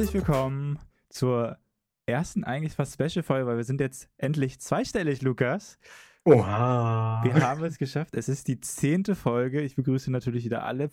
Herzlich 0.00 0.26
willkommen 0.26 0.78
zur 1.10 1.58
ersten 2.06 2.42
eigentlich 2.42 2.72
fast 2.72 2.94
Special-Folge, 2.94 3.46
weil 3.46 3.58
wir 3.58 3.64
sind 3.64 3.82
jetzt 3.82 4.08
endlich 4.16 4.58
zweistellig, 4.58 5.20
Lukas. 5.20 5.78
Oha. 6.24 7.20
Wir 7.22 7.34
haben 7.34 7.62
es 7.64 7.76
geschafft. 7.76 8.14
Es 8.14 8.30
ist 8.30 8.48
die 8.48 8.58
zehnte 8.60 9.14
Folge. 9.14 9.60
Ich 9.60 9.76
begrüße 9.76 10.10
natürlich 10.10 10.46
wieder 10.46 10.64
alle 10.64 10.90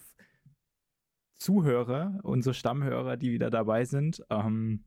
Zuhörer, 1.37 2.19
unsere 2.23 2.53
Stammhörer, 2.53 3.15
die 3.15 3.31
wieder 3.31 3.49
dabei 3.49 3.85
sind. 3.85 4.25
Ähm, 4.29 4.83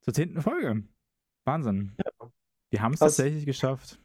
zur 0.00 0.12
zehnten 0.12 0.42
Folge. 0.42 0.82
Wahnsinn. 1.44 1.94
Ja. 1.98 2.28
Wir 2.70 2.82
haben 2.82 2.94
es 2.94 2.98
tatsächlich 2.98 3.46
geschafft. 3.46 4.00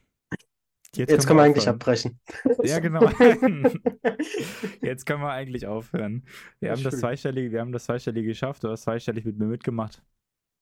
Jetzt 0.94 1.26
können 1.26 1.38
wir 1.38 1.44
eigentlich 1.44 1.68
aufhören. 1.68 1.74
abbrechen. 1.76 2.20
Ja, 2.64 2.78
genau. 2.80 3.08
Jetzt 4.82 5.06
können 5.06 5.22
wir 5.22 5.30
eigentlich 5.30 5.66
aufhören. 5.66 6.24
Wir 6.60 6.68
Ja, 6.68 6.76
haben 6.76 6.82
das 6.82 6.92
schön. 6.94 7.00
zweistellige, 7.00 7.50
wir 7.52 7.60
haben 7.60 7.72
das 7.72 7.84
zweistellige 7.84 8.28
geschaft. 8.28 8.62
Du 8.62 8.68
hast 8.68 8.82
zweistellig 8.82 9.24
mit 9.24 9.38
mir 9.38 9.46
mitgemacht. 9.46 10.02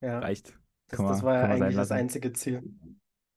Ja, 0.01 0.21
Reicht. 0.21 0.57
das, 0.89 0.99
das 1.01 1.23
war 1.23 1.35
ja 1.35 1.43
eigentlich 1.45 1.75
das 1.77 1.91
einzige 1.91 2.33
Ziel. 2.33 2.63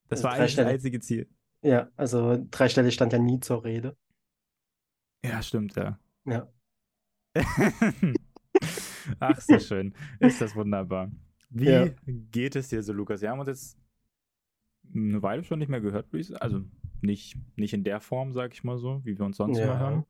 Das 0.08 0.20
Also 0.20 0.24
war 0.24 0.34
eigentlich 0.34 0.56
das 0.56 0.66
einzige 0.68 1.00
Ziel. 1.00 1.28
Ja, 1.64 1.90
also 1.96 2.46
dreistellig 2.52 2.94
stand 2.94 3.14
ja 3.14 3.20
nie 3.20 3.40
zur 3.40 3.64
Rede. 3.64 3.98
Ja, 5.26 5.41
stimmt, 5.41 5.76
ja. 5.76 5.98
Ja. 6.26 6.48
Ach, 9.20 9.41
so 9.41 9.60
schön. 9.60 9.94
Ist 10.20 10.41
das 10.41 10.55
wunderbar. 10.55 11.12
Wie 11.50 11.70
Ja. 11.70 11.88
geht 12.05 12.55
es 12.55 12.70
dir 12.70 12.84
so, 12.84 12.94
Lukas? 12.94 13.22
Wir 13.22 13.32
haben 13.32 13.40
uns 13.40 13.48
jetzt 13.48 13.78
eine 14.94 15.22
Weile 15.22 15.44
schon 15.44 15.60
nicht 15.60 15.70
mehr 15.70 15.82
gehört. 15.82 16.07
Also 16.40 16.63
nicht, 17.04 17.35
nicht 17.55 17.73
in 17.73 17.84
der 17.84 17.99
Form, 17.99 18.34
sag 18.34 18.54
ich 18.54 18.63
mal 18.63 18.77
so, 18.77 19.01
wie 19.05 19.18
wir 19.18 19.26
uns 19.26 19.37
sonst 19.37 19.57
Ja. 19.57 19.65
immer 19.65 19.79
hören. 19.79 20.05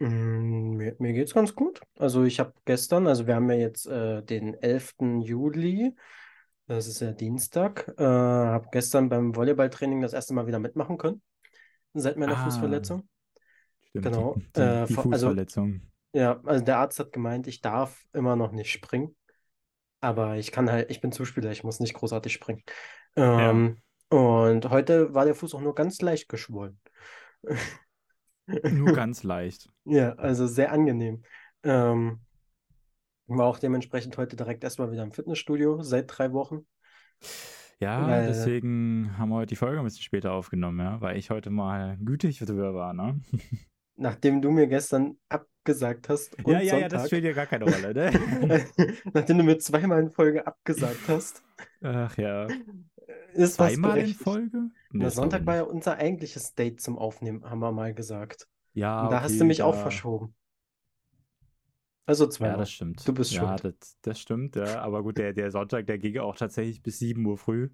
Mm, 0.00 0.76
Mir, 0.76 0.96
mir 0.98 1.12
geht's 1.12 1.34
ganz 1.34 1.54
gut. 1.54 1.80
Also 1.96 2.24
ich 2.24 2.40
habe 2.40 2.52
gestern, 2.64 3.06
also 3.06 3.26
wir 3.26 3.36
haben 3.36 3.48
ja 3.50 3.56
jetzt 3.56 3.86
äh, 3.86 4.22
den 4.22 4.54
11. 4.54 5.22
Juli, 5.22 5.94
das 6.66 6.86
ist 6.88 7.00
ja 7.00 7.12
Dienstag, 7.12 7.92
äh, 7.98 8.02
habe 8.04 8.68
gestern 8.72 9.08
beim 9.08 9.36
Volleyballtraining 9.36 10.00
das 10.00 10.12
erste 10.12 10.34
Mal 10.34 10.46
wieder 10.46 10.58
mitmachen 10.58 10.98
können, 10.98 11.22
seit 11.92 12.16
meiner 12.16 12.36
Ah. 12.36 12.44
Fußverletzung. 12.44 13.08
Stimmt, 13.88 14.04
Genau. 14.06 14.34
Die, 14.36 14.40
die, 14.56 14.60
Äh, 14.60 14.86
die 14.86 14.96
also- 14.96 15.02
Fußverletzung. 15.02 15.82
Ja, 16.12 16.40
also 16.44 16.64
der 16.64 16.78
Arzt 16.78 16.98
hat 17.00 17.12
gemeint, 17.12 17.46
ich 17.48 17.60
darf 17.60 18.04
immer 18.12 18.36
noch 18.36 18.52
nicht 18.52 18.70
springen. 18.70 19.16
Aber 20.00 20.36
ich 20.36 20.52
kann 20.52 20.70
halt, 20.70 20.90
ich 20.90 21.00
bin 21.00 21.10
Zuspieler, 21.12 21.50
ich 21.50 21.64
muss 21.64 21.80
nicht 21.80 21.94
großartig 21.94 22.32
springen. 22.32 22.62
Ähm, 23.16 23.78
Und 24.14 24.70
heute 24.70 25.12
war 25.12 25.24
der 25.24 25.34
Fuß 25.34 25.56
auch 25.56 25.60
nur 25.60 25.74
ganz 25.74 26.00
leicht 26.00 26.28
geschwollen. 26.28 26.78
Nur 28.46 28.92
ganz 28.94 29.24
leicht. 29.24 29.68
Ja, 29.84 30.12
also 30.12 30.46
sehr 30.46 30.70
angenehm. 30.70 31.24
Ähm, 31.64 32.20
war 33.26 33.46
auch 33.46 33.58
dementsprechend 33.58 34.16
heute 34.16 34.36
direkt 34.36 34.62
erstmal 34.62 34.92
wieder 34.92 35.02
im 35.02 35.10
Fitnessstudio, 35.10 35.82
seit 35.82 36.04
drei 36.06 36.32
Wochen. 36.32 36.64
Ja, 37.80 38.06
Weil- 38.06 38.28
deswegen 38.28 39.18
haben 39.18 39.30
wir 39.30 39.36
heute 39.38 39.48
die 39.48 39.56
Folge 39.56 39.78
ein 39.78 39.84
bisschen 39.84 40.04
später 40.04 40.30
aufgenommen, 40.30 40.78
ja, 40.78 41.00
weil 41.00 41.16
ich 41.16 41.30
heute 41.30 41.50
mal 41.50 41.98
gütig 41.98 42.38
drüber 42.38 42.72
war, 42.72 42.94
ne? 42.94 43.20
Nachdem 43.96 44.40
du 44.40 44.52
mir 44.52 44.68
gestern 44.68 45.16
abgesagt 45.28 46.08
hast 46.08 46.36
Ja, 46.46 46.60
ja, 46.60 46.78
ja, 46.78 46.88
das 46.88 47.02
Sonntag, 47.02 47.06
spielt 47.06 47.24
ja 47.24 47.32
gar 47.32 47.46
keine 47.46 47.64
Rolle, 47.64 47.92
ne? 47.92 48.64
nachdem 49.12 49.38
du 49.38 49.44
mir 49.44 49.58
zweimal 49.58 50.00
in 50.00 50.10
Folge 50.12 50.46
abgesagt 50.46 51.08
hast, 51.08 51.42
Ach 51.82 52.16
ja. 52.16 52.46
Ist 53.34 53.58
was 53.58 53.72
Zweimal 53.74 53.98
in. 53.98 54.14
Folge? 54.14 54.70
Nee, 54.90 55.08
Sonntag 55.10 55.46
war 55.46 55.56
ja 55.56 55.62
unser 55.62 55.96
eigentliches 55.96 56.54
Date 56.54 56.80
zum 56.80 56.98
Aufnehmen, 56.98 57.44
haben 57.48 57.60
wir 57.60 57.72
mal 57.72 57.94
gesagt. 57.94 58.48
Ja, 58.72 59.04
Und 59.04 59.10
da 59.12 59.20
hast 59.22 59.30
okay, 59.32 59.38
du 59.40 59.44
mich 59.44 59.62
auch 59.62 59.74
da- 59.74 59.82
verschoben. 59.82 60.34
Also 62.06 62.24
Ja, 62.24 62.30
zweimal. 62.30 62.58
das 62.58 62.70
stimmt. 62.70 63.06
Du 63.08 63.14
bist 63.14 63.32
ja, 63.32 63.58
schuld. 63.58 63.64
Das, 63.64 63.96
das 64.02 64.20
stimmt, 64.20 64.56
ja. 64.56 64.80
Aber 64.82 65.02
gut, 65.02 65.18
der, 65.18 65.32
der 65.32 65.50
Sonntag, 65.50 65.86
der 65.86 65.98
ging 65.98 66.18
auch 66.18 66.36
tatsächlich 66.36 66.82
bis 66.82 66.98
7 66.98 67.24
Uhr 67.24 67.38
früh. 67.38 67.70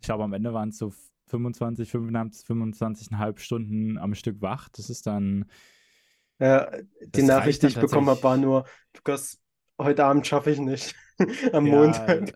Ich 0.00 0.06
glaube, 0.06 0.24
am 0.24 0.32
Ende 0.32 0.54
waren 0.54 0.70
es 0.70 0.78
so 0.78 0.92
25, 1.26 1.90
25, 1.90 2.46
25,5 2.46 3.38
Stunden 3.38 3.98
am 3.98 4.14
Stück 4.14 4.40
wach. 4.42 4.68
Das 4.70 4.90
ist 4.90 5.06
dann. 5.06 5.46
Ja, 6.38 6.70
die 7.06 7.22
Nachricht, 7.22 7.62
die 7.62 7.68
ich 7.68 7.78
bekommen 7.78 8.08
habe, 8.08 8.22
war 8.22 8.36
nur, 8.36 8.64
Lukas, 8.96 9.40
heute 9.80 10.04
Abend 10.04 10.26
schaffe 10.26 10.50
ich 10.50 10.58
nicht. 10.60 10.94
Am 11.52 11.66
Ja, 11.66 11.76
Montag. 11.76 12.32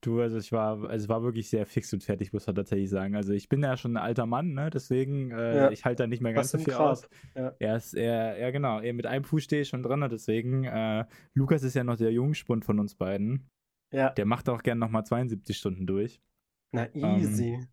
Du, 0.00 0.20
also 0.20 0.38
ich 0.38 0.52
war, 0.52 0.82
also 0.88 1.04
es 1.04 1.08
war 1.08 1.22
wirklich 1.24 1.50
sehr 1.50 1.66
fix 1.66 1.92
und 1.92 2.04
fertig, 2.04 2.32
muss 2.32 2.46
man 2.46 2.54
tatsächlich 2.54 2.88
sagen. 2.88 3.16
Also 3.16 3.32
ich 3.32 3.48
bin 3.48 3.62
ja 3.62 3.76
schon 3.76 3.96
ein 3.96 4.02
alter 4.02 4.26
Mann, 4.26 4.52
ne? 4.54 4.70
Deswegen, 4.70 5.32
äh, 5.32 5.56
Ja. 5.56 5.70
ich 5.70 5.84
halte 5.84 6.04
da 6.04 6.06
nicht 6.06 6.22
mehr 6.22 6.32
ganz 6.32 6.52
so 6.52 6.58
viel 6.58 6.72
Grab. 6.74 6.90
aus. 6.92 7.08
Ja. 7.34 7.52
Er 7.58 7.76
ist, 7.76 7.94
er, 7.94 8.38
ja 8.38 8.50
genau, 8.50 8.80
er 8.80 8.92
mit 8.94 9.06
einem 9.06 9.24
Fuß 9.24 9.42
stehe 9.42 9.62
ich 9.62 9.68
schon 9.68 9.82
drin, 9.82 10.06
deswegen, 10.10 10.64
äh, 10.64 11.04
Lukas 11.34 11.62
ist 11.64 11.74
ja 11.74 11.82
noch 11.84 11.96
der 11.96 12.12
Jungspund 12.12 12.64
von 12.64 12.78
uns 12.78 12.94
beiden. 12.94 13.50
Ja, 13.92 14.10
Der 14.10 14.26
macht 14.26 14.48
auch 14.48 14.62
gern 14.62 14.78
nochmal 14.78 15.04
72 15.04 15.56
Stunden 15.56 15.86
durch. 15.86 16.20
na 16.72 16.86
Ähm, 16.94 17.16
easy. 17.18 17.66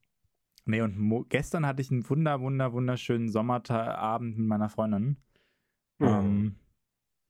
Nee, 0.65 0.81
und 0.81 1.29
gestern 1.29 1.65
hatte 1.67 1.81
ich 1.83 1.91
einen 1.91 2.09
wunder, 2.09 2.41
wunder, 2.41 2.73
wunderschönen 2.73 3.29
Sommerabend 3.29 4.37
mit 4.39 4.47
meiner 4.47 4.69
Freundin. 4.69 5.17
Mhm. 5.99 6.07
Ähm, 6.07 6.55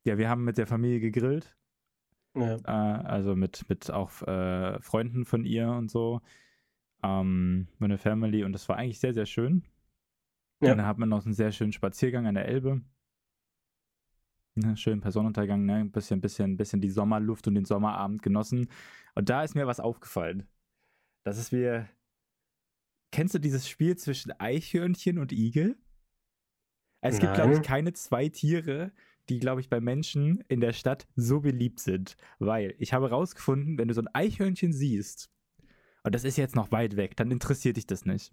ja, 0.06 0.18
wir 0.18 0.30
haben 0.30 0.44
mit 0.44 0.58
der 0.58 0.68
Familie 0.68 1.00
gegrillt, 1.00 1.58
Ja. 2.36 2.56
äh, 2.58 3.06
also 3.06 3.36
mit, 3.36 3.68
mit 3.70 3.92
auch 3.92 4.22
äh, 4.22 4.80
Freunden 4.82 5.26
von 5.26 5.44
ihr 5.46 5.70
und 5.72 5.92
so. 5.92 6.22
Ähm, 7.04 7.68
meine 7.78 7.98
Family 7.98 8.44
und 8.44 8.54
das 8.54 8.70
war 8.70 8.78
eigentlich 8.78 9.00
sehr, 9.00 9.14
sehr 9.14 9.26
schön. 9.26 9.64
Ja. 10.62 10.72
Und 10.72 10.78
dann 10.78 10.88
hat 10.88 10.98
man 10.98 11.10
noch 11.10 11.26
einen 11.26 11.34
sehr 11.34 11.52
schönen 11.52 11.74
Spaziergang 11.74 12.26
an 12.28 12.36
der 12.36 12.46
Elbe. 12.48 12.82
Ne, 14.58 14.78
schön 14.78 15.02
per 15.02 15.12
Sonnenuntergang, 15.12 15.66
ne? 15.66 15.76
Ein 15.76 15.92
bisschen, 15.92 16.22
bisschen, 16.22 16.56
bisschen 16.56 16.80
die 16.80 16.90
Sommerluft 16.90 17.46
und 17.48 17.56
den 17.56 17.66
Sommerabend 17.66 18.22
genossen. 18.22 18.70
Und 19.14 19.30
da 19.30 19.44
ist 19.44 19.54
mir 19.54 19.68
was 19.68 19.82
aufgefallen. 19.82 20.48
Das 21.26 21.38
ist 21.38 21.52
mir. 21.52 21.90
Kennst 23.12 23.36
du 23.36 23.40
dieses 23.40 23.68
Spiel 23.68 23.98
zwischen 23.98 24.32
Eichhörnchen 24.40 25.20
und 25.20 25.34
Igel? 25.34 25.78
Es 27.02 27.20
gibt, 27.20 27.34
glaube 27.34 27.52
ich, 27.52 27.58
Nein. 27.58 27.68
keine 27.68 27.94
zwei 27.94 28.30
Tiere, 28.30 28.94
die, 29.30 29.40
glaube 29.40 29.62
ich, 29.62 29.70
bei 29.70 29.80
Menschen 29.80 30.44
in 30.48 30.60
der 30.62 30.74
Stadt 30.74 31.08
so 31.16 31.42
beliebt 31.42 31.80
sind. 31.80 32.16
Weil 32.40 32.76
ich 32.80 32.94
habe 32.94 33.10
rausgefunden, 33.10 33.78
wenn 33.78 33.88
du 33.88 33.94
so 33.94 34.02
ein 34.02 34.10
Eichhörnchen 34.14 34.74
siehst, 34.74 35.30
und 36.04 36.14
das 36.14 36.24
ist 36.24 36.38
jetzt 36.38 36.56
noch 36.56 36.72
weit 36.72 36.96
weg, 36.98 37.16
dann 37.18 37.32
interessiert 37.32 37.78
dich 37.78 37.88
das 37.88 38.06
nicht 38.06 38.32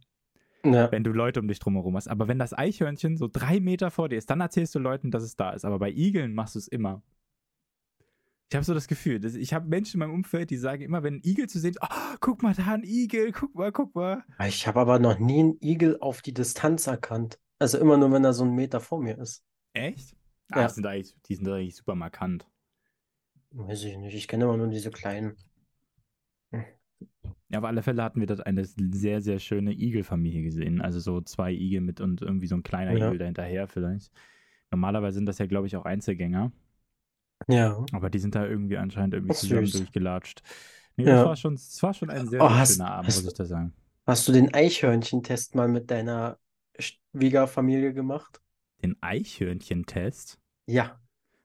Ja. 0.64 0.92
wenn 0.92 1.04
du 1.04 1.10
Leute 1.12 1.40
um 1.40 1.48
dich 1.48 1.58
drumherum 1.58 1.96
hast. 1.96 2.08
Aber 2.08 2.28
wenn 2.28 2.38
das 2.38 2.52
Eichhörnchen 2.56 3.16
so 3.16 3.28
drei 3.32 3.60
Meter 3.60 3.90
vor 3.90 4.08
dir 4.08 4.16
ist, 4.18 4.28
dann 4.30 4.40
erzählst 4.40 4.74
du 4.74 4.78
Leuten, 4.78 5.10
dass 5.10 5.22
es 5.22 5.36
da 5.36 5.50
ist. 5.52 5.64
Aber 5.64 5.78
bei 5.78 5.90
Igeln 5.90 6.34
machst 6.34 6.54
du 6.54 6.58
es 6.58 6.68
immer. 6.68 7.02
Ich 8.50 8.54
habe 8.54 8.64
so 8.66 8.74
das 8.74 8.86
Gefühl, 8.86 9.24
ich 9.24 9.54
habe 9.54 9.66
Menschen 9.66 9.94
in 9.94 10.00
meinem 10.00 10.14
Umfeld, 10.14 10.50
die 10.50 10.58
sagen 10.58 10.82
immer, 10.82 11.02
wenn 11.02 11.14
ein 11.14 11.22
Igel 11.24 11.48
zu 11.48 11.58
sehen 11.58 11.70
ist, 11.70 11.80
oh, 11.82 12.16
guck 12.20 12.42
mal 12.42 12.52
da, 12.52 12.74
ein 12.74 12.82
Igel, 12.84 13.32
guck 13.32 13.54
mal, 13.54 13.72
guck 13.72 13.94
mal. 13.94 14.22
Ich 14.46 14.66
habe 14.66 14.78
aber 14.80 14.98
noch 14.98 15.18
nie 15.18 15.40
einen 15.40 15.56
Igel 15.62 15.96
auf 16.00 16.20
die 16.20 16.34
Distanz 16.34 16.86
erkannt. 16.86 17.38
Also 17.58 17.78
immer 17.78 17.96
nur, 17.96 18.12
wenn 18.12 18.24
er 18.24 18.34
so 18.34 18.44
einen 18.44 18.54
Meter 18.54 18.80
vor 18.80 19.00
mir 19.00 19.16
ist. 19.16 19.42
Echt? 19.72 20.14
Ja. 20.54 20.64
Ah, 20.64 20.68
die, 20.68 20.74
sind 20.74 20.86
eigentlich, 20.86 21.14
die 21.26 21.34
sind 21.34 21.48
eigentlich 21.48 21.76
super 21.76 21.94
markant. 21.94 22.46
Weiß 23.52 23.84
ich 23.84 23.96
nicht. 23.98 24.14
Ich 24.14 24.28
kenne 24.28 24.44
immer 24.44 24.56
nur 24.56 24.68
diese 24.68 24.90
kleinen. 24.90 25.36
Ja, 27.48 27.58
auf 27.58 27.64
alle 27.64 27.82
Fälle 27.82 28.02
hatten 28.02 28.20
wir 28.20 28.26
dort 28.26 28.46
eine 28.46 28.64
sehr, 28.64 29.20
sehr 29.20 29.38
schöne 29.38 29.72
Igelfamilie 29.72 30.42
gesehen. 30.42 30.80
Also 30.80 31.00
so 31.00 31.20
zwei 31.20 31.52
Igel 31.52 31.80
mit 31.82 32.00
und 32.00 32.22
irgendwie 32.22 32.46
so 32.46 32.54
ein 32.56 32.62
kleiner 32.62 32.92
Ja. 32.96 33.08
Igel 33.08 33.18
dahinterher 33.18 33.68
vielleicht. 33.68 34.10
Normalerweise 34.70 35.16
sind 35.16 35.26
das 35.26 35.38
ja, 35.38 35.46
glaube 35.46 35.66
ich, 35.66 35.76
auch 35.76 35.84
Einzelgänger. 35.84 36.50
Ja. 37.48 37.84
Aber 37.92 38.08
die 38.08 38.18
sind 38.18 38.34
da 38.34 38.46
irgendwie 38.46 38.78
anscheinend 38.78 39.14
irgendwie 39.14 39.34
zusammen 39.34 39.66
süß. 39.66 39.80
durchgelatscht. 39.80 40.42
Nee, 40.96 41.04
Ja. 41.04 41.16
das 41.16 41.24
war 41.26 41.36
schon, 41.36 41.54
das 41.54 41.82
war 41.82 41.92
schon 41.94 42.10
ein 42.10 42.28
sehr, 42.28 42.40
Oh, 42.42 42.48
sehr 42.48 42.58
hast- 42.58 42.74
schöner 42.76 42.90
Abend, 42.92 43.08
hast- 43.08 43.22
muss 43.22 43.32
ich 43.32 43.36
da 43.38 43.44
sagen. 43.44 43.72
Hast 44.06 44.26
du 44.28 44.32
den 44.32 44.52
Eichhörnchentest 44.54 45.54
mal 45.54 45.68
mit 45.68 45.90
deiner 45.90 46.38
Schwiegerfamilie 46.78 47.92
gemacht? 47.92 48.40
Den 48.82 48.96
Eichhörnchentest? 49.02 50.38
Ja. 50.66 51.00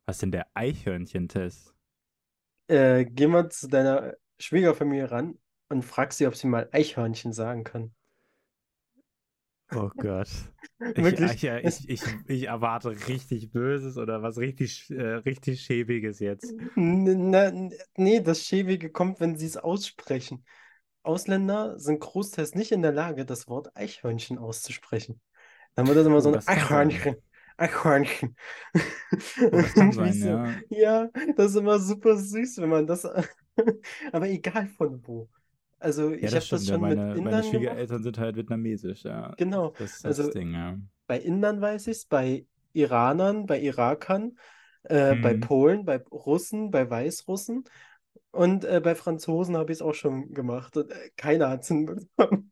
Was 0.08 0.16
ist 0.18 0.22
denn 0.24 0.32
der 0.32 0.48
Eichhörnchentest? 0.56 1.74
Äh, 2.68 3.06
geh 3.06 3.28
mal 3.28 3.50
zu 3.50 3.68
deiner 3.68 4.16
Schwiegerfamilie 4.40 5.10
ran 5.12 5.38
und 5.70 5.84
frag 5.84 6.14
sie, 6.14 6.28
ob 6.28 6.36
sie 6.36 6.48
mal 6.48 6.70
Eichhörnchen 6.72 7.34
sagen 7.34 7.64
kann. 7.64 7.94
Oh 9.74 9.90
Gott. 9.98 10.30
Ich, 10.80 11.04
Wirklich? 11.04 11.44
ich, 11.44 11.90
ich, 11.90 12.02
ich, 12.28 12.44
erwarte 12.44 12.92
richtig 13.08 13.52
Böses 13.52 13.98
oder 13.98 14.22
was 14.22 14.38
richtig, 14.38 14.88
äh, 14.92 15.16
richtig 15.16 15.62
Schäbiges 15.62 16.20
jetzt. 16.20 16.54
Na, 16.76 17.52
nee, 17.96 18.22
das 18.22 18.44
Schäbige 18.44 18.92
kommt, 18.92 19.20
wenn 19.20 19.36
sie 19.36 19.48
es 19.48 19.58
aussprechen. 19.58 20.46
Ausländer 21.02 21.80
sind 21.80 22.00
großteils 22.00 22.54
nicht 22.54 22.72
in 22.72 22.84
der 22.84 22.92
Lage, 22.92 23.26
das 23.26 23.48
Wort 23.48 23.76
Eichhörnchen 23.76 24.38
auszusprechen. 24.38 25.20
Dann 25.74 25.88
wird 25.88 25.98
das 25.98 26.06
immer 26.06 26.22
so 26.22 26.30
Oh, 26.30 26.32
ein 26.32 26.36
das 26.36 26.52
kann 26.52 26.70
sein. 26.84 26.92
Eichhörnchen. 26.92 27.16
Eichhörnchen. 27.64 28.36
Das 29.52 29.74
kann 29.74 29.92
sein, 29.94 30.14
so- 30.14 30.28
ja. 30.28 30.54
Ja, 30.70 31.10
das 31.36 31.52
ist 31.52 31.58
immer 31.58 31.80
super 31.80 32.18
süß, 32.18 32.58
wenn 32.60 32.70
man 32.70 32.88
das. 32.88 33.06
Aber 34.12 34.30
egal 34.30 34.68
von 34.68 35.06
wo. 35.08 35.28
Also, 35.80 36.12
ich 36.12 36.22
Ja, 36.22 36.28
habe 36.28 36.36
das 36.38 36.46
stimmt. 36.48 36.64
Ja, 36.64 36.74
schon 36.74 36.82
mit 36.82 36.98
meine, 36.98 37.02
meine 37.02 37.18
Indern 37.18 37.32
gemacht. 37.32 37.50
Schwiegereltern 37.50 38.04
sind 38.04 38.18
halt 38.18 38.36
vietnamesisch, 38.36 39.04
ja. 39.04 39.34
Genau. 39.38 39.74
Das 39.78 39.98
ist 39.98 40.06
Also- 40.06 40.24
das 40.24 40.32
Ding, 40.34 40.54
ja. 40.54 40.78
Bei 41.08 41.20
Indern 41.20 41.62
weiß 41.62 41.88
ich 41.88 41.98
es, 41.98 42.06
bei 42.06 42.46
Iranern, 42.74 43.46
bei 43.46 43.60
Irakern, 43.60 44.38
äh, 44.84 45.16
bei 45.16 45.36
Mhm. 45.36 45.40
Polen, 45.40 45.86
bei 45.86 45.98
Russen, 46.12 46.70
bei 46.70 46.90
Weißrussen 46.90 47.64
und 48.32 48.66
äh, 48.66 48.82
bei 48.84 48.94
Franzosen 48.94 49.56
habe 49.56 49.72
ich 49.72 49.78
es 49.78 49.82
auch 49.82 49.94
schon 49.94 50.34
gemacht 50.34 50.76
und 50.78 50.92
äh, 50.92 51.10
keiner 51.16 51.50
hat 51.50 51.62
es 51.62 51.70
hinbekommen. 51.70 52.52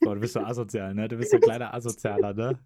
Boah, 0.00 0.14
du 0.14 0.20
bist 0.20 0.34
so 0.34 0.40
asozial, 0.40 0.94
ne? 0.94 1.08
Du 1.08 1.16
bist 1.16 1.30
so 1.30 1.36
ein 1.36 1.40
kleiner 1.42 1.74
Asozialer, 1.74 2.32
ne? 2.34 2.58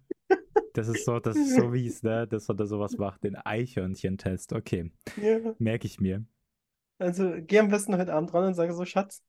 Das 0.73 0.87
ist 0.87 1.05
so, 1.05 1.19
das 1.19 1.35
ist 1.35 1.55
so 1.55 1.67
mies, 1.69 2.01
ne? 2.03 2.27
Dass 2.27 2.47
man 2.47 2.57
da 2.57 2.65
sowas 2.65 2.97
macht. 2.97 3.23
Den 3.23 3.35
Eichhörnchen-Test. 3.35 4.53
Okay, 4.53 4.91
Ja, 5.21 5.53
merke 5.59 5.85
ich 5.87 5.99
mir. 5.99 6.25
also 6.97 7.31
geh 7.41 7.59
am 7.59 7.69
besten 7.69 7.95
heute 7.97 8.13
Abend 8.13 8.33
ran 8.33 8.45
und 8.45 8.53
sage 8.55 8.73
so, 8.73 8.83
Schatz, 8.85 9.23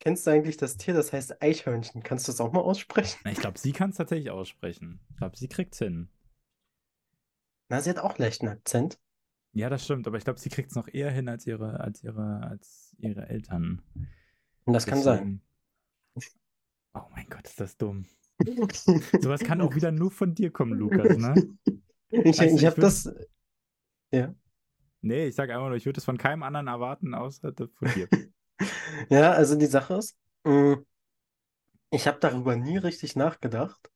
kennst 0.00 0.26
du 0.26 0.30
eigentlich 0.30 0.56
das 0.58 0.76
Tier, 0.76 0.92
das 0.94 1.12
heißt 1.12 1.40
Eichhörnchen? 1.42 2.02
Kannst 2.02 2.28
du 2.28 2.32
das 2.32 2.40
auch 2.40 2.52
mal 2.52 2.60
aussprechen? 2.60 3.18
Ich 3.30 3.38
glaube, 3.38 3.58
sie 3.58 3.72
kann 3.72 3.90
es 3.90 3.96
tatsächlich 3.96 4.30
aussprechen. 4.30 5.00
Ich 5.10 5.16
glaube, 5.16 5.36
sie 5.36 5.48
kriegt's 5.48 5.78
hin. 5.78 6.08
Na, 7.68 7.80
sie 7.80 7.88
hat 7.90 7.98
auch 7.98 8.18
leicht 8.18 8.42
einen 8.42 8.52
Akzent. 8.52 8.98
Ja, 9.54 9.70
das 9.70 9.84
stimmt, 9.84 10.06
aber 10.06 10.16
ich 10.18 10.24
glaube, 10.24 10.38
sie 10.40 10.48
kriegt 10.50 10.70
es 10.70 10.76
noch 10.76 10.88
eher 10.88 11.10
hin 11.10 11.28
als 11.28 11.46
ihre, 11.46 11.80
als 11.80 12.02
ihre, 12.02 12.42
als 12.42 12.94
ihre 12.98 13.28
Eltern. 13.28 13.82
Und 14.64 14.72
das 14.74 14.86
kann 14.86 15.00
sein. 15.02 15.40
Deswegen- 16.14 16.38
Oh 16.94 17.08
mein 17.12 17.26
Gott, 17.30 17.46
ist 17.46 17.58
das 17.58 17.76
dumm. 17.78 18.04
Sowas 19.20 19.40
kann 19.42 19.60
auch 19.60 19.74
wieder 19.76 19.92
nur 19.92 20.10
von 20.10 20.34
dir 20.34 20.50
kommen, 20.50 20.78
Lukas, 20.78 21.16
ne? 21.18 21.58
Ich, 22.10 22.36
du, 22.36 22.44
ich 22.44 22.66
habe 22.66 22.78
das, 22.78 23.10
ja. 24.12 24.34
Nee, 25.00 25.26
ich 25.28 25.34
sage 25.34 25.54
einfach 25.54 25.68
nur, 25.68 25.76
ich 25.76 25.86
würde 25.86 25.98
es 25.98 26.04
von 26.04 26.18
keinem 26.18 26.42
anderen 26.42 26.68
erwarten, 26.68 27.14
außer 27.14 27.52
von 27.54 27.88
dir. 27.94 28.08
Ja, 29.10 29.32
also 29.32 29.56
die 29.56 29.66
Sache 29.66 29.94
ist, 29.94 30.16
mh, 30.44 30.76
ich 31.90 32.06
habe 32.06 32.18
darüber 32.20 32.56
nie 32.56 32.76
richtig 32.78 33.16
nachgedacht. 33.16 33.90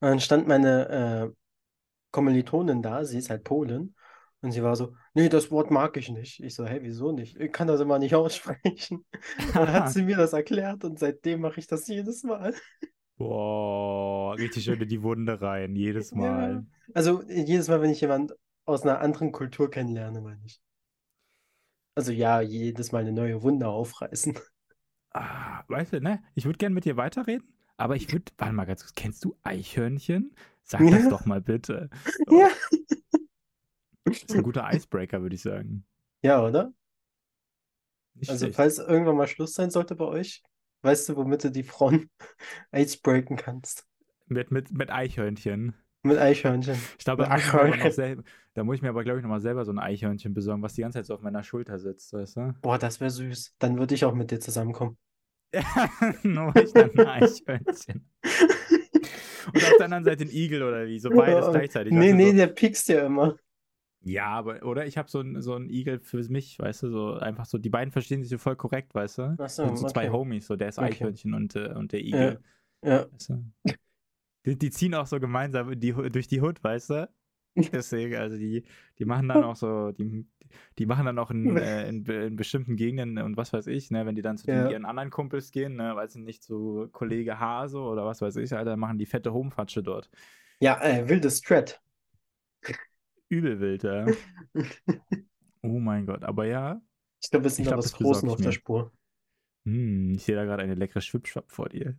Und 0.00 0.08
dann 0.08 0.20
stand 0.20 0.48
meine 0.48 1.30
äh, 1.32 1.34
Kommilitonin 2.10 2.82
da, 2.82 3.04
sie 3.04 3.18
ist 3.18 3.30
halt 3.30 3.44
Polin, 3.44 3.94
und 4.42 4.52
sie 4.52 4.62
war 4.62 4.76
so, 4.76 4.94
nee, 5.14 5.28
das 5.28 5.50
Wort 5.50 5.70
mag 5.70 5.96
ich 5.96 6.10
nicht. 6.10 6.40
Ich 6.40 6.56
so, 6.56 6.66
hey, 6.66 6.80
wieso 6.82 7.12
nicht? 7.12 7.36
Ich 7.38 7.52
kann 7.52 7.68
das 7.68 7.80
immer 7.80 7.98
nicht 7.98 8.14
aussprechen. 8.14 9.06
Dann 9.54 9.72
hat 9.72 9.90
sie 9.90 10.02
mir 10.02 10.16
das 10.16 10.32
erklärt 10.32 10.84
und 10.84 10.98
seitdem 10.98 11.40
mache 11.42 11.60
ich 11.60 11.66
das 11.68 11.86
jedes 11.88 12.24
Mal. 12.24 12.54
Boah, 13.16 14.34
richtig 14.36 14.64
schön 14.64 14.80
in 14.80 14.88
die 14.88 15.02
Wunde 15.02 15.40
rein, 15.40 15.76
jedes 15.76 16.10
Ja. 16.10 16.16
Mal. 16.16 16.66
Also 16.94 17.22
jedes 17.28 17.68
Mal, 17.68 17.80
wenn 17.80 17.90
ich 17.90 18.00
jemand 18.00 18.34
aus 18.64 18.82
einer 18.82 19.00
anderen 19.00 19.32
Kultur 19.32 19.70
kennenlerne, 19.70 20.20
meine 20.20 20.40
ich. 20.44 20.60
Also 21.94 22.12
ja, 22.12 22.40
jedes 22.40 22.90
Mal 22.92 23.00
eine 23.00 23.12
neue 23.12 23.42
Wunde 23.42 23.68
aufreißen. 23.68 24.38
Ah, 25.14 25.62
weißt 25.68 25.92
du, 25.92 26.00
ne? 26.00 26.22
Ich 26.34 26.46
würde 26.46 26.56
gerne 26.56 26.74
mit 26.74 26.86
dir 26.86 26.96
weiterreden, 26.96 27.46
aber 27.76 27.96
ich 27.96 28.10
würde, 28.10 28.32
warte 28.38 28.54
mal 28.54 28.64
ganz 28.64 28.80
kurz, 28.82 28.94
kennst 28.94 29.24
du 29.24 29.36
Eichhörnchen? 29.42 30.34
Sag 30.62 30.80
das 30.90 31.02
Ja. 31.04 31.10
doch 31.10 31.26
mal 31.26 31.40
bitte. 31.42 31.90
Ja. 32.30 32.48
Das 34.04 34.22
ist 34.22 34.32
ein 34.34 34.42
guter 34.42 34.68
Icebreaker, 34.72 35.22
würde 35.22 35.34
ich 35.34 35.42
sagen. 35.42 35.84
Ja, 36.22 36.42
oder? 36.44 36.72
Nicht 38.14 38.30
Also, 38.30 38.46
schlecht. 38.46 38.56
falls 38.56 38.78
irgendwann 38.78 39.16
mal 39.16 39.26
Schluss 39.28 39.54
sein 39.54 39.70
sollte 39.70 39.94
bei 39.94 40.04
euch, 40.06 40.42
weißt 40.82 41.08
du, 41.08 41.16
womit 41.16 41.44
du 41.44 41.50
die 41.50 41.62
Frauen 41.62 42.10
icebreaken 42.72 43.36
kannst? 43.36 43.86
Mit, 44.26 44.50
mit, 44.50 44.70
mit 44.72 44.90
Eichhörnchen. 44.90 45.74
Mit 46.02 46.18
Eichhörnchen. 46.18 46.76
Ich 46.98 47.04
glaube, 47.04 47.24
da 47.24 47.30
Mit 47.30 47.32
muss 47.32 47.46
ich 47.46 47.52
mir 47.52 47.60
aber 47.60 47.68
noch 47.68 47.84
Eichhörnchen. 47.84 48.24
da 48.54 48.64
muss 48.64 48.76
ich 48.76 48.82
mir 48.82 48.88
aber, 48.88 49.04
glaube 49.04 49.18
ich, 49.18 49.22
nochmal 49.22 49.40
selber 49.40 49.64
so 49.64 49.72
ein 49.72 49.78
Eichhörnchen 49.78 50.34
besorgen, 50.34 50.62
was 50.62 50.74
die 50.74 50.82
ganze 50.82 50.98
Zeit 50.98 51.06
so 51.06 51.14
auf 51.14 51.22
meiner 51.22 51.42
Schulter 51.42 51.78
sitzt, 51.78 52.12
weißt 52.12 52.36
du? 52.36 52.54
Boah, 52.60 52.78
das 52.78 53.00
wäre 53.00 53.10
süß. 53.10 53.54
Dann 53.58 53.78
würde 53.78 53.94
ich 53.94 54.04
auch 54.04 54.14
mit 54.14 54.30
dir 54.30 54.40
zusammenkommen. 54.40 54.96
Nur 56.22 56.54
ich 56.56 56.72
dann 56.72 56.90
ein 56.98 57.06
Eichhörnchen. 57.06 58.08
Und 59.46 59.56
auf 59.64 59.76
der 59.76 59.84
anderen 59.84 60.04
Seite 60.04 60.24
ein 60.24 60.30
Igel 60.30 60.62
oder 60.62 60.86
wie, 60.86 60.98
so 60.98 61.10
beides 61.10 61.50
gleichzeitig. 61.50 61.92
Nee, 61.92 62.10
du, 62.10 62.16
nee, 62.16 62.30
so. 62.30 62.36
der 62.36 62.46
piekst 62.48 62.88
ja 62.88 63.06
immer. 63.06 63.36
Ja, 64.04 64.26
aber, 64.28 64.62
oder 64.64 64.86
ich 64.86 64.98
habe 64.98 65.08
so 65.08 65.20
ein, 65.20 65.40
so 65.40 65.58
Igel 65.58 66.00
für 66.00 66.18
mich, 66.28 66.58
weißt 66.58 66.84
du, 66.84 66.90
so 66.90 67.14
einfach 67.14 67.44
so, 67.46 67.58
die 67.58 67.70
beiden 67.70 67.92
verstehen 67.92 68.22
sich 68.22 68.30
so 68.30 68.38
voll 68.38 68.56
korrekt, 68.56 68.94
weißt 68.94 69.18
du? 69.18 69.38
Ach 69.38 69.48
so, 69.48 69.64
Sind 69.64 69.78
so 69.78 69.86
zwei 69.86 70.06
okay. 70.06 70.12
Homies, 70.12 70.46
so 70.46 70.56
der 70.56 70.68
ist 70.68 70.78
Okay. 70.78 70.86
Eichhörnchen 70.86 71.34
und, 71.34 71.54
äh, 71.56 71.72
und 71.74 71.92
der 71.92 72.00
Igel. 72.00 72.40
Ja. 72.82 73.06
Weißt 73.12 73.28
du? 73.30 73.44
die, 74.46 74.58
die 74.58 74.70
ziehen 74.70 74.94
auch 74.94 75.06
so 75.06 75.20
gemeinsam 75.20 75.70
in 75.72 75.80
die, 75.80 75.92
durch 75.92 76.26
die 76.28 76.40
Hut, 76.40 76.62
weißt 76.62 76.90
du? 76.90 77.08
Deswegen, 77.72 78.16
also 78.16 78.36
die, 78.36 78.64
die 78.98 79.04
machen 79.04 79.28
dann 79.28 79.44
auch 79.44 79.56
so, 79.56 79.92
die, 79.92 80.26
die 80.78 80.86
machen 80.86 81.06
dann 81.06 81.18
auch 81.18 81.30
in, 81.30 81.56
äh, 81.56 81.88
in, 81.88 82.04
in 82.06 82.36
bestimmten 82.36 82.76
Gegenden 82.76 83.18
und 83.24 83.36
was 83.36 83.52
weiß 83.52 83.66
ich, 83.68 83.90
ne, 83.90 84.04
wenn 84.06 84.14
die 84.16 84.22
dann 84.22 84.36
zu 84.38 84.46
den, 84.48 84.64
Ja. 84.64 84.70
ihren 84.70 84.84
anderen 84.84 85.10
Kumpels 85.10 85.52
gehen, 85.52 85.76
ne, 85.76 85.94
weiß 85.94 86.16
ich 86.16 86.22
nicht, 86.22 86.42
zu 86.42 86.88
Kollege 86.92 87.38
Hase 87.38 87.78
oder 87.78 88.04
was 88.04 88.20
weiß 88.20 88.36
ich, 88.36 88.54
Alter, 88.54 88.76
machen 88.76 88.98
die 88.98 89.06
fette 89.06 89.32
Homefatsche 89.32 89.82
dort. 89.82 90.10
Ja, 90.60 90.80
äh, 90.82 91.08
wildes 91.10 91.38
Strat. 91.38 91.82
Übel 93.32 93.60
wild, 93.60 93.82
ja. 93.82 94.06
Oh 95.64 95.78
mein 95.78 96.06
Gott, 96.06 96.24
aber 96.24 96.44
ja, 96.46 96.82
Ich 97.22 97.30
glaube, 97.30 97.44
wir 97.44 97.50
sind 97.50 97.70
da 97.70 97.76
was 97.78 97.86
ich 97.98 98.04
auf 98.04 98.40
der. 98.40 98.50
Spur. 98.50 98.92
hm, 99.64 100.10
ich 100.14 100.24
sehe 100.24 100.34
da 100.34 100.44
gerade 100.44 100.62
eine 100.64 100.74
leckere 100.74 101.00
Schwipschwapp 101.00 101.52
vor 101.52 101.68
dir. 101.68 101.96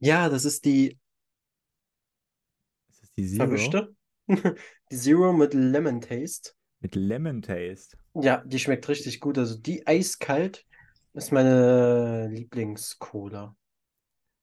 Ja, 0.00 0.28
das 0.28 0.44
ist 0.44 0.64
die 0.64 0.98
Ist 2.88 3.02
das 3.02 3.12
die 3.12 3.26
Zero? 3.28 3.44
verwischte. 3.46 3.94
Die 4.90 4.96
Zero 4.96 5.32
mit 5.32 5.54
Lemon 5.54 6.00
Taste. 6.00 6.52
Mit 6.80 6.94
Lemon 6.96 7.40
Taste. 7.42 7.96
Ja, 8.14 8.42
die 8.44 8.58
schmeckt 8.58 8.88
richtig 8.88 9.20
gut. 9.20 9.38
Also 9.38 9.56
die 9.58 9.86
eiskalt 9.86 10.66
ist 11.12 11.30
meine 11.30 12.28
Lieblings-Cola. 12.32 13.54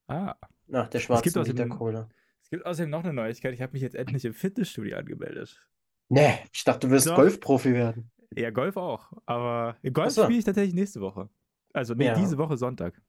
Ah, 0.07 0.35
Nach 0.67 0.87
der 0.87 0.99
gibt 0.99 1.03
schwarzen 1.07 1.29
außerdem- 1.41 1.65
Liter-Cola. 1.67 2.09
es 2.43 2.49
gibt 2.49 2.65
außerdem 2.65 2.89
noch 2.89 3.03
eine 3.03 3.13
Neuigkeit. 3.13 3.53
Ich 3.53 3.61
habe 3.61 3.73
mich 3.73 3.81
jetzt 3.81 3.95
endlich 3.95 4.23
im 4.23 4.33
Fitnessstudio 4.33 4.97
angemeldet. 4.97 5.61
Nee, 6.13 6.39
ich 6.51 6.63
dachte, 6.65 6.87
du 6.87 6.93
wirst 6.93 7.07
Doch. 7.07 7.15
Golfprofi 7.15 7.73
werden. 7.73 8.11
Ja, 8.35 8.49
Golf 8.49 8.75
auch. 8.75 9.11
Aber 9.25 9.77
Golf 9.93 10.11
so. 10.11 10.23
spiele 10.23 10.39
ich 10.39 10.45
tatsächlich 10.45 10.73
nächste 10.75 10.99
Woche. 10.99 11.29
Also, 11.73 11.93
nee, 11.93 12.05
Ja. 12.07 12.15
diese 12.15 12.37
Woche 12.37 12.57
Sonntag. 12.57 13.01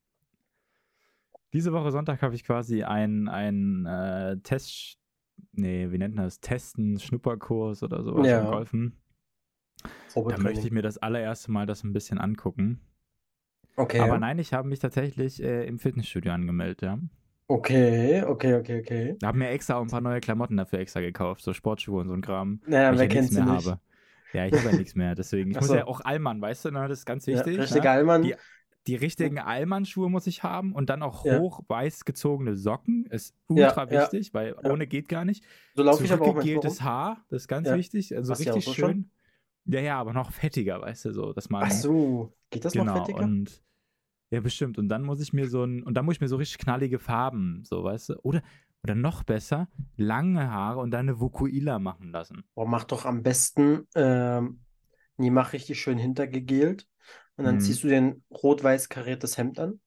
Diese 1.52 1.72
Woche 1.72 1.90
Sonntag 1.90 2.22
habe 2.22 2.34
ich 2.36 2.44
quasi 2.44 2.84
einen 2.84 3.86
äh, 3.86 4.38
Test. 4.42 4.98
Nee, 5.50 5.90
wie 5.90 5.98
nennt 5.98 6.14
man 6.14 6.24
das? 6.26 6.40
Testen, 6.40 6.98
Schnupperkurs 7.00 7.82
oder 7.82 8.04
sowas 8.04 8.26
Ja. 8.26 8.48
Golfen. 8.48 8.96
Da 10.14 10.38
möchte 10.38 10.64
ich 10.64 10.70
mir 10.70 10.82
das 10.82 10.98
allererste 10.98 11.50
Mal 11.50 11.66
das 11.66 11.82
ein 11.82 11.92
bisschen 11.92 12.18
angucken. 12.18 12.80
Okay. 13.74 13.98
Aber 13.98 14.18
nein, 14.18 14.38
ich 14.38 14.52
habe 14.52 14.68
mich 14.68 14.78
tatsächlich 14.78 15.42
äh, 15.42 15.66
im 15.66 15.78
Fitnessstudio 15.80 16.32
angemeldet, 16.32 16.82
ja. 16.82 16.98
Okay, 17.48 18.22
okay, 18.24 18.54
okay, 18.54 18.80
okay. 18.80 19.16
Habe 19.22 19.38
mir 19.38 19.50
extra 19.50 19.76
auch 19.76 19.82
ein 19.82 19.88
paar 19.90 20.00
neue 20.00 20.20
Klamotten 20.20 20.56
dafür 20.56 20.80
extra 20.80 21.00
gekauft, 21.00 21.42
so 21.42 21.52
Sportschuhe 21.52 22.00
und 22.00 22.08
so 22.08 22.14
ein 22.14 22.22
Kram. 22.22 22.60
Naja, 22.66 22.90
weil 22.90 22.98
wer 22.98 23.06
ich 23.06 23.14
ja 23.14 23.14
kennt 23.14 23.30
sie 23.32 23.34
mehr 23.34 23.44
nicht? 23.44 23.66
habe. 23.66 23.80
Ja, 24.32 24.46
ich 24.46 24.56
habe 24.56 24.68
ja 24.68 24.74
nichts 24.74 24.94
mehr, 24.94 25.14
deswegen. 25.14 25.50
Ich 25.50 25.58
Ach 25.58 25.62
muss 25.62 25.68
so. 25.68 25.74
ja 25.74 25.86
auch 25.86 26.00
Allmann, 26.00 26.40
weißt 26.40 26.64
du, 26.64 26.70
ne? 26.70 26.88
das 26.88 27.00
ist 27.00 27.06
ganz 27.06 27.26
Ja, 27.26 27.36
wichtig. 27.36 27.58
richtig 27.58 27.82
ne? 27.82 27.90
Allmann. 27.90 28.22
Die, 28.24 28.34
die 28.88 28.96
richtigen 28.96 29.38
Allmann-Schuhe 29.38 30.08
muss 30.10 30.26
ich 30.26 30.42
haben 30.42 30.72
und 30.72 30.90
dann 30.90 31.02
auch 31.02 31.22
Ja. 31.24 31.30
hoch 31.30 31.60
weiß 31.68 32.04
gezogene 32.04 32.56
Socken. 32.56 33.06
Ist 33.06 33.34
Ja, 33.54 33.68
ultra 33.68 33.90
ja, 33.90 33.90
wichtig, 33.90 34.34
weil 34.34 34.54
ja. 34.62 34.70
ohne 34.70 34.86
geht 34.86 35.08
gar 35.08 35.24
nicht. 35.24 35.44
So 35.76 35.82
laufe 35.82 36.04
ich 36.04 36.12
aber 36.12 36.26
auch 36.26 36.36
rum. 36.54 36.78
Haar, 36.80 37.24
das 37.28 37.42
ist 37.42 37.48
ganz 37.48 37.68
Ja. 37.68 37.76
wichtig. 37.76 38.16
Also 38.16 38.32
Hast 38.32 38.40
ja 38.44 38.52
richtig 38.52 38.64
so 38.64 38.74
schon? 38.74 38.92
schön. 38.92 39.10
Ja, 39.66 39.80
ja, 39.80 40.00
aber 40.00 40.12
noch 40.12 40.32
fettiger, 40.32 40.80
weißt 40.80 41.04
du, 41.06 41.12
so, 41.12 41.32
dass 41.32 41.50
man. 41.50 41.64
Ach 41.64 41.70
so, 41.70 42.34
geht 42.50 42.64
das 42.64 42.76
noch 42.76 42.84
genau, 42.84 42.92
fettiger? 42.92 43.20
und 43.20 43.62
ja, 44.32 44.40
bestimmt. 44.40 44.78
Und 44.78 44.88
dann 44.88 45.04
muss 45.04 45.20
ich 45.20 45.32
mir 45.32 45.48
so 45.48 45.64
ein, 45.64 45.82
und 45.84 45.94
dann 45.94 46.04
muss 46.06 46.16
ich 46.16 46.20
mir 46.20 46.28
so 46.28 46.36
richtig 46.36 46.58
knallige 46.58 46.98
Farben, 46.98 47.62
so, 47.64 47.84
weißt 47.84 48.10
du, 48.10 48.14
oder, 48.22 48.42
oder 48.82 48.94
noch 48.96 49.22
besser, 49.24 49.68
lange 49.96 50.50
Haare 50.50 50.80
und 50.80 50.90
dann 50.90 51.08
eine 51.08 51.20
Vokuila 51.20 51.78
machen 51.78 52.10
lassen. 52.12 52.44
Boah, 52.54 52.66
mach 52.66 52.84
doch 52.84 53.04
am 53.06 53.22
besten, 53.22 53.88
ähm, 53.94 54.60
nee, 55.16 55.30
mach 55.30 55.52
richtig 55.54 55.80
schön 55.80 55.98
hintergegelt 55.98 56.88
und 57.36 57.44
dann 57.44 57.60
Mhm. 57.60 57.60
ziehst 57.60 57.82
du 57.84 57.88
dir 57.88 57.98
ein 57.98 58.24
rot-weiß 58.30 58.88
kariertes 58.90 59.38
Hemd 59.38 59.58
an 59.58 59.80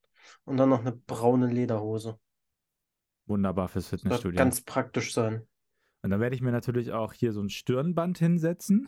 und 0.45 0.57
dann 0.57 0.69
noch 0.69 0.81
eine 0.81 0.93
braune 0.93 1.47
Lederhose. 1.47 2.19
Wunderbar 3.27 3.67
fürs 3.67 3.89
Das 3.99 4.09
wird 4.09 4.33
Fitnessstudio. 4.33 4.35
ganz 4.35 4.61
praktisch 4.61 5.13
sein. 5.13 5.47
Und 6.03 6.11
dann 6.11 6.21
werde 6.21 6.35
ich 6.35 6.41
mir 6.41 6.51
natürlich 6.53 6.91
auch 6.93 7.11
hier 7.13 7.33
so 7.33 7.41
ein 7.41 7.49
Stirnband 7.49 8.17
hinsetzen. 8.17 8.87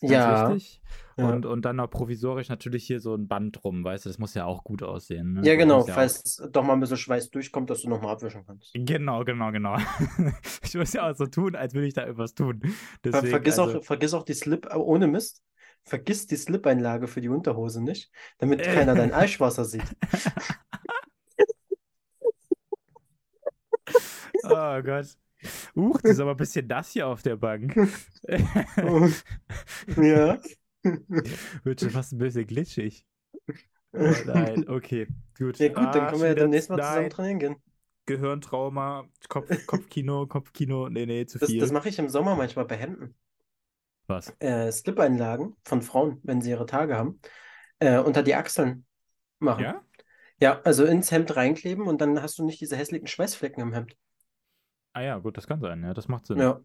Ist 0.00 0.10
ganz 0.10 0.12
Ja, 0.12 0.54
wichtig. 0.54 0.80
ja. 1.16 1.28
Und, 1.28 1.44
und 1.44 1.64
dann 1.64 1.76
noch 1.76 1.88
provisorisch 1.90 2.48
natürlich 2.48 2.86
hier 2.86 3.00
so 3.00 3.14
ein 3.16 3.26
Band 3.26 3.58
drum, 3.62 3.82
weißt 3.82 4.04
du, 4.04 4.10
das 4.10 4.18
muss 4.18 4.34
ja 4.34 4.44
auch 4.44 4.62
gut 4.62 4.82
aussehen. 4.84 5.32
Ne? 5.34 5.40
Ja, 5.44 5.56
genau, 5.56 5.78
ja 5.78 5.92
auch- 5.92 5.96
falls 5.96 6.40
doch 6.52 6.62
mal 6.62 6.74
ein 6.74 6.80
bisschen 6.80 6.96
Schweiß 6.98 7.30
durchkommt, 7.30 7.68
dass 7.70 7.82
du 7.82 7.88
nochmal 7.88 8.12
abwischen 8.12 8.46
kannst. 8.46 8.70
Genau, 8.74 9.24
genau, 9.24 9.50
genau. 9.50 9.76
ich 10.62 10.74
muss 10.76 10.92
ja 10.92 11.10
auch 11.10 11.16
so 11.16 11.26
tun, 11.26 11.56
als 11.56 11.74
würde 11.74 11.88
ich 11.88 11.94
da 11.94 12.02
irgendwas 12.04 12.34
tun. 12.34 12.60
Deswegen, 13.04 13.26
vergiss, 13.26 13.58
also, 13.58 13.78
auch, 13.80 13.84
vergiss 13.84 14.14
auch 14.14 14.24
die 14.24 14.34
Slip, 14.34 14.66
äh, 14.66 14.76
ohne 14.76 15.08
Mist, 15.08 15.42
vergiss 15.84 16.28
die 16.28 16.36
Slip-Einlage 16.36 17.08
für 17.08 17.20
die 17.20 17.28
Unterhose 17.28 17.82
nicht, 17.82 18.12
damit 18.38 18.60
Äh. 18.60 18.72
keiner 18.74 18.94
dein 18.94 19.12
Eischwasser 19.12 19.64
sieht. 19.64 19.82
oh 24.44 24.82
Gott. 24.82 25.16
Huch, 25.76 26.00
das 26.02 26.16
ist 26.16 26.20
aber 26.20 26.32
ein 26.32 26.36
bisschen 26.38 26.66
nass 26.66 26.90
hier 26.92 27.06
auf 27.08 27.22
der 27.22 27.36
Bank. 27.36 27.76
Ja. 29.96 30.40
Wird 31.64 31.80
schon 31.80 31.90
fast 31.90 32.12
ein 32.12 32.18
bisschen 32.18 32.46
glitschig. 32.46 33.06
Oh 33.94 34.14
nein, 34.22 34.68
okay, 34.68 35.08
gut. 35.38 35.58
Ja, 35.58 35.68
gut, 35.68 35.94
dann 35.94 36.06
Ah, 36.06 36.08
können 36.08 36.22
wir 36.22 36.28
ja 36.30 36.34
schon 36.34 36.34
demnächst 36.34 36.68
mal 36.70 36.80
zusammen 36.82 37.10
trainieren 37.10 37.38
gehen. 37.38 37.62
Gehirntrauma, 38.06 39.08
Kopf, 39.28 39.64
Kopfkino, 39.66 40.26
Kopfkino, 40.26 40.88
nee, 40.88 41.06
nee, 41.06 41.26
zu 41.26 41.38
Das, 41.40 41.56
viel. 41.56 41.56
das 41.56 41.72
mache 41.72 41.88
ich 41.88 41.98
im 41.98 42.08
Sommer 42.08 42.36
manchmal 42.36 42.64
bei 42.66 42.76
Hemden. 42.76 43.14
Was? 44.08 44.32
äh, 44.40 44.70
Slip-Einlagen 44.72 45.56
von 45.64 45.82
Frauen, 45.82 46.20
wenn 46.22 46.40
sie 46.42 46.50
ihre 46.50 46.66
Tage 46.66 46.96
haben, 46.96 47.20
äh, 47.78 47.98
unter 47.98 48.22
die 48.22 48.34
Achseln 48.34 48.86
machen. 49.38 49.64
Ja? 49.64 49.82
Ja, 50.40 50.60
also 50.62 50.84
ins 50.86 51.10
Hemd 51.12 51.36
reinkleben 51.36 51.86
und 51.86 52.00
dann 52.00 52.22
hast 52.22 52.38
du 52.38 52.44
nicht 52.46 52.60
diese 52.60 52.76
hässlichen 52.76 53.08
Schweißflecken 53.08 53.62
im 53.62 53.74
Hemd. 53.74 53.96
Ah 54.98 55.02
ja, 55.02 55.18
gut, 55.18 55.36
das 55.36 55.46
kann 55.46 55.60
sein, 55.60 55.82
ja, 55.84 55.94
das 55.94 56.08
macht 56.08 56.26
Sinn. 56.26 56.38
Ja, 56.38 56.60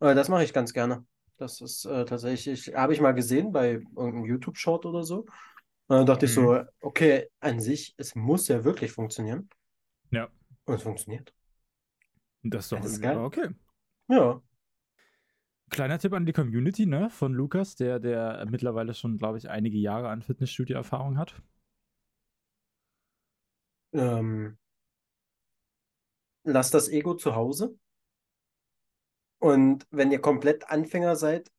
äh, 0.00 0.14
das 0.14 0.28
mache 0.28 0.44
ich 0.44 0.52
ganz 0.52 0.72
gerne. 0.74 1.06
Das 1.38 1.60
ist 1.62 1.86
äh, 1.86 2.04
tatsächlich, 2.04 2.74
habe 2.74 2.92
ich 2.92 3.00
mal 3.00 3.12
gesehen 3.14 3.52
bei 3.52 3.72
irgendeinem 3.72 4.26
YouTube-Short 4.26 4.84
oder 4.86 5.02
so. 5.02 5.20
Und 5.88 5.96
dann 5.96 6.06
dachte 6.06 6.26
ich 6.26 6.34
so, 6.34 6.54
Mhm. 6.54 6.68
okay, 6.80 7.28
an 7.40 7.60
sich, 7.60 7.94
es 7.96 8.14
muss 8.14 8.48
ja 8.48 8.64
wirklich 8.64 8.92
funktionieren. 8.92 9.48
Ja. 10.10 10.30
Und 10.64 10.74
es 10.76 10.82
funktioniert. 10.82 11.34
Das 12.42 12.64
ist 12.66 12.72
doch 12.72 12.80
Das 12.80 12.92
ist 12.92 13.00
geil. 13.02 13.16
okay. 13.18 13.48
Ja. 14.08 14.42
Kleiner 15.70 15.98
Tipp 15.98 16.12
an 16.12 16.26
die 16.26 16.32
Community, 16.32 16.86
ne, 16.86 17.10
von 17.10 17.32
Lukas, 17.32 17.74
der, 17.76 17.98
der 17.98 18.44
mittlerweile 18.48 18.94
schon, 18.94 19.16
glaube 19.18 19.38
ich, 19.38 19.48
einige 19.50 19.78
Jahre 19.78 20.08
an 20.10 20.22
Fitnessstudio-Erfahrung 20.22 21.16
hat. 21.18 21.34
Ähm, 23.92 24.58
lasst 26.44 26.74
das 26.74 26.88
Ego 26.88 27.14
zu 27.14 27.34
Hause. 27.34 27.76
Und 29.38 29.86
wenn 29.90 30.12
ihr 30.12 30.20
komplett 30.20 30.68
Anfänger 30.68 31.16
seid, 31.16 31.50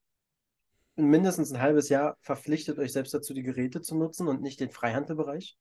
mindestens 0.96 1.52
ein 1.52 1.62
halbes 1.62 1.90
Jahr 1.90 2.18
verpflichtet 2.22 2.78
euch 2.78 2.92
selbst 2.92 3.14
dazu, 3.14 3.34
die 3.34 3.44
Geräte 3.44 3.82
zu 3.82 3.96
nutzen 3.96 4.28
und 4.28 4.42
nicht 4.42 4.60
den 4.60 4.70
Freihandelbereich, 4.70 5.58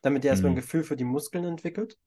damit 0.00 0.24
ihr 0.24 0.30
erstmal 0.30 0.52
ein 0.52 0.54
Mhm. 0.54 0.60
Gefühl 0.60 0.84
für 0.84 0.96
die 0.96 1.04
Muskeln 1.04 1.44
entwickelt. 1.44 1.98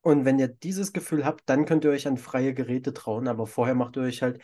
Und 0.00 0.24
wenn 0.24 0.38
ihr 0.38 0.48
dieses 0.48 0.92
Gefühl 0.92 1.24
habt, 1.24 1.42
dann 1.46 1.64
könnt 1.66 1.84
ihr 1.84 1.90
euch 1.90 2.06
an 2.06 2.16
freie 2.16 2.54
Geräte 2.54 2.94
trauen. 2.94 3.28
Aber 3.28 3.46
vorher 3.46 3.74
macht 3.74 3.96
ihr 3.96 4.02
euch 4.02 4.22
halt, 4.22 4.40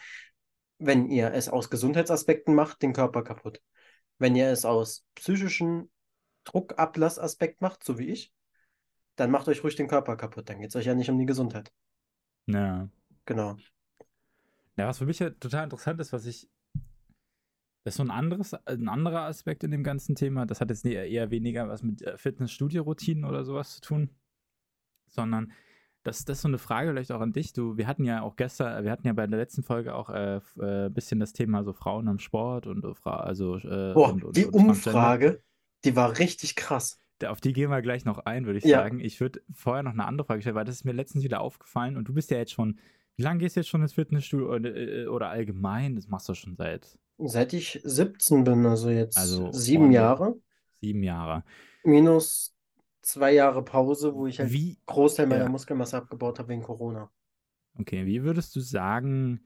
wenn 0.79 1.09
ihr 1.09 1.33
es 1.33 1.49
aus 1.49 1.71
Gesundheitsaspekten 1.71 2.55
macht, 2.55 2.83
den 2.83 2.93
Körper 2.93 3.23
kaputt. 3.23 3.63
Wenn 4.19 4.37
ihr 4.37 4.49
es 4.51 4.65
aus 4.65 5.07
psychischen 5.15 5.91
Druckablassaspekt 6.45 7.61
macht, 7.61 7.83
so 7.83 7.99
wie 7.99 8.11
ich, 8.11 8.33
dann 9.17 9.31
macht 9.31 9.49
euch 9.49 9.63
ruhig 9.63 9.77
den 9.77 9.89
Körper 9.89 10.17
kaputt. 10.17 10.49
Dann 10.49 10.61
geht 10.61 10.71
es 10.71 10.77
euch 10.77 10.87
ja 10.87 10.95
nicht 10.95 11.11
um 11.11 11.19
die 11.19 11.27
Gesundheit. 11.27 11.73
Ja. 12.47 12.89
Genau. 13.27 13.57
Ja, 14.77 14.89
was 14.89 14.99
für 14.99 15.07
mich 15.07 15.19
ja 15.19 15.31
total 15.31 15.65
interessant 15.65 16.01
ist, 16.01 16.13
was 16.13 16.27
ich. 16.27 16.49
Das 17.85 17.95
ist 17.95 17.97
so 17.99 18.03
ein 18.03 18.11
anderes, 18.11 18.55
ein 18.55 18.89
anderer 18.89 19.23
Aspekt 19.23 19.63
in 19.63 19.71
dem 19.71 19.85
ganzen 19.85 20.15
Thema. 20.15 20.47
Das 20.47 20.61
hat 20.61 20.71
jetzt 20.71 20.87
eher, 20.87 21.31
weniger 21.31 21.69
was 21.69 21.83
mit 21.83 22.03
äh, 22.03 22.17
Fitnessstudio-Routinen 22.17 23.25
oder 23.25 23.45
sowas 23.45 23.75
zu 23.75 23.81
tun, 23.83 24.11
sondern 25.07 25.53
das, 26.03 26.25
das 26.25 26.39
ist 26.39 26.43
so 26.43 26.49
eine 26.49 26.59
Frage 26.59 26.91
vielleicht 26.91 27.13
auch 27.13 27.21
an 27.21 27.33
dich. 27.33 27.53
Du, 27.53 27.77
wir 27.77 27.87
hatten 27.87 28.05
ja 28.05 28.23
auch 28.23 28.37
gestern, 28.37 28.85
wir 28.85 28.91
hatten 28.91 29.07
ja 29.07 29.13
bei 29.13 29.27
der 29.27 29.39
letzten 29.39 29.63
Folge 29.63 29.95
auch 29.95 30.09
ein 30.09 30.41
äh, 30.59 30.87
äh, 30.87 30.89
bisschen 30.89 31.21
das 31.21 31.35
Thema 31.35 31.63
so 31.63 31.75
Frauen 31.75 32.09
am 32.09 32.19
Sport 32.19 32.67
und 32.67 32.85
äh, 32.85 33.09
also 33.09 33.59
äh, 33.59 33.93
Boah, 33.93 34.13
und, 34.13 34.25
und, 34.25 34.37
die 34.37 34.47
und. 34.47 34.55
Umfrage, 34.55 35.43
die 35.85 35.95
war 35.95 36.19
richtig 36.19 36.57
krass. 36.57 37.01
Auf 37.25 37.41
die 37.41 37.53
gehen 37.53 37.71
wir 37.71 37.81
gleich 37.83 38.05
noch 38.05 38.19
ein, 38.19 38.47
würde 38.47 38.59
ich 38.59 38.65
Ja. 38.65 38.79
sagen. 38.83 39.01
Ich 39.01 39.21
würde 39.21 39.43
vorher 39.53 39.83
noch 39.83 39.93
eine 39.93 40.05
andere 40.07 40.27
Frage 40.27 40.43
stellen, 40.43 40.57
weil 40.57 40.65
das 40.65 40.77
ist 40.77 40.85
mir 40.85 40.93
letztens 40.93 41.25
wieder 41.25 41.41
aufgefallen 41.41 41.97
und 41.97 42.09
du 42.09 42.15
bist 42.15 42.31
ja 42.31 42.39
jetzt 42.39 42.53
schon, 42.53 42.79
wie 43.17 43.23
lange 43.23 43.39
gehst 43.41 43.57
du 43.57 43.61
jetzt 43.61 43.69
schon 43.69 43.83
ins 43.83 43.93
Fitnessstudio 43.95 44.53
oder, 44.55 44.75
äh, 44.77 45.07
oder 45.07 45.29
allgemein? 45.31 45.97
Das 45.97 46.09
machst 46.09 46.29
du 46.29 46.35
schon 46.35 46.57
seit 46.57 46.99
Seit 47.19 47.53
ich 47.53 47.81
17 47.85 48.45
bin, 48.45 48.67
also 48.67 48.89
jetzt 48.91 49.17
Also 49.17 49.53
sieben 49.53 49.85
ordentlich. 49.85 49.95
Jahre, 49.97 50.41
sieben 50.81 51.03
Jahren. 51.03 51.43
minus 51.85 52.55
zwei 53.03 53.33
Jahre 53.33 53.65
Pause, 53.65 54.15
wo 54.15 54.27
ich 54.27 54.41
halt 54.41 54.53
Wie, 54.53 54.79
Großteil 54.87 55.27
meiner 55.27 55.45
Ja. 55.45 55.49
Muskelmasse 55.49 55.97
abgebaut 55.99 56.39
habe 56.39 56.49
wegen 56.49 56.63
Corona. 56.63 57.11
okay, 57.79 58.07
wie 58.07 58.23
würdest 58.23 58.55
du 58.57 58.61
sagen, 58.61 59.41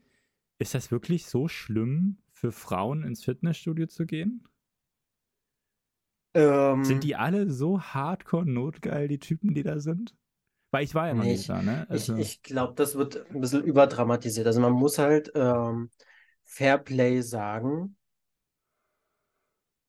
ist 0.59 0.73
das 0.75 0.91
wirklich 0.91 1.25
so 1.27 1.47
schlimm 1.47 2.17
für 2.31 2.51
Frauen 2.51 3.03
ins 3.03 3.23
Fitnessstudio 3.23 3.87
zu 3.87 4.05
gehen? 4.05 4.43
Ähm, 6.33 6.85
Sind 6.85 7.03
die 7.03 7.15
alle 7.15 7.49
so 7.49 7.81
hardcore 7.81 8.45
notgeil, 8.45 9.07
die 9.07 9.19
Typen, 9.19 9.53
die 9.53 9.63
da 9.63 9.79
sind? 9.79 10.15
Weil 10.71 10.83
ich 10.83 10.95
war 10.95 11.07
ja 11.07 11.13
noch 11.15 11.23
Nee, 11.23 11.33
nicht 11.33 11.49
da, 11.49 11.61
ne? 11.61 11.85
Ich, 11.89 11.89
Also, 11.91 12.15
ich 12.15 12.41
glaube, 12.43 12.73
das 12.75 12.95
wird 12.95 13.25
ein 13.31 13.41
bisschen 13.41 13.63
überdramatisiert. 13.63 14.45
Also 14.47 14.61
man 14.61 14.73
muss 14.73 14.97
halt 14.99 15.31
ähm, 15.35 15.89
Fairplay 16.45 17.21
sagen. 17.21 17.95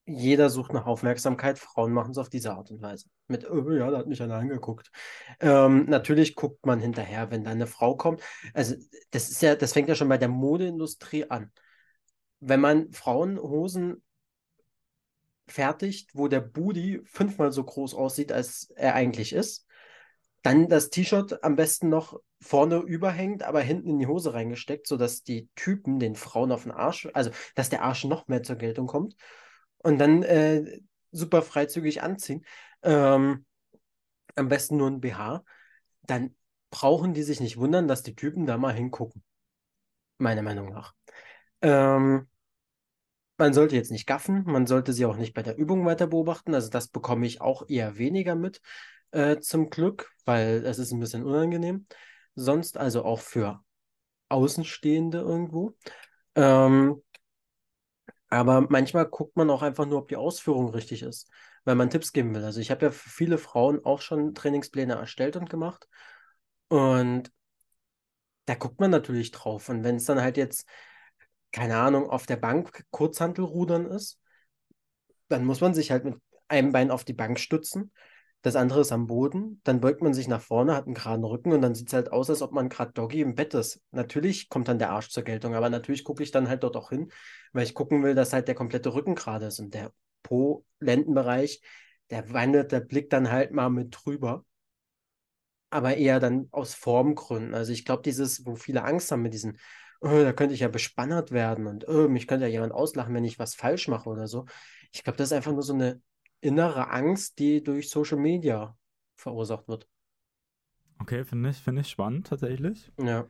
Jeder 0.06 0.50
sucht 0.50 0.72
nach 0.72 0.86
Aufmerksamkeit. 0.86 1.58
Frauen 1.58 1.92
machen 1.92 2.10
es 2.10 2.18
auf 2.18 2.28
diese 2.28 2.52
Art 2.52 2.70
und 2.70 2.82
Weise. 2.82 3.06
Mit, 3.28 3.48
oh, 3.48 3.70
ja, 3.70 3.90
da 3.90 3.98
hat 3.98 4.08
mich 4.08 4.20
einer 4.22 4.34
angeguckt. 4.36 4.90
Ähm, 5.38 5.84
natürlich 5.86 6.34
guckt 6.34 6.66
man 6.66 6.80
hinterher, 6.80 7.30
wenn 7.30 7.44
da 7.44 7.50
eine 7.50 7.68
Frau 7.68 7.96
kommt. 7.96 8.20
Also 8.52 8.74
das 9.12 9.30
ist 9.30 9.40
ja, 9.42 9.54
das 9.54 9.72
fängt 9.72 9.88
ja 9.88 9.94
schon 9.94 10.08
bei 10.08 10.18
der 10.18 10.28
Modeindustrie 10.28 11.30
an. 11.30 11.52
Wenn 12.40 12.60
man 12.60 12.92
Frauenhosen 12.92 14.02
fertigt, 15.52 16.10
wo 16.14 16.28
der 16.28 16.40
Booty 16.40 17.00
fünfmal 17.04 17.52
so 17.52 17.64
groß 17.64 17.94
aussieht, 17.94 18.32
als 18.32 18.70
er 18.76 18.94
eigentlich 18.94 19.32
ist, 19.32 19.66
dann 20.42 20.68
das 20.68 20.90
T-Shirt 20.90 21.44
am 21.44 21.56
besten 21.56 21.88
noch 21.88 22.18
vorne 22.40 22.76
überhängt, 22.78 23.42
aber 23.42 23.60
hinten 23.60 23.90
in 23.90 23.98
die 23.98 24.06
Hose 24.06 24.32
reingesteckt, 24.32 24.86
sodass 24.86 25.22
die 25.22 25.48
Typen 25.54 25.98
den 25.98 26.16
Frauen 26.16 26.52
auf 26.52 26.62
den 26.62 26.72
Arsch, 26.72 27.08
also 27.12 27.30
dass 27.54 27.68
der 27.68 27.82
Arsch 27.82 28.04
noch 28.04 28.28
mehr 28.28 28.42
zur 28.42 28.56
Geltung 28.56 28.86
kommt 28.86 29.14
und 29.78 29.98
dann 29.98 30.22
äh, 30.22 30.80
super 31.12 31.42
freizügig 31.42 32.02
anziehen. 32.02 32.44
Ähm, 32.82 33.44
am 34.36 34.48
besten 34.48 34.76
nur 34.76 34.90
ein 34.90 35.00
BH. 35.00 35.44
Dann 36.02 36.34
brauchen 36.70 37.14
die 37.14 37.22
sich 37.22 37.40
nicht 37.40 37.56
wundern, 37.56 37.88
dass 37.88 38.02
die 38.02 38.14
Typen 38.14 38.46
da 38.46 38.56
mal 38.56 38.72
hingucken. 38.72 39.22
Meiner 40.18 40.42
Meinung 40.42 40.70
nach. 40.70 40.94
Ähm, 41.62 42.28
man 43.40 43.54
sollte 43.54 43.74
jetzt 43.74 43.90
nicht 43.90 44.06
gaffen, 44.06 44.44
man 44.44 44.66
sollte 44.66 44.92
sie 44.92 45.06
auch 45.06 45.16
nicht 45.16 45.34
bei 45.34 45.42
der 45.42 45.56
Übung 45.56 45.86
weiter 45.86 46.06
beobachten. 46.06 46.54
Also 46.54 46.68
das 46.68 46.88
bekomme 46.88 47.26
ich 47.26 47.40
auch 47.40 47.68
eher 47.68 47.96
weniger 47.98 48.34
mit, 48.34 48.60
äh, 49.12 49.38
zum 49.40 49.70
Glück, 49.70 50.12
weil 50.26 50.64
es 50.64 50.78
ist 50.78 50.92
ein 50.92 51.00
bisschen 51.00 51.24
unangenehm. 51.24 51.86
Sonst 52.34 52.76
also 52.76 53.02
auch 53.04 53.20
für 53.20 53.64
Außenstehende 54.28 55.18
irgendwo. 55.18 55.74
Ähm, 56.34 57.02
aber 58.28 58.60
manchmal 58.68 59.06
guckt 59.06 59.36
man 59.36 59.50
auch 59.50 59.62
einfach 59.62 59.86
nur, 59.86 60.00
ob 60.00 60.08
die 60.08 60.16
Ausführung 60.16 60.68
richtig 60.70 61.02
ist, 61.02 61.28
weil 61.64 61.74
man 61.74 61.90
Tipps 61.90 62.12
geben 62.12 62.34
will. 62.34 62.44
Also 62.44 62.60
ich 62.60 62.70
habe 62.70 62.86
ja 62.86 62.90
für 62.92 63.08
viele 63.08 63.38
Frauen 63.38 63.84
auch 63.84 64.02
schon 64.02 64.34
Trainingspläne 64.34 64.94
erstellt 64.94 65.36
und 65.36 65.48
gemacht. 65.48 65.88
Und 66.68 67.32
da 68.44 68.54
guckt 68.54 68.80
man 68.80 68.90
natürlich 68.90 69.30
drauf. 69.30 69.70
Und 69.70 69.82
wenn 69.82 69.96
es 69.96 70.04
dann 70.04 70.20
halt 70.20 70.36
jetzt, 70.36 70.68
keine 71.52 71.76
Ahnung, 71.76 72.08
auf 72.10 72.26
der 72.26 72.36
Bank 72.36 72.84
Kurzhantelrudern 72.90 73.86
ist, 73.86 74.18
dann 75.28 75.44
muss 75.44 75.60
man 75.60 75.74
sich 75.74 75.90
halt 75.90 76.04
mit 76.04 76.16
einem 76.48 76.72
Bein 76.72 76.90
auf 76.90 77.04
die 77.04 77.12
Bank 77.12 77.38
stützen. 77.38 77.92
Das 78.42 78.56
andere 78.56 78.80
ist 78.80 78.92
am 78.92 79.06
Boden. 79.06 79.60
Dann 79.64 79.80
beugt 79.80 80.02
man 80.02 80.14
sich 80.14 80.26
nach 80.26 80.40
vorne, 80.40 80.74
hat 80.74 80.86
einen 80.86 80.94
geraden 80.94 81.24
Rücken 81.24 81.52
und 81.52 81.60
dann 81.60 81.74
sieht 81.74 81.88
es 81.88 81.92
halt 81.92 82.10
aus, 82.10 82.30
als 82.30 82.42
ob 82.42 82.52
man 82.52 82.68
gerade 82.68 82.92
Doggy 82.92 83.20
im 83.20 83.34
Bett 83.34 83.54
ist. 83.54 83.82
Natürlich 83.90 84.48
kommt 84.48 84.68
dann 84.68 84.78
der 84.78 84.90
Arsch 84.90 85.10
zur 85.10 85.24
Geltung, 85.24 85.54
aber 85.54 85.68
natürlich 85.68 86.04
gucke 86.04 86.22
ich 86.22 86.30
dann 86.30 86.48
halt 86.48 86.62
dort 86.62 86.76
auch 86.76 86.88
hin, 86.88 87.12
weil 87.52 87.64
ich 87.64 87.74
gucken 87.74 88.02
will, 88.02 88.14
dass 88.14 88.32
halt 88.32 88.48
der 88.48 88.54
komplette 88.54 88.94
Rücken 88.94 89.14
gerade 89.14 89.46
ist 89.46 89.60
und 89.60 89.74
der 89.74 89.92
Po-Lendenbereich, 90.22 91.60
der 92.08 92.32
wandert 92.32 92.72
der 92.72 92.80
Blick 92.80 93.10
dann 93.10 93.30
halt 93.30 93.52
mal 93.52 93.68
mit 93.68 93.94
drüber. 93.96 94.44
Aber 95.68 95.96
eher 95.96 96.18
dann 96.18 96.48
aus 96.50 96.74
Formgründen. 96.74 97.54
Also 97.54 97.72
ich 97.72 97.84
glaube, 97.84 98.02
dieses, 98.02 98.44
wo 98.44 98.56
viele 98.56 98.82
Angst 98.82 99.12
haben 99.12 99.22
mit 99.22 99.34
diesen, 99.34 99.58
oh, 100.00 100.08
da 100.22 100.32
könnte 100.32 100.54
ich 100.54 100.60
ja 100.60 100.68
bespannert 100.68 101.30
werden 101.32 101.66
und 101.66 101.86
oh, 101.88 102.08
mich 102.08 102.26
könnte 102.26 102.46
ja 102.46 102.52
jemand 102.52 102.72
auslachen, 102.72 103.14
wenn 103.14 103.24
ich 103.24 103.38
was 103.38 103.54
falsch 103.54 103.88
mache 103.88 104.08
oder 104.08 104.26
so. 104.28 104.46
Ich 104.92 105.04
glaube, 105.04 105.16
das 105.18 105.28
ist 105.28 105.32
einfach 105.32 105.52
nur 105.52 105.62
so 105.62 105.74
eine 105.74 106.00
innere 106.40 106.90
Angst, 106.90 107.38
die 107.38 107.62
durch 107.62 107.90
Social 107.90 108.18
Media 108.18 108.76
verursacht 109.16 109.68
wird. 109.68 109.86
okay, 110.98 111.24
finde 111.24 111.50
ich, 111.50 111.56
finde 111.58 111.80
ich 111.82 111.88
spannend 111.88 112.26
tatsächlich. 112.26 112.90
Ja. 112.98 113.26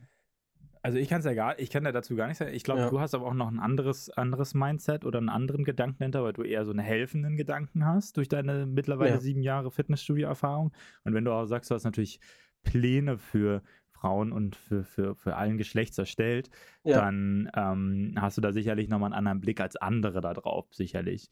Also 0.83 0.97
ich 0.97 1.09
kann 1.11 1.19
es 1.21 1.27
ja 1.27 1.35
gar, 1.35 1.59
ich 1.59 1.69
kann 1.69 1.85
ja 1.85 1.93
dazu 1.93 2.17
gar 2.17 2.27
nichts 2.27 2.39
sagen. 2.39 2.55
Ich 2.55 2.65
glaube, 2.65 2.81
Ja. 2.81 2.91
du 2.91 3.01
hast 3.01 3.15
aber 3.15 3.27
auch 3.27 3.35
noch 3.35 3.49
ein 3.51 3.59
anderes, 3.59 4.09
anderes 4.11 4.55
Mindset 4.55 5.05
oder 5.05 5.19
einen 5.19 5.29
anderen 5.29 5.63
Gedanken 5.65 5.99
dahinter, 5.99 6.23
weil 6.25 6.33
du 6.33 6.43
eher 6.43 6.65
so 6.65 6.71
einen 6.71 6.79
helfenden 6.81 7.37
Gedanken 7.37 7.85
hast 7.85 8.17
durch 8.17 8.29
deine 8.29 8.65
mittlerweile 8.67 9.11
Ja. 9.15 9.21
sieben 9.21 9.43
Jahre 9.43 9.71
Fitnessstudio-Erfahrung. 9.71 10.73
Und 11.05 11.15
wenn 11.15 11.25
du 11.27 11.33
auch 11.33 11.45
sagst, 11.45 11.71
du 11.71 11.75
hast 11.75 11.85
natürlich 11.85 12.19
Pläne 12.63 13.19
für 13.19 13.63
Frauen 14.01 14.33
und 14.33 14.57
für, 14.57 14.83
für, 14.85 15.15
für 15.15 15.37
allen 15.37 15.59
Geschlechts 15.59 15.99
erstellt, 15.99 16.49
Ja. 16.85 16.97
dann 17.01 17.51
ähm, 17.55 18.15
hast 18.19 18.39
du 18.39 18.41
da 18.41 18.53
sicherlich 18.53 18.89
nochmal 18.89 19.09
einen 19.09 19.19
anderen 19.19 19.41
Blick 19.41 19.61
als 19.61 19.77
andere 19.77 20.21
da 20.21 20.33
drauf, 20.33 20.67
sicherlich. 20.73 21.31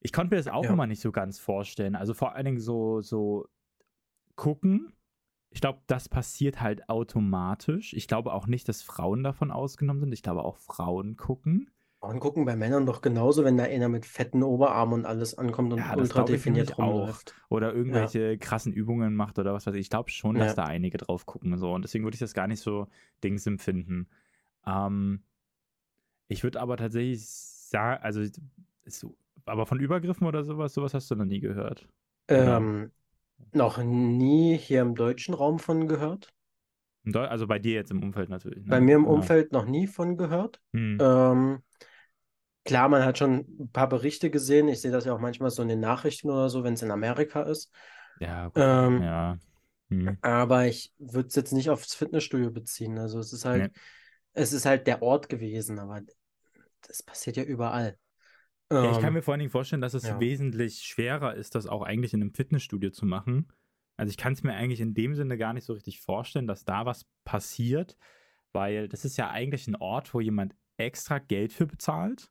Ich 0.00 0.12
konnte 0.12 0.34
mir 0.34 0.38
das 0.38 0.48
auch 0.52 0.64
Ja. 0.64 0.72
immer 0.72 0.86
nicht 0.86 1.00
so 1.00 1.12
ganz 1.12 1.38
vorstellen. 1.38 1.94
Also 1.94 2.14
vor 2.14 2.34
allen 2.34 2.44
Dingen 2.44 2.60
so, 2.60 3.00
so 3.00 3.48
gucken. 4.36 4.92
Ich 5.50 5.60
glaube, 5.60 5.80
das 5.86 6.08
passiert 6.08 6.60
halt 6.60 6.88
automatisch. 6.88 7.94
Ich 7.94 8.06
glaube 8.06 8.32
auch 8.32 8.46
nicht, 8.46 8.68
dass 8.68 8.82
Frauen 8.82 9.22
davon 9.22 9.50
ausgenommen 9.50 10.00
sind. 10.00 10.12
Ich 10.12 10.22
glaube 10.22 10.44
auch 10.44 10.56
Frauen 10.58 11.16
gucken. 11.16 11.70
Und 12.00 12.20
gucken 12.20 12.44
bei 12.44 12.54
Männern 12.54 12.86
doch 12.86 13.00
genauso, 13.00 13.44
wenn 13.44 13.56
da 13.56 13.64
einer 13.64 13.88
mit 13.88 14.06
fetten 14.06 14.44
Oberarmen 14.44 15.00
und 15.00 15.04
alles 15.06 15.36
ankommt 15.36 15.72
und 15.72 15.80
Ja, 15.80 15.96
ultra 15.96 16.22
definiert 16.22 16.78
rumläuft. 16.78 17.34
Oder 17.48 17.74
irgendwelche 17.74 18.38
krassen 18.38 18.72
Übungen 18.72 19.14
macht 19.16 19.38
oder 19.38 19.52
was 19.52 19.66
weiß 19.66 19.74
ich. 19.74 19.80
Ich 19.82 19.90
glaube 19.90 20.10
schon, 20.10 20.36
dass 20.36 20.50
Ja. 20.50 20.54
da 20.54 20.64
einige 20.64 20.98
drauf 20.98 21.26
gucken. 21.26 21.58
So. 21.58 21.72
Und 21.72 21.82
deswegen 21.82 22.04
würde 22.04 22.14
ich 22.14 22.20
das 22.20 22.34
gar 22.34 22.46
nicht 22.46 22.60
so 22.60 22.86
Dings 23.24 23.46
empfinden. 23.46 24.08
Ähm, 24.66 25.22
Ich 26.28 26.42
würde 26.44 26.60
aber 26.60 26.76
tatsächlich 26.76 27.26
sagen, 27.26 28.02
also, 28.02 28.22
so, 28.86 29.16
aber 29.46 29.66
von 29.66 29.80
Übergriffen 29.80 30.26
oder 30.26 30.44
sowas, 30.44 30.74
sowas 30.74 30.94
hast 30.94 31.10
du 31.10 31.16
noch 31.16 31.24
nie 31.24 31.40
gehört. 31.40 31.88
Ähm, 32.28 32.90
noch 33.52 33.78
nie 33.82 34.56
hier 34.58 34.82
im 34.82 34.94
deutschen 34.94 35.34
Raum 35.34 35.58
von 35.58 35.88
gehört. 35.88 36.34
Also 37.14 37.46
bei 37.46 37.58
dir 37.58 37.74
jetzt 37.74 37.90
im 37.90 38.02
Umfeld 38.02 38.28
natürlich. 38.28 38.64
Ne? 38.64 38.70
Bei 38.70 38.80
mir 38.80 38.96
im 38.96 39.04
ja. 39.04 39.10
Umfeld 39.10 39.52
noch 39.52 39.64
nie 39.64 39.86
von 39.86 40.16
gehört. 40.16 40.60
Hm. 40.72 40.98
Ähm, 41.00 41.62
klar, 42.64 42.88
man 42.88 43.04
hat 43.04 43.18
schon 43.18 43.46
ein 43.60 43.70
paar 43.72 43.88
Berichte 43.88 44.30
gesehen. 44.30 44.68
Ich 44.68 44.80
sehe 44.80 44.90
das 44.90 45.04
ja 45.04 45.14
auch 45.14 45.20
manchmal 45.20 45.50
so 45.50 45.62
in 45.62 45.68
den 45.68 45.80
Nachrichten 45.80 46.28
oder 46.28 46.50
so, 46.50 46.64
wenn 46.64 46.74
es 46.74 46.82
in 46.82 46.90
Amerika 46.90 47.42
ist. 47.42 47.72
Ja, 48.20 48.46
gut, 48.46 48.56
ähm, 48.56 49.02
ja. 49.02 49.38
Hm. 49.90 50.18
Aber 50.20 50.66
ich 50.66 50.92
würde 50.98 51.28
es 51.28 51.34
jetzt 51.34 51.52
nicht 51.52 51.70
aufs 51.70 51.94
Fitnessstudio 51.94 52.50
beziehen. 52.50 52.98
Also 52.98 53.18
es 53.20 53.32
ist 53.32 53.44
halt, 53.44 53.72
nee. 53.72 53.80
es 54.34 54.52
ist 54.52 54.66
halt 54.66 54.86
der 54.86 55.02
Ort 55.02 55.28
gewesen, 55.28 55.78
aber 55.78 56.02
das 56.86 57.02
passiert 57.02 57.36
ja 57.36 57.42
überall. 57.42 57.96
Ja, 58.70 58.90
ich 58.90 58.98
kann 58.98 59.08
ähm, 59.08 59.14
mir 59.14 59.22
vor 59.22 59.32
allen 59.32 59.40
Dingen 59.40 59.50
vorstellen, 59.50 59.80
dass 59.80 59.94
es 59.94 60.06
ja. 60.06 60.20
wesentlich 60.20 60.80
schwerer 60.80 61.34
ist, 61.34 61.54
das 61.54 61.66
auch 61.66 61.82
eigentlich 61.82 62.12
in 62.12 62.20
einem 62.20 62.34
Fitnessstudio 62.34 62.90
zu 62.90 63.06
machen. 63.06 63.48
Also 63.98 64.10
ich 64.10 64.16
kann 64.16 64.32
es 64.32 64.42
mir 64.44 64.54
eigentlich 64.54 64.80
in 64.80 64.94
dem 64.94 65.14
Sinne 65.14 65.36
gar 65.36 65.52
nicht 65.52 65.64
so 65.64 65.72
richtig 65.72 66.00
vorstellen, 66.00 66.46
dass 66.46 66.64
da 66.64 66.86
was 66.86 67.06
passiert, 67.24 67.98
weil 68.52 68.88
das 68.88 69.04
ist 69.04 69.18
ja 69.18 69.28
eigentlich 69.30 69.66
ein 69.66 69.76
Ort, 69.76 70.14
wo 70.14 70.20
jemand 70.20 70.54
extra 70.76 71.18
Geld 71.18 71.52
für 71.52 71.66
bezahlt. 71.66 72.30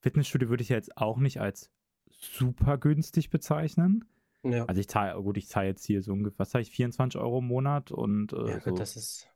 Fitnessstudio 0.00 0.50
würde 0.50 0.62
ich 0.62 0.68
jetzt 0.68 0.96
auch 0.98 1.16
nicht 1.18 1.40
als 1.40 1.72
super 2.10 2.76
günstig 2.76 3.30
bezeichnen. 3.30 4.04
Ja. 4.44 4.66
Also 4.66 4.80
ich 4.80 4.88
zahle, 4.88 5.20
gut, 5.22 5.38
ich 5.38 5.48
zahle 5.48 5.68
jetzt 5.68 5.84
hier 5.84 6.02
so 6.02 6.12
ungefähr, 6.12 6.38
was 6.38 6.50
zahle 6.50 6.62
ich, 6.62 6.70
24 6.70 7.18
Euro 7.18 7.38
im 7.38 7.46
Monat 7.46 7.90
und 7.90 8.34
äh, 8.34 8.50
ja, 8.50 8.60
so. 8.60 8.70
das 8.72 8.94
ist 8.94 9.28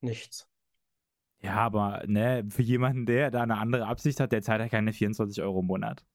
nichts. 0.00 0.48
Ja, 1.40 1.56
aber 1.56 2.04
ne, 2.06 2.46
für 2.48 2.62
jemanden, 2.62 3.06
der 3.06 3.32
da 3.32 3.42
eine 3.42 3.58
andere 3.58 3.86
Absicht 3.86 4.20
hat, 4.20 4.30
der 4.30 4.42
zahlt 4.42 4.60
ja 4.60 4.68
keine 4.68 4.92
24 4.92 5.42
Euro 5.42 5.60
im 5.60 5.66
Monat. 5.66 6.06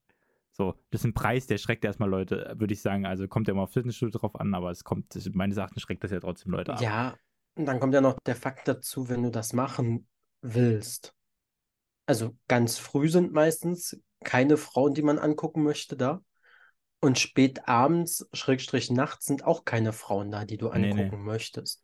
So, 0.56 0.76
das 0.92 1.02
ist 1.02 1.06
ein 1.06 1.14
Preis, 1.16 1.48
der 1.48 1.58
schreckt 1.58 1.84
erstmal 1.84 2.10
Leute, 2.10 2.54
würde 2.58 2.74
ich 2.74 2.82
sagen. 2.82 3.08
Also 3.08 3.28
kommt 3.28 3.48
ja 3.48 3.54
immer 3.54 3.64
auf 3.64 3.74
Fitnessstudio 3.74 4.20
drauf 4.20 4.40
an, 4.40 4.54
aber 4.54 4.70
es 4.70 4.84
kommt, 4.84 5.18
meines 5.34 5.58
Erachtens 5.58 5.82
schreckt 5.82 6.04
das 6.04 6.12
ja 6.12 6.20
trotzdem 6.20 6.52
Leute 6.52 6.74
ab. 6.74 6.82
Ja, 6.82 7.16
und 7.56 7.66
dann 7.66 7.80
kommt 7.80 7.94
ja 7.96 8.02
noch 8.02 8.20
der 8.26 8.36
Fakt 8.36 8.68
dazu, 8.68 9.10
wenn 9.10 9.24
du 9.24 9.32
das 9.32 9.54
machen 9.54 10.08
willst. 10.42 11.16
Also 12.06 12.38
ganz 12.48 12.78
früh 12.78 13.10
sind 13.10 13.34
meistens 13.34 14.00
keine 14.24 14.58
Frauen, 14.58 14.94
die 14.94 15.02
man 15.02 15.18
angucken 15.18 15.64
möchte, 15.64 15.98
da. 15.98 16.22
Und 17.00 17.20
spät 17.20 17.68
abends, 17.68 18.28
Schrägstrich 18.32 18.92
nachts, 18.92 19.26
sind 19.26 19.44
auch 19.44 19.66
keine 19.66 19.92
Frauen 19.92 20.32
da, 20.32 20.46
die 20.46 20.58
du 20.58 20.70
angucken 20.70 20.96
nee, 20.96 21.10
nee. 21.10 21.18
möchtest. 21.18 21.84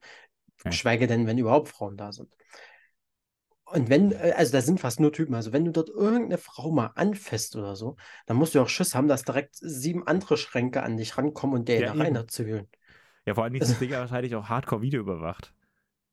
Okay. 0.60 0.74
Schweige 0.74 1.08
denn, 1.08 1.26
wenn 1.26 1.38
überhaupt 1.38 1.70
Frauen 1.70 1.98
da 1.98 2.12
sind. 2.12 2.34
Und 3.72 3.90
wenn, 3.90 4.12
äh, 4.12 4.34
also 4.36 4.52
da 4.52 4.62
sind 4.62 4.80
fast 4.80 5.00
nur 5.00 5.12
Typen, 5.12 5.36
also 5.36 5.54
wenn 5.54 5.66
du 5.66 5.72
dort 5.72 5.90
irgendeine 5.90 6.38
Frau 6.38 6.72
mal 6.72 6.92
anfasst 6.96 7.56
oder 7.56 7.76
so, 7.76 7.98
dann 8.26 8.38
musst 8.38 8.56
du 8.56 8.62
auch 8.62 8.70
Schiss 8.70 8.96
haben, 8.96 9.08
dass 9.08 9.24
direkt 9.24 9.56
sieben 9.56 10.06
andere 10.08 10.38
Schränke 10.38 10.84
an 10.84 10.98
dich 10.98 11.18
rankommen 11.18 11.60
und 11.60 11.68
der 11.68 11.82
ja, 11.82 11.94
da 11.94 12.00
rein 12.02 12.28
zu 12.28 12.46
wühlen. 12.46 12.68
Ja, 13.26 13.36
vor 13.36 13.44
allem 13.44 13.56
ist 13.56 13.70
das 13.70 13.80
Ding 13.80 13.92
wahrscheinlich 13.92 14.36
auch 14.36 14.50
Hardcore-Video 14.50 15.02
überwacht. 15.02 15.54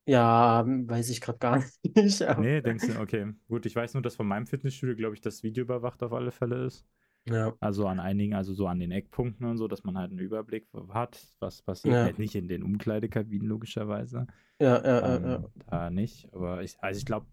Ja, 0.06 0.64
weiß 0.66 1.08
ich 1.10 1.20
gerade 1.20 1.38
gar 1.38 1.64
nicht. 1.82 2.22
Aber... 2.22 2.40
Nee, 2.40 2.60
denkst 2.60 2.86
du, 2.86 3.00
okay. 3.00 3.32
Gut, 3.48 3.66
ich 3.66 3.74
weiß 3.74 3.94
nur, 3.94 4.02
dass 4.02 4.16
von 4.16 4.26
meinem 4.26 4.46
Fitnessstudio, 4.46 4.94
glaube 4.94 5.14
ich, 5.14 5.20
das 5.20 5.42
Video 5.42 5.64
überwacht 5.64 6.02
auf 6.02 6.12
alle 6.12 6.30
Fälle 6.30 6.64
ist. 6.66 6.86
Ja. 7.28 7.54
Also 7.58 7.88
an 7.88 7.98
einigen, 7.98 8.34
also 8.34 8.54
so 8.54 8.68
an 8.68 8.78
den 8.78 8.92
Eckpunkten 8.92 9.46
und 9.46 9.56
so, 9.58 9.66
dass 9.66 9.82
man 9.82 9.98
halt 9.98 10.10
einen 10.10 10.20
Überblick 10.20 10.68
hat, 10.90 11.20
was 11.40 11.62
passiert. 11.62 11.94
Ja. 11.94 12.04
Halt 12.04 12.20
nicht 12.20 12.36
in 12.36 12.46
den 12.46 12.62
Umkleidekabinen, 12.62 13.48
logischerweise. 13.48 14.28
Ja, 14.60 14.82
ja, 14.84 15.16
ähm, 15.16 15.24
ja, 15.24 15.30
ja. 15.30 15.44
Da 15.66 15.90
nicht. 15.90 16.32
Aber 16.32 16.62
ich, 16.62 16.76
also 16.80 16.98
ich 16.98 17.04
glaube, 17.04 17.26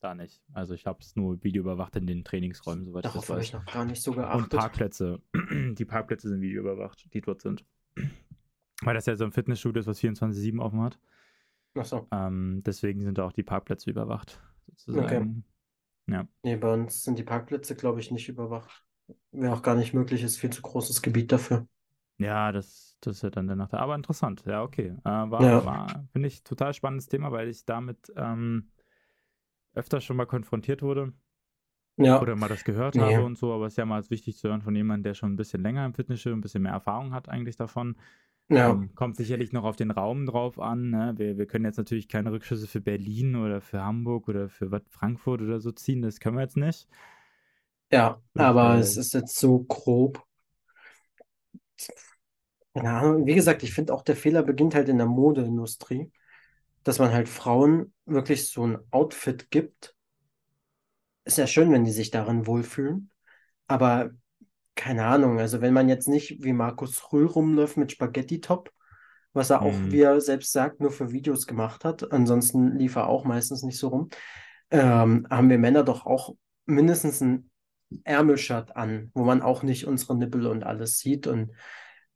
da 0.00 0.14
nicht. 0.14 0.42
Also 0.52 0.74
ich 0.74 0.86
habe 0.86 0.98
es 1.00 1.16
nur 1.16 1.42
videoüberwacht 1.42 1.96
in 1.96 2.06
den 2.06 2.24
Trainingsräumen, 2.24 2.84
soweit 2.84 3.04
Darauf 3.04 3.24
ich 3.24 3.28
das 3.28 3.30
weiß. 3.30 3.36
habe 3.36 3.42
ich 3.42 3.66
noch 3.66 3.72
gar 3.72 3.84
nicht 3.84 4.02
so 4.02 4.12
geachtet. 4.12 4.52
Und 4.54 4.58
Parkplätze. 4.58 5.20
Die 5.74 5.84
Parkplätze 5.84 6.28
sind 6.28 6.40
videoüberwacht, 6.40 7.12
die 7.12 7.20
dort 7.20 7.42
sind. 7.42 7.64
Weil 8.82 8.94
das 8.94 9.06
ja 9.06 9.16
so 9.16 9.24
ein 9.24 9.32
Fitnessstudio 9.32 9.80
ist, 9.80 9.86
was 9.86 10.00
24-7 10.00 10.60
offen 10.60 10.82
hat. 10.82 10.98
Ach 11.74 11.84
so. 11.84 12.06
Ähm, 12.10 12.62
deswegen 12.64 13.02
sind 13.02 13.18
da 13.18 13.24
auch 13.24 13.32
die 13.32 13.42
Parkplätze 13.42 13.90
überwacht, 13.90 14.40
sozusagen. 14.66 15.44
Okay. 16.06 16.14
Ja. 16.14 16.28
Nee, 16.42 16.56
bei 16.56 16.72
uns 16.72 17.04
sind 17.04 17.18
die 17.18 17.22
Parkplätze, 17.22 17.74
glaube 17.74 18.00
ich, 18.00 18.10
nicht 18.10 18.28
überwacht. 18.28 18.84
Wäre 19.32 19.54
auch 19.54 19.62
gar 19.62 19.74
nicht 19.74 19.94
möglich, 19.94 20.22
ist 20.22 20.38
viel 20.38 20.50
zu 20.50 20.62
großes 20.62 21.02
Gebiet 21.02 21.32
dafür. 21.32 21.66
Ja, 22.18 22.50
das, 22.52 22.96
das 23.00 23.16
ist 23.16 23.22
ja 23.22 23.30
dann 23.30 23.46
der 23.46 23.56
Nachteil. 23.56 23.80
Aber 23.80 23.94
interessant, 23.94 24.44
ja, 24.46 24.62
okay. 24.62 24.94
Äh, 25.04 25.10
war, 25.10 25.42
ja. 25.42 25.64
war 25.64 26.08
finde 26.12 26.28
ich, 26.28 26.42
total 26.42 26.72
spannendes 26.72 27.08
Thema, 27.08 27.30
weil 27.30 27.48
ich 27.48 27.64
damit 27.64 28.12
ähm, 28.16 28.70
öfter 29.76 30.00
schon 30.00 30.16
mal 30.16 30.26
konfrontiert 30.26 30.82
wurde. 30.82 31.12
Ja. 31.98 32.20
Oder 32.20 32.36
mal 32.36 32.48
das 32.48 32.64
gehört 32.64 32.94
nee. 32.94 33.14
habe 33.14 33.24
und 33.24 33.38
so, 33.38 33.52
aber 33.52 33.66
es 33.66 33.72
ist 33.72 33.78
ja 33.78 33.86
mal 33.86 34.02
wichtig 34.10 34.36
zu 34.36 34.48
hören 34.48 34.60
von 34.60 34.74
jemandem, 34.74 35.04
der 35.04 35.14
schon 35.14 35.32
ein 35.32 35.36
bisschen 35.36 35.62
länger 35.62 35.86
im 35.86 35.94
Fitnessstudio, 35.94 36.36
ein 36.36 36.42
bisschen 36.42 36.62
mehr 36.62 36.72
Erfahrung 36.72 37.14
hat 37.14 37.28
eigentlich 37.28 37.56
davon. 37.56 37.96
Ja. 38.48 38.70
Ähm, 38.70 38.94
kommt 38.94 39.16
sicherlich 39.16 39.52
noch 39.52 39.64
auf 39.64 39.76
den 39.76 39.90
Raum 39.90 40.26
drauf 40.26 40.60
an. 40.60 40.90
Ne? 40.90 41.14
Wir, 41.16 41.38
wir 41.38 41.46
können 41.46 41.64
jetzt 41.64 41.78
natürlich 41.78 42.08
keine 42.08 42.32
Rückschlüsse 42.32 42.66
für 42.66 42.80
Berlin 42.80 43.34
oder 43.34 43.60
für 43.60 43.82
Hamburg 43.82 44.28
oder 44.28 44.48
für 44.48 44.70
was, 44.70 44.82
Frankfurt 44.90 45.40
oder 45.40 45.58
so 45.58 45.72
ziehen, 45.72 46.02
das 46.02 46.20
können 46.20 46.36
wir 46.36 46.42
jetzt 46.42 46.56
nicht. 46.56 46.86
Ja, 47.90 48.20
und, 48.34 48.40
aber 48.40 48.76
äh, 48.76 48.80
es 48.80 48.96
ist 48.96 49.14
jetzt 49.14 49.38
so 49.38 49.64
grob. 49.64 50.22
Ahnung. 52.74 53.24
Wie 53.26 53.34
gesagt, 53.34 53.62
ich 53.62 53.72
finde 53.72 53.94
auch, 53.94 54.02
der 54.02 54.16
Fehler 54.16 54.42
beginnt 54.42 54.74
halt 54.74 54.90
in 54.90 54.98
der 54.98 55.06
Modeindustrie 55.06 56.10
dass 56.86 57.00
man 57.00 57.12
halt 57.12 57.28
Frauen 57.28 57.92
wirklich 58.04 58.48
so 58.48 58.64
ein 58.64 58.78
Outfit 58.92 59.50
gibt. 59.50 59.96
Ist 61.24 61.36
ja 61.36 61.48
schön, 61.48 61.72
wenn 61.72 61.84
die 61.84 61.90
sich 61.90 62.12
darin 62.12 62.46
wohlfühlen. 62.46 63.10
Aber 63.66 64.10
keine 64.76 65.04
Ahnung, 65.04 65.40
also 65.40 65.60
wenn 65.60 65.74
man 65.74 65.88
jetzt 65.88 66.06
nicht 66.06 66.44
wie 66.44 66.52
Markus 66.52 67.12
Rühl 67.12 67.26
rumläuft 67.26 67.76
mit 67.76 67.90
Spaghetti-Top, 67.90 68.70
was 69.32 69.50
er 69.50 69.62
auch, 69.62 69.72
mhm. 69.72 69.90
wie 69.90 70.02
er 70.02 70.20
selbst 70.20 70.52
sagt, 70.52 70.80
nur 70.80 70.92
für 70.92 71.10
Videos 71.10 71.48
gemacht 71.48 71.84
hat, 71.84 72.12
ansonsten 72.12 72.76
lief 72.76 72.94
er 72.94 73.08
auch 73.08 73.24
meistens 73.24 73.64
nicht 73.64 73.78
so 73.78 73.88
rum, 73.88 74.08
ähm, 74.70 75.26
haben 75.28 75.50
wir 75.50 75.58
Männer 75.58 75.82
doch 75.82 76.06
auch 76.06 76.36
mindestens 76.66 77.20
ein 77.20 77.50
Ärmelshirt 78.04 78.76
an, 78.76 79.10
wo 79.12 79.24
man 79.24 79.42
auch 79.42 79.64
nicht 79.64 79.88
unsere 79.88 80.16
Nippel 80.16 80.46
und 80.46 80.62
alles 80.62 81.00
sieht 81.00 81.26
und 81.26 81.50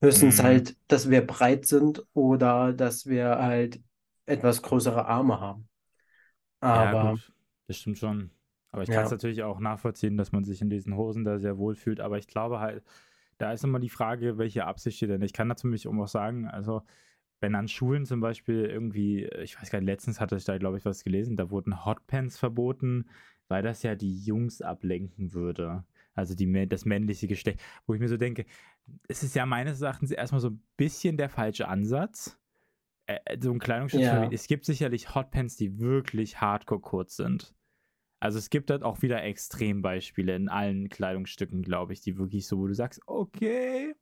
höchstens 0.01 0.39
mhm. 0.39 0.43
halt, 0.45 0.77
dass 0.87 1.11
wir 1.11 1.27
breit 1.27 1.67
sind 1.67 2.07
oder 2.13 2.73
dass 2.73 3.07
wir 3.07 3.31
halt 3.39 3.81
etwas 4.31 4.63
größere 4.63 5.07
Arme 5.07 5.41
haben. 5.41 5.69
Aber 6.61 7.05
ja, 7.05 7.11
gut, 7.13 7.33
das 7.67 7.79
stimmt 7.79 7.99
schon. 7.99 8.31
Aber 8.73 8.83
ich 8.83 8.91
kann 8.91 9.05
es 9.05 9.11
natürlich 9.11 9.43
auch 9.43 9.59
nachvollziehen, 9.59 10.17
dass 10.17 10.33
man 10.33 10.45
sich 10.45 10.63
in 10.63 10.71
diesen 10.71 10.97
Hosen 10.97 11.25
da 11.25 11.39
sehr 11.39 11.59
wohl 11.59 11.75
fühlt. 11.75 12.01
Aber 12.01 12.19
ich 12.19 12.29
glaube 12.29 12.61
halt, 12.61 12.85
da 13.39 13.53
ist 13.53 13.65
immer 13.65 13.81
die 13.81 13.89
Frage, 13.89 14.39
welche 14.39 14.65
Absicht 14.65 14.97
steht 14.97 15.11
denn. 15.11 15.23
Ich 15.23 15.33
kann 15.33 15.49
dazu 15.49 15.67
mich 15.67 15.89
auch 15.89 16.09
sagen, 16.09 16.47
also 16.47 16.83
wenn 17.41 17.55
an 17.55 17.69
Schulen 17.69 18.05
zum 18.05 18.21
Beispiel 18.21 18.67
irgendwie, 18.67 19.25
ich 19.43 19.61
weiß 19.61 19.71
gar 19.71 19.81
nicht, 19.81 19.87
letztens 19.87 20.21
hatte 20.21 20.37
ich 20.37 20.45
da, 20.45 20.59
glaube 20.59 20.77
ich, 20.79 20.85
was 20.85 21.05
gelesen, 21.05 21.37
da 21.37 21.51
wurden 21.51 21.85
Hotpants 21.85 22.39
verboten, 22.39 23.09
weil 23.49 23.63
das 23.63 23.83
ja 23.83 23.95
die 23.95 24.21
Jungs 24.21 24.63
ablenken 24.63 25.33
würde. 25.33 25.85
Also 26.15 26.35
die, 26.35 26.69
das 26.69 26.85
männliche 26.85 27.27
Geschlecht. 27.27 27.61
Wo 27.87 27.95
ich 27.95 28.01
mir 28.01 28.09
so 28.09 28.19
denke, 28.19 28.45
es 29.09 29.23
ist 29.23 29.35
ja 29.35 29.47
meines 29.47 29.81
Erachtens 29.81 30.11
erstmal 30.11 30.41
so 30.41 30.51
ein 30.51 30.63
bisschen 30.77 31.17
der 31.17 31.31
falsche 31.31 31.67
Ansatz. 31.67 32.40
Äh, 33.11 33.39
so 33.41 33.51
ein 33.51 33.59
Kleidungsstück. 33.59 34.03
Ja. 34.03 34.29
Es 34.31 34.47
gibt 34.47 34.65
sicherlich 34.65 35.15
Hotpants, 35.15 35.57
die 35.57 35.79
wirklich 35.79 36.41
hardcore 36.41 36.81
kurz 36.81 37.17
sind. 37.17 37.55
Also 38.21 38.39
es 38.39 38.51
gibt 38.51 38.71
halt 38.71 38.83
auch 38.83 39.03
wieder 39.03 39.23
Extrembeispiele 39.23 40.37
in 40.37 40.49
allen 40.49 40.89
Kleidungsstücken, 40.89 41.63
glaube 41.63 41.95
ich, 41.95 42.03
die 42.03 42.19
wirklich 42.19 42.47
so, 42.47 42.59
wo 42.59 42.67
du 42.67 42.75
sagst, 42.75 43.01
okay, 43.07 43.95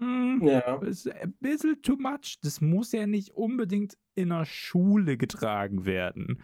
mh, 0.00 0.40
hm, 0.40 0.46
ja. 0.46 0.76
ist 0.82 1.08
ein 1.10 1.34
bisschen 1.40 1.80
too 1.82 1.96
much. 1.96 2.38
Das 2.42 2.60
muss 2.60 2.92
ja 2.92 3.06
nicht 3.06 3.32
unbedingt 3.32 3.98
in 4.14 4.32
einer 4.32 4.46
Schule 4.46 5.16
getragen 5.16 5.84
werden. 5.84 6.42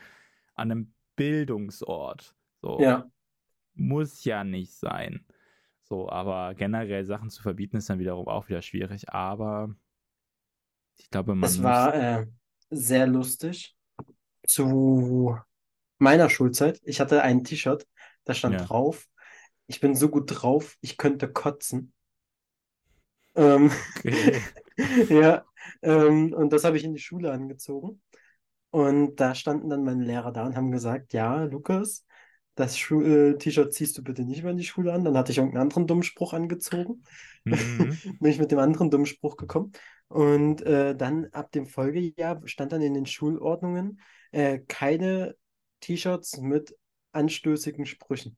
An 0.54 0.70
einem 0.70 0.92
Bildungsort. 1.16 2.36
So. 2.60 2.78
Ja. 2.80 3.10
Muss 3.74 4.24
ja 4.24 4.44
nicht 4.44 4.74
sein. 4.74 5.24
So, 5.82 6.08
aber 6.08 6.54
generell 6.54 7.04
Sachen 7.04 7.30
zu 7.30 7.42
verbieten 7.42 7.78
ist 7.78 7.88
dann 7.88 7.98
wiederum 7.98 8.28
auch 8.28 8.48
wieder 8.48 8.62
schwierig. 8.62 9.08
Aber 9.08 9.74
ich 11.00 11.10
glaube, 11.10 11.34
man. 11.34 11.48
Es 11.48 11.62
war 11.62 11.94
äh, 11.94 12.26
sehr 12.70 13.06
lustig. 13.06 13.76
Zu 14.46 15.36
meiner 15.98 16.30
Schulzeit. 16.30 16.80
Ich 16.84 17.00
hatte 17.00 17.22
ein 17.22 17.44
T-Shirt, 17.44 17.86
da 18.24 18.34
stand 18.34 18.54
ja. 18.54 18.64
drauf, 18.64 19.06
ich 19.66 19.80
bin 19.80 19.94
so 19.94 20.08
gut 20.08 20.24
drauf, 20.26 20.76
ich 20.80 20.96
könnte 20.96 21.30
kotzen. 21.30 21.92
Ähm, 23.36 23.70
okay. 23.96 24.40
ja, 25.08 25.44
ähm, 25.82 26.32
und 26.32 26.52
das 26.52 26.64
habe 26.64 26.76
ich 26.76 26.84
in 26.84 26.94
die 26.94 27.00
Schule 27.00 27.30
angezogen. 27.30 28.02
Und 28.70 29.16
da 29.16 29.34
standen 29.34 29.68
dann 29.68 29.84
meine 29.84 30.04
Lehrer 30.04 30.32
da 30.32 30.44
und 30.44 30.56
haben 30.56 30.70
gesagt, 30.70 31.12
ja, 31.12 31.44
Lukas, 31.44 32.04
das 32.54 32.76
äh, 32.90 33.36
T-Shirt 33.36 33.72
ziehst 33.72 33.96
du 33.98 34.02
bitte 34.02 34.22
nicht 34.22 34.42
mehr 34.42 34.52
in 34.52 34.58
die 34.58 34.64
Schule 34.64 34.92
an. 34.92 35.04
Dann 35.04 35.16
hatte 35.16 35.32
ich 35.32 35.38
irgendeinen 35.38 35.62
anderen 35.62 35.86
dummen 35.86 36.02
Spruch 36.02 36.32
angezogen. 36.32 37.04
Mhm. 37.44 37.98
Bin 38.20 38.30
ich 38.30 38.38
mit 38.38 38.50
dem 38.50 38.58
anderen 38.58 38.90
dummen 38.90 39.06
Spruch 39.06 39.36
gekommen. 39.36 39.72
Und 40.10 40.62
äh, 40.62 40.96
dann 40.96 41.26
ab 41.32 41.52
dem 41.52 41.66
Folgejahr 41.66 42.42
stand 42.46 42.72
dann 42.72 42.82
in 42.82 42.94
den 42.94 43.06
Schulordnungen 43.06 44.00
äh, 44.32 44.58
keine 44.60 45.36
T-Shirts 45.80 46.38
mit 46.38 46.76
anstößigen 47.12 47.86
Sprüchen. 47.86 48.36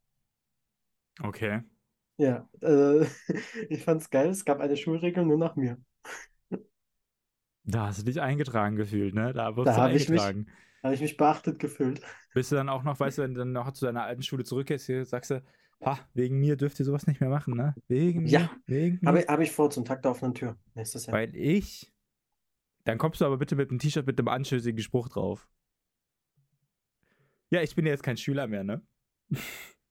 Okay. 1.25 1.63
Ja, 2.19 2.49
äh, 2.63 3.07
ich 3.69 3.83
fand's 3.85 4.11
geil. 4.11 4.31
Es 4.31 4.45
gab 4.45 4.61
eine 4.61 4.77
Schulregel 4.77 5.25
nur 5.27 5.39
nach 5.39 5.57
mir. 5.57 5.79
Da 7.65 7.87
hast 7.89 7.99
du 8.01 8.05
dich 8.05 8.21
eingetragen 8.21 8.77
gefühlt, 8.77 9.15
ne? 9.15 9.33
Da 9.33 9.57
wirst 9.57 9.77
Da 9.77 9.77
du 9.77 9.83
eingetragen. 9.83 10.47
habe 10.83 10.95
ich 10.95 11.01
mich 11.01 11.17
beachtet 11.17 11.59
gefühlt. 11.59 12.01
Bist 12.35 12.51
du 12.53 12.57
dann 12.57 12.69
auch 12.69 12.83
noch, 12.83 12.99
weißt 13.01 13.19
du, 13.19 13.23
wenn 13.23 13.35
du 13.35 13.41
dann 13.41 13.53
noch 13.53 13.73
zu 13.73 13.85
deiner 13.87 14.05
alten 14.05 14.23
Schule 14.23 14.45
zurückgehst, 14.45 14.87
hier 14.87 15.05
sagst 15.05 15.31
du, 15.31 15.43
ha, 15.85 15.99
wegen 16.15 16.39
mir 16.39 16.57
dürft 16.57 16.79
ihr 16.79 16.85
sowas 16.87 17.07
nicht 17.07 17.21
mehr 17.21 17.31
machen, 17.31 17.55
ne? 17.57 17.75
Wegen 17.89 18.23
mir, 18.23 18.29
Ja, 18.31 18.51
wegen 18.67 18.99
mir. 19.03 19.09
habe 19.09 19.25
habe 19.29 19.43
ich 19.45 19.53
vor 19.53 19.71
zum 19.71 19.85
Tag 19.85 20.03
der 20.03 20.11
offenen 20.13 20.35
Tür 20.35 20.57
nächstes 20.75 21.07
Jahr. 21.07 21.17
Weil 21.17 21.35
ich. 21.37 21.93
Dann 22.85 22.99
kommst 22.99 23.21
du 23.21 23.25
aber 23.27 23.39
bitte 23.39 23.55
mit 23.57 23.71
einem 23.71 23.79
T-Shirt 23.79 24.07
mit 24.07 24.19
einem 24.19 24.29
anstößigen 24.29 24.83
Spruch 24.83 25.09
drauf. 25.09 25.49
Ja, 27.51 27.63
ich 27.63 27.75
bin 27.75 27.85
ja 27.87 27.93
jetzt 27.93 28.03
kein 28.03 28.17
Schüler 28.17 28.47
mehr, 28.47 28.65
ne? 28.65 28.83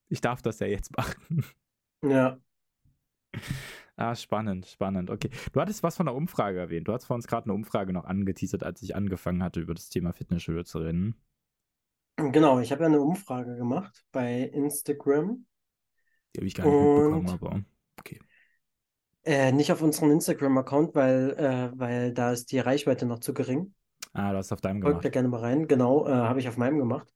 Ich 0.09 0.19
darf 0.19 0.41
das 0.41 0.59
ja 0.59 0.67
jetzt 0.67 0.95
machen. 0.97 1.45
Ja, 2.03 2.37
Ah, 3.95 4.13
spannend, 4.15 4.65
spannend. 4.65 5.09
Okay. 5.09 5.29
Du 5.53 5.61
hattest 5.61 5.83
was 5.83 5.95
von 5.95 6.05
der 6.05 6.15
Umfrage 6.15 6.59
erwähnt. 6.59 6.87
Du 6.87 6.91
hast 6.93 7.05
vor 7.05 7.15
uns 7.15 7.27
gerade 7.27 7.45
eine 7.45 7.53
Umfrage 7.53 7.93
noch 7.93 8.03
angeteasert, 8.03 8.63
als 8.63 8.81
ich 8.81 8.93
angefangen 8.95 9.41
hatte, 9.41 9.61
über 9.61 9.73
das 9.73 9.87
Thema 9.89 10.11
Fitnessstudio 10.11 10.63
zu 10.63 10.79
reden. 10.79 11.15
genau. 12.17 12.59
Ich 12.59 12.71
habe 12.73 12.81
ja 12.81 12.87
eine 12.87 12.99
Umfrage 12.99 13.55
gemacht 13.55 14.03
bei 14.11 14.41
Instagram. 14.41 15.45
Die 16.35 16.39
habe 16.39 16.47
ich 16.47 16.55
gar 16.55 16.65
nicht 16.65 16.79
mitbekommen, 16.79 17.27
Und 17.27 17.29
aber 17.29 17.61
okay. 17.99 18.19
äh, 19.23 19.51
nicht 19.51 19.71
auf 19.71 19.81
unserem 19.81 20.11
Instagram-Account, 20.11 20.95
weil, 20.95 21.31
äh, 21.37 21.79
weil 21.79 22.13
da 22.13 22.31
ist 22.31 22.51
die 22.51 22.59
Reichweite 22.59 23.05
noch 23.05 23.19
zu 23.19 23.33
gering. 23.33 23.73
Ah, 24.13 24.31
du 24.31 24.37
hast 24.37 24.51
auf 24.51 24.61
deinem 24.61 24.81
Folgt 24.81 25.05
da 25.05 25.09
gemacht. 25.09 25.13
gerne 25.13 25.27
mal 25.29 25.39
rein. 25.41 25.67
Genau, 25.67 26.07
äh, 26.07 26.11
habe 26.11 26.39
ich 26.39 26.47
auf 26.47 26.57
meinem 26.57 26.79
gemacht. 26.79 27.13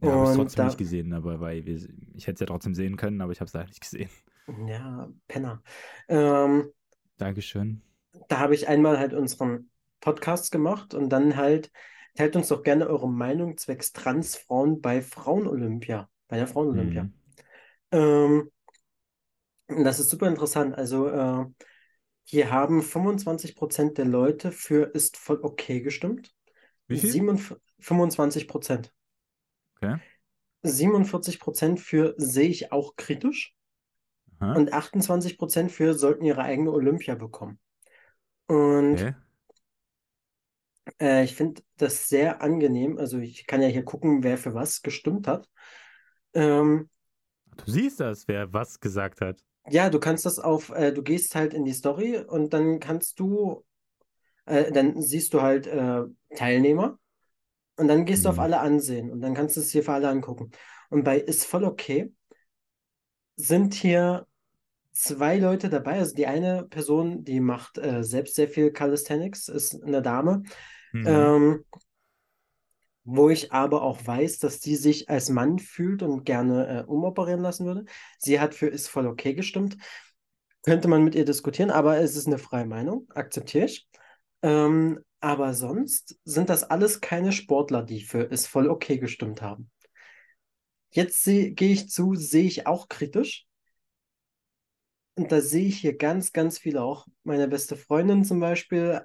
Ja, 0.00 0.12
habe 0.12 0.24
ich 0.24 0.36
trotzdem 0.36 0.56
da, 0.56 0.64
nicht 0.66 0.78
gesehen, 0.78 1.12
aber 1.12 1.40
weil 1.40 1.66
wir, 1.66 1.76
ich 2.14 2.26
hätte 2.26 2.34
es 2.34 2.40
ja 2.40 2.46
trotzdem 2.46 2.74
sehen 2.74 2.96
können, 2.96 3.20
aber 3.20 3.32
ich 3.32 3.40
habe 3.40 3.48
es 3.48 3.54
leider 3.54 3.68
nicht 3.68 3.80
gesehen. 3.80 4.10
ja, 4.66 5.08
Penner. 5.26 5.62
Ähm, 6.08 6.70
Dankeschön. 7.16 7.82
da 8.28 8.38
habe 8.38 8.54
ich 8.54 8.68
einmal 8.68 8.98
halt 8.98 9.12
unseren 9.12 9.70
Podcast 10.00 10.52
gemacht 10.52 10.94
und 10.94 11.10
dann 11.10 11.36
halt, 11.36 11.72
teilt 12.14 12.36
uns 12.36 12.48
doch 12.48 12.62
gerne 12.62 12.86
eure 12.86 13.08
Meinung 13.10 13.56
zwecks 13.56 13.92
Transfrauen 13.92 14.80
bei 14.80 15.02
Frauen-Olympia, 15.02 16.08
bei 16.28 16.36
der 16.36 16.46
Frauen-Olympia. 16.46 17.04
Mhm. 17.04 17.12
Ähm, 17.90 18.50
das 19.68 20.00
ist 20.00 20.10
super 20.10 20.28
interessant. 20.28 20.76
Also, 20.76 21.08
äh, 21.08 21.46
hier 22.24 22.50
haben 22.50 22.82
25% 22.82 23.98
der 23.98 24.04
Leute 24.06 24.52
für 24.52 24.94
ist 24.94 25.16
voll 25.16 25.40
okay 25.42 25.80
gestimmt. 25.80 26.34
Wie 26.88 26.98
viel? 26.98 27.12
47, 27.12 27.58
25%. 27.80 28.92
Okay. 29.76 29.98
47% 30.62 31.80
für 31.80 32.14
sehe 32.18 32.48
ich 32.48 32.72
auch 32.72 32.96
kritisch 32.96 33.54
Aha. 34.40 34.54
und 34.56 34.72
28% 34.72 35.70
für 35.72 35.94
sollten 35.94 36.24
ihre 36.24 36.42
eigene 36.42 36.72
Olympia 36.72 37.14
bekommen. 37.14 37.58
Und 38.48 38.96
Okay. 38.96 39.14
äh, 41.00 41.24
ich 41.24 41.34
finde 41.34 41.62
das 41.76 42.08
sehr 42.08 42.42
angenehm. 42.42 42.98
Also 42.98 43.18
ich 43.18 43.46
kann 43.46 43.62
ja 43.62 43.68
hier 43.68 43.84
gucken, 43.84 44.22
wer 44.22 44.38
für 44.38 44.54
was 44.54 44.82
gestimmt 44.82 45.26
hat. 45.26 45.48
Ähm, 46.34 46.88
Du 47.58 47.70
siehst 47.70 48.00
das, 48.00 48.26
wer 48.26 48.52
was 48.52 48.80
gesagt 48.80 49.20
hat. 49.20 49.44
Ja, 49.70 49.90
du 49.90 50.00
kannst 50.00 50.26
das 50.26 50.38
auf, 50.38 50.70
äh, 50.70 50.92
du 50.92 51.02
gehst 51.02 51.34
halt 51.34 51.54
in 51.54 51.64
die 51.64 51.72
Story 51.72 52.18
und 52.18 52.52
dann 52.52 52.80
kannst 52.80 53.20
du, 53.20 53.64
äh, 54.46 54.72
dann 54.72 55.00
siehst 55.02 55.34
du 55.34 55.42
halt 55.42 55.66
äh, 55.68 56.02
Teilnehmer 56.36 56.98
und 57.76 57.88
dann 57.88 58.04
gehst 58.06 58.24
du 58.26 58.30
auf 58.30 58.38
Mhm. 58.38 58.40
alle 58.40 58.60
ansehen 58.60 59.10
und 59.12 59.20
dann 59.22 59.34
kannst 59.34 59.56
du 59.56 59.60
es 59.60 59.70
hier 59.72 59.84
für 59.84 59.92
alle 59.94 60.08
angucken. 60.10 60.50
Und 60.90 61.04
bei 61.04 61.18
ist 61.18 61.46
voll 61.46 61.64
okay 61.64 62.12
sind 63.36 63.74
hier 63.74 64.26
zwei 64.92 65.38
Leute 65.38 65.68
dabei. 65.68 65.98
Also 65.98 66.14
die 66.14 66.26
eine 66.26 66.64
Person, 66.64 67.24
die 67.24 67.40
macht 67.40 67.78
äh, 67.78 68.04
selbst 68.04 68.36
sehr 68.36 68.48
viel 68.48 68.72
Calisthenics, 68.72 69.48
ist 69.48 69.82
eine 69.82 70.02
Dame. 70.02 70.42
Mhm. 70.92 71.32
Ähm, 71.32 71.64
wo 73.10 73.30
ich 73.30 73.52
aber 73.52 73.82
auch 73.82 74.06
weiß, 74.06 74.38
dass 74.38 74.60
sie 74.60 74.76
sich 74.76 75.08
als 75.08 75.30
Mann 75.30 75.58
fühlt 75.58 76.02
und 76.02 76.24
gerne 76.24 76.80
äh, 76.80 76.84
umoperieren 76.84 77.40
lassen 77.40 77.64
würde. 77.64 77.86
Sie 78.18 78.38
hat 78.38 78.54
für 78.54 78.66
ist 78.66 78.88
voll 78.88 79.06
okay 79.06 79.32
gestimmt. 79.32 79.78
Könnte 80.62 80.88
man 80.88 81.04
mit 81.04 81.14
ihr 81.14 81.24
diskutieren, 81.24 81.70
aber 81.70 81.96
es 81.98 82.16
ist 82.16 82.26
eine 82.26 82.36
freie 82.36 82.66
Meinung, 82.66 83.08
akzeptiere 83.14 83.64
ich. 83.64 83.88
Ähm, 84.42 85.00
aber 85.20 85.54
sonst 85.54 86.18
sind 86.24 86.50
das 86.50 86.64
alles 86.64 87.00
keine 87.00 87.32
Sportler, 87.32 87.82
die 87.82 88.02
für 88.02 88.24
ist 88.24 88.46
voll 88.46 88.68
okay 88.68 88.98
gestimmt 88.98 89.40
haben. 89.40 89.70
Jetzt 90.90 91.24
gehe 91.24 91.54
ich 91.56 91.88
zu, 91.88 92.14
sehe 92.14 92.44
ich 92.44 92.66
auch 92.66 92.88
kritisch. 92.88 93.46
Und 95.14 95.32
da 95.32 95.40
sehe 95.40 95.66
ich 95.66 95.80
hier 95.80 95.96
ganz, 95.96 96.34
ganz 96.34 96.58
viele 96.58 96.82
auch. 96.82 97.06
Meine 97.24 97.48
beste 97.48 97.74
Freundin 97.74 98.24
zum 98.24 98.38
Beispiel, 98.38 99.00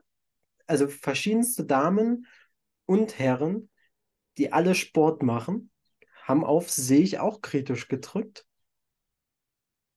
also 0.67 0.89
verschiedenste 0.89 1.65
Damen 1.65 2.27
und 2.85 3.17
Herren, 3.17 3.69
die 4.37 4.53
alle 4.53 4.75
Sport 4.75 5.23
machen, 5.23 5.71
haben 6.23 6.43
auf 6.45 6.69
sehe 6.71 7.01
ich 7.01 7.19
auch 7.19 7.41
kritisch 7.41 7.87
gedrückt 7.87 8.45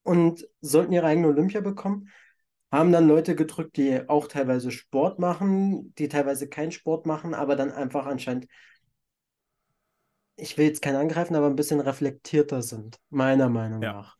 und 0.02 0.48
sollten 0.60 0.92
ihre 0.92 1.06
eigene 1.06 1.28
Olympia 1.28 1.60
bekommen. 1.60 2.10
Haben 2.72 2.92
dann 2.92 3.08
Leute 3.08 3.36
gedrückt, 3.36 3.76
die 3.76 4.08
auch 4.08 4.26
teilweise 4.28 4.70
Sport 4.70 5.18
machen, 5.18 5.94
die 5.98 6.08
teilweise 6.08 6.48
keinen 6.48 6.72
Sport 6.72 7.06
machen, 7.06 7.34
aber 7.34 7.56
dann 7.56 7.70
einfach 7.72 8.06
anscheinend, 8.06 8.46
ich 10.36 10.56
will 10.58 10.66
jetzt 10.66 10.82
keinen 10.82 10.96
angreifen, 10.96 11.34
aber 11.36 11.46
ein 11.46 11.56
bisschen 11.56 11.80
reflektierter 11.80 12.62
sind, 12.62 12.98
meiner 13.10 13.48
Meinung 13.48 13.80
Ja. 13.80 13.92
nach. 13.92 14.16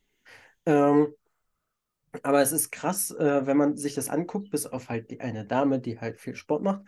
Ähm, 0.67 1.15
aber 2.23 2.41
es 2.43 2.53
ist 2.53 2.71
krass, 2.73 3.11
äh, 3.11 3.47
wenn 3.47 3.57
man 3.57 3.77
sich 3.77 3.95
das 3.95 4.09
anguckt, 4.09 4.51
bis 4.51 4.67
auf 4.67 4.89
halt 4.89 5.11
die 5.11 5.21
eine 5.21 5.45
Dame, 5.47 5.81
die 5.81 6.01
halt 6.01 6.19
viel 6.21 6.35
Sport 6.35 6.63
macht, 6.63 6.83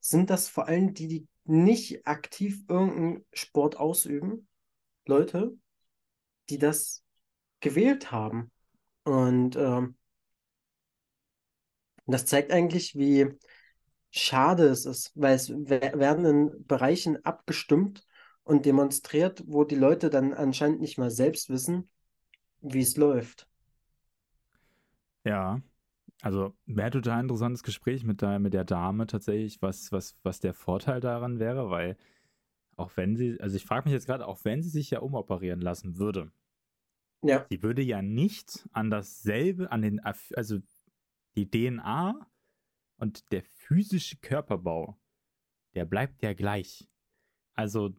sind 0.00 0.30
das 0.30 0.48
vor 0.48 0.68
allem 0.68 0.94
die, 0.94 1.08
die 1.08 1.28
nicht 1.48 2.06
aktiv 2.06 2.64
irgendeinen 2.68 3.24
Sport 3.32 3.76
ausüben, 3.78 4.48
Leute, 5.06 5.56
die 6.50 6.58
das 6.58 7.04
gewählt 7.60 8.12
haben. 8.12 8.50
Und 9.04 9.56
ähm, 9.56 9.96
das 12.06 12.26
zeigt 12.26 12.50
eigentlich, 12.52 12.96
wie 12.96 13.28
schade 14.10 14.64
es 14.68 14.86
ist, 14.86 15.12
weil 15.14 15.34
es 15.36 15.52
wer- 15.54 15.98
werden 15.98 16.24
in 16.24 16.66
Bereichen 16.66 17.24
abgestimmt 17.24 18.06
und 18.44 18.66
demonstriert, 18.66 19.44
wo 19.46 19.64
die 19.64 19.76
Leute 19.76 20.10
dann 20.10 20.34
anscheinend 20.34 20.80
nicht 20.80 20.98
mal 20.98 21.10
selbst 21.10 21.50
wissen, 21.50 21.90
wie 22.60 22.80
es 22.82 22.96
läuft. 22.96 23.48
Ja, 25.24 25.60
also 26.22 26.56
wäre 26.66 26.90
total 26.90 27.20
interessantes 27.20 27.62
Gespräch 27.62 28.04
mit 28.04 28.22
der, 28.22 28.38
mit 28.38 28.54
der 28.54 28.64
Dame 28.64 29.06
tatsächlich, 29.06 29.62
was, 29.62 29.92
was, 29.92 30.16
was 30.22 30.40
der 30.40 30.54
Vorteil 30.54 31.00
daran 31.00 31.38
wäre, 31.38 31.70
weil 31.70 31.96
auch 32.76 32.96
wenn 32.96 33.16
sie, 33.16 33.40
also 33.40 33.56
ich 33.56 33.64
frage 33.64 33.84
mich 33.84 33.92
jetzt 33.92 34.06
gerade, 34.06 34.26
auch 34.26 34.44
wenn 34.44 34.62
sie 34.62 34.68
sich 34.68 34.90
ja 34.90 35.00
umoperieren 35.00 35.60
lassen 35.60 35.98
würde, 35.98 36.32
Ja, 37.22 37.46
sie 37.50 37.62
würde 37.62 37.82
ja 37.82 38.02
nicht 38.02 38.68
an 38.72 38.90
dasselbe, 38.90 39.70
an 39.72 39.82
den, 39.82 40.00
also 40.00 40.58
die 41.36 41.50
DNA 41.50 42.26
und 42.98 43.30
der 43.32 43.42
physische 43.42 44.16
Körperbau, 44.16 44.98
der 45.74 45.84
bleibt 45.84 46.22
ja 46.22 46.34
gleich. 46.34 46.88
Also 47.54 47.90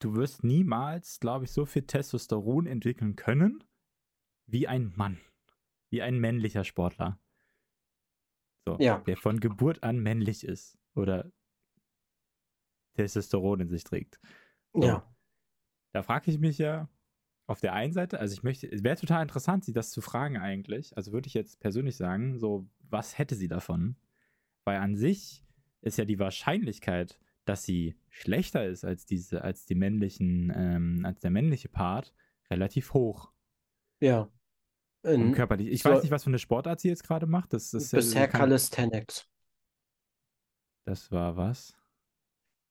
du 0.00 0.14
wirst 0.14 0.44
niemals, 0.44 1.20
glaube 1.20 1.44
ich, 1.44 1.52
so 1.52 1.64
viel 1.64 1.82
Testosteron 1.82 2.66
entwickeln 2.66 3.16
können 3.16 3.64
wie 4.46 4.66
ein 4.68 4.92
Mann, 4.96 5.20
wie 5.90 6.02
ein 6.02 6.18
männlicher 6.18 6.64
Sportler. 6.64 7.20
So, 8.66 8.76
Ja. 8.80 8.98
der 9.00 9.16
von 9.16 9.40
Geburt 9.40 9.82
an 9.82 9.98
männlich 10.00 10.44
ist 10.44 10.78
oder 10.94 11.30
Testosteron 12.94 13.60
in 13.60 13.68
sich 13.68 13.84
trägt. 13.84 14.20
So. 14.72 14.82
ja, 14.84 15.14
Da 15.92 16.02
frage 16.02 16.30
ich 16.30 16.38
mich 16.38 16.58
ja 16.58 16.88
auf 17.46 17.60
der 17.60 17.72
einen 17.74 17.92
Seite, 17.92 18.20
also 18.20 18.34
ich 18.34 18.42
möchte, 18.42 18.70
es 18.70 18.84
wäre 18.84 18.96
total 18.96 19.22
interessant, 19.22 19.64
sie 19.64 19.72
das 19.72 19.90
zu 19.90 20.00
fragen 20.00 20.38
eigentlich. 20.38 20.96
Also 20.96 21.12
würde 21.12 21.26
ich 21.26 21.34
jetzt 21.34 21.60
persönlich 21.60 21.96
sagen, 21.96 22.38
so, 22.38 22.68
was 22.88 23.18
hätte 23.18 23.34
sie 23.34 23.48
davon? 23.48 23.96
Weil 24.64 24.78
an 24.78 24.96
sich 24.96 25.44
ist 25.80 25.98
ja 25.98 26.04
die 26.04 26.18
Wahrscheinlichkeit, 26.18 27.18
dass 27.44 27.64
sie 27.64 27.96
schlechter 28.10 28.64
ist 28.66 28.84
als 28.84 29.04
diese, 29.06 29.42
als 29.42 29.66
die 29.66 29.74
männlichen, 29.74 30.52
ähm, 30.54 31.02
als 31.04 31.20
der 31.20 31.30
männliche 31.30 31.68
Part, 31.68 32.14
relativ 32.50 32.94
hoch. 32.94 33.32
ja. 34.00 34.28
Und 35.02 35.32
körperlich. 35.32 35.68
Ich 35.68 35.82
so- 35.82 35.90
weiß 35.90 36.02
nicht, 36.02 36.10
was 36.12 36.24
für 36.24 36.30
eine 36.30 36.38
Sportart 36.38 36.80
sie 36.80 36.88
jetzt 36.88 37.04
gerade 37.04 37.26
macht. 37.26 37.52
Das 37.52 37.72
ist 37.74 37.92
ja- 37.92 37.96
bisher 37.98 38.28
kann- 38.28 38.40
Calisthenics. 38.42 39.26
Das 40.84 41.10
war 41.12 41.36
was? 41.36 41.74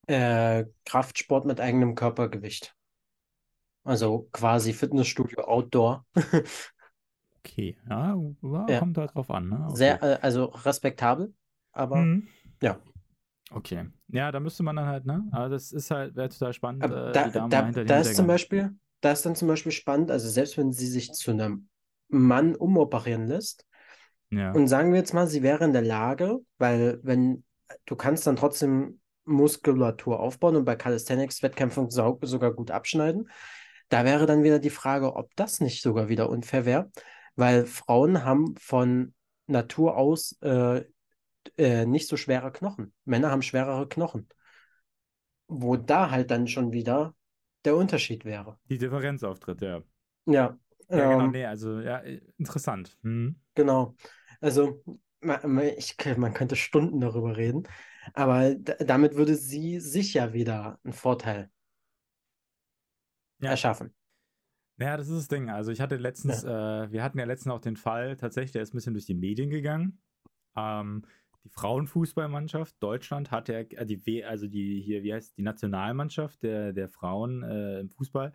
Äh, 0.08 0.66
Kraftsport 0.86 1.46
mit 1.46 1.60
eigenem 1.62 1.96
Körpergewicht. 1.96 2.76
Also 3.84 4.28
quasi 4.32 4.74
Fitnessstudio 4.74 5.42
Outdoor. 5.46 6.06
Okay, 7.44 7.76
ja, 7.90 8.16
ja, 8.44 8.66
Ja. 8.70 8.78
kommt 8.80 9.00
halt 9.00 9.16
drauf 9.16 9.32
an. 9.32 9.50
Ne? 9.50 9.66
Okay. 9.66 9.76
Sehr, 9.76 10.04
äh, 10.04 10.20
also 10.22 10.46
respektabel, 10.46 11.34
aber 11.72 11.96
Mhm. 11.96 12.28
ja. 12.62 12.80
Okay. 13.50 13.90
Ja, 14.10 14.32
da 14.32 14.40
müsste 14.40 14.62
man 14.62 14.76
dann 14.76 14.86
halt, 14.86 15.08
ne? 15.08 15.28
Aber 15.32 15.50
das 15.50 15.72
ist 15.72 15.90
halt, 15.90 16.16
wäre 16.16 16.30
total 16.30 16.54
spannend. 16.54 16.84
Aber 16.84 17.08
äh, 17.10 17.12
da, 17.12 17.30
da, 17.48 17.72
da 17.72 17.98
ist 18.00 18.16
zum. 18.16 18.28
Beispiel, 18.28 18.78
da 19.02 19.12
ist 19.14 19.26
dann 19.26 19.36
zum 19.36 19.48
Beispiel 19.48 19.72
spannend, 19.72 20.12
also 20.12 20.30
selbst 20.30 20.56
wenn 20.56 20.72
sie 20.72 20.86
sich 20.86 21.14
zu 21.14 21.32
einem 21.32 21.68
Mann 22.12 22.56
umoperieren 22.56 23.26
lässt, 23.28 23.66
Ja. 24.30 24.52
und 24.52 24.68
sagen 24.68 24.92
wir 24.92 25.00
jetzt 25.00 25.14
mal, 25.14 25.28
sie 25.28 25.42
wäre 25.44 25.66
in 25.66 25.74
der 25.74 25.82
Lage, 25.82 26.40
weil 26.58 27.00
wenn 27.04 27.44
du 27.86 27.96
kannst 27.96 28.28
dann 28.28 28.36
trotzdem 28.36 29.00
Muskulatur 29.26 30.20
aufbauen 30.20 30.56
und 30.56 30.66
bei 30.66 30.76
Calisthenics-Wettkämpfen 30.76 31.90
so, 31.90 32.20
sogar 32.24 32.54
gut 32.54 32.72
abschneiden. 32.72 33.30
Da 33.90 34.04
wäre 34.06 34.26
dann 34.26 34.44
wieder 34.44 34.60
die 34.60 34.70
Frage, 34.70 35.16
ob 35.16 35.36
das 35.36 35.60
nicht 35.60 35.82
sogar 35.82 36.10
wieder 36.10 36.30
unfair 36.30 36.66
wäre, 36.66 36.92
weil 37.36 37.66
Frauen 37.66 38.24
haben 38.26 38.56
von 38.58 39.14
Natur 39.48 39.98
aus 39.98 40.38
äh, 40.42 40.84
äh, 41.58 41.86
nicht 41.86 42.08
so 42.08 42.18
schwere 42.18 42.52
Knochen. 42.52 42.94
Männer 43.06 43.32
haben 43.32 43.42
schwerere 43.42 43.88
Knochen. 43.88 44.28
Wo 45.48 45.76
da 45.76 46.10
halt 46.10 46.32
dann 46.32 46.48
schon 46.48 46.72
wieder 46.72 47.14
der 47.66 47.76
Unterschied 47.76 48.26
wäre. 48.26 48.58
Die 48.70 48.78
Differenz 48.78 49.24
auftritt, 49.24 49.62
ja. 49.62 49.82
Ja, 50.26 50.58
Ja, 50.92 51.08
genau, 51.08 51.26
ähm, 51.26 51.32
nee, 51.32 51.46
also 51.46 51.80
ja, 51.80 51.98
interessant. 52.38 52.98
Hm. 53.04 53.36
Genau. 53.56 53.96
Also, 54.40 54.84
ich, 55.78 55.96
man 56.18 56.34
könnte 56.34 56.56
Stunden 56.56 57.00
darüber 57.00 57.38
reden, 57.38 57.64
aber 58.14 58.56
damit 58.56 59.16
würde 59.16 59.36
sie 59.36 59.80
sich 59.80 60.14
ja 60.14 60.34
wieder 60.34 60.80
einen 60.84 60.94
Vorteil 60.94 61.50
Ja. 63.40 63.52
erschaffen. 63.52 63.94
Ja, 64.78 64.98
das 64.98 65.10
ist 65.10 65.18
das 65.18 65.28
Ding. 65.28 65.50
Also 65.50 65.72
ich 65.72 65.80
hatte 65.80 65.98
letztens, 65.98 66.44
äh, 66.44 66.92
wir 66.92 67.04
hatten 67.04 67.20
ja 67.20 67.26
letztens 67.26 67.54
auch 67.54 67.60
den 67.62 67.76
Fall, 67.76 68.16
tatsächlich, 68.18 68.52
der 68.52 68.64
ist 68.64 68.74
ein 68.74 68.78
bisschen 68.78 68.94
durch 68.94 69.06
die 69.06 69.14
Medien 69.14 69.50
gegangen. 69.52 70.02
Ähm, 70.56 71.04
die 71.44 71.50
Frauenfußballmannschaft 71.50 72.76
Deutschland 72.80 73.32
hat 73.32 73.48
ja, 73.50 73.60
äh, 73.60 73.86
die 73.86 74.06
W, 74.06 74.24
also 74.24 74.48
die 74.48 74.82
hier, 74.82 75.04
wie 75.04 75.14
heißt 75.14 75.38
die 75.38 75.44
Nationalmannschaft 75.44 76.42
der, 76.44 76.74
der 76.74 76.90
Frauen 76.90 77.44
äh, 77.44 77.80
im 77.80 77.90
Fußball 77.90 78.32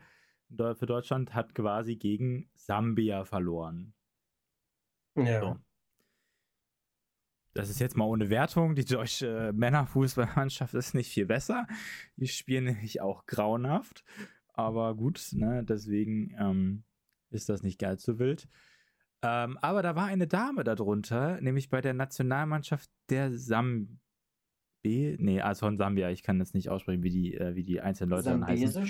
für 0.49 0.87
Deutschland 0.87 1.35
hat 1.35 1.55
quasi 1.55 1.97
gegen 1.97 2.49
Sambia 2.55 3.25
verloren. 3.25 3.95
Ja. 5.17 5.41
So. 5.41 5.57
Das 7.55 7.71
ist 7.71 7.81
jetzt 7.81 7.97
mal 7.97 8.05
ohne 8.05 8.29
Wertung. 8.29 8.75
Die 8.75 8.85
deutsche 8.85 9.53
Männerfußballmannschaft 9.55 10.75
ist 10.75 10.95
nicht 10.95 11.11
viel 11.11 11.25
besser. 11.25 11.67
Die 12.17 12.29
spielen 12.29 12.65
nämlich 12.65 13.01
auch 13.01 13.25
grauenhaft. 13.25 14.05
Aber 14.53 14.95
gut, 14.95 15.29
ne, 15.33 15.65
deswegen 15.65 16.35
ähm, 16.39 16.85
ist 17.31 17.49
das 17.49 17.63
nicht 17.63 17.79
ganz 17.79 18.03
so 18.03 18.19
wild. 18.19 18.47
Ähm, 19.23 19.59
aber 19.63 19.83
da 19.83 19.97
war 19.97 20.07
eine 20.07 20.27
Dame 20.27 20.65
darunter, 20.65 21.41
nämlich 21.41 21.71
bei 21.71 21.81
der 21.81 21.95
Nationalmannschaft 21.95 22.91
der 23.09 23.33
Sambi. 23.33 23.97
Nee, 24.85 25.41
also 25.41 25.67
von 25.67 25.79
Sambia. 25.79 26.11
Ich 26.11 26.23
kann 26.23 26.39
jetzt 26.39 26.55
nicht 26.55 26.69
aussprechen, 26.69 27.03
wie 27.03 27.11
die, 27.11 27.35
äh, 27.35 27.55
wie 27.55 27.63
die 27.63 27.81
einzelnen 27.81 28.11
Leute 28.11 28.31
dann 28.31 28.47
heißen? 28.47 28.87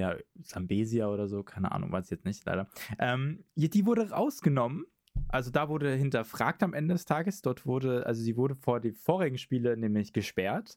Ja, 0.00 0.16
Sambesia 0.42 1.08
oder 1.08 1.28
so, 1.28 1.42
keine 1.42 1.72
Ahnung, 1.72 1.92
weiß 1.92 2.06
ich 2.06 2.10
jetzt 2.10 2.24
nicht, 2.24 2.44
leider. 2.44 2.68
Ähm, 2.98 3.44
die 3.54 3.86
wurde 3.86 4.10
rausgenommen. 4.10 4.86
Also 5.28 5.50
da 5.50 5.68
wurde 5.68 5.94
hinterfragt 5.94 6.62
am 6.62 6.74
Ende 6.74 6.94
des 6.94 7.04
Tages. 7.04 7.42
Dort 7.42 7.66
wurde, 7.66 8.06
also 8.06 8.22
sie 8.22 8.36
wurde 8.36 8.54
vor 8.56 8.80
die 8.80 8.92
vorigen 8.92 9.38
Spiele 9.38 9.76
nämlich 9.76 10.12
gesperrt 10.12 10.76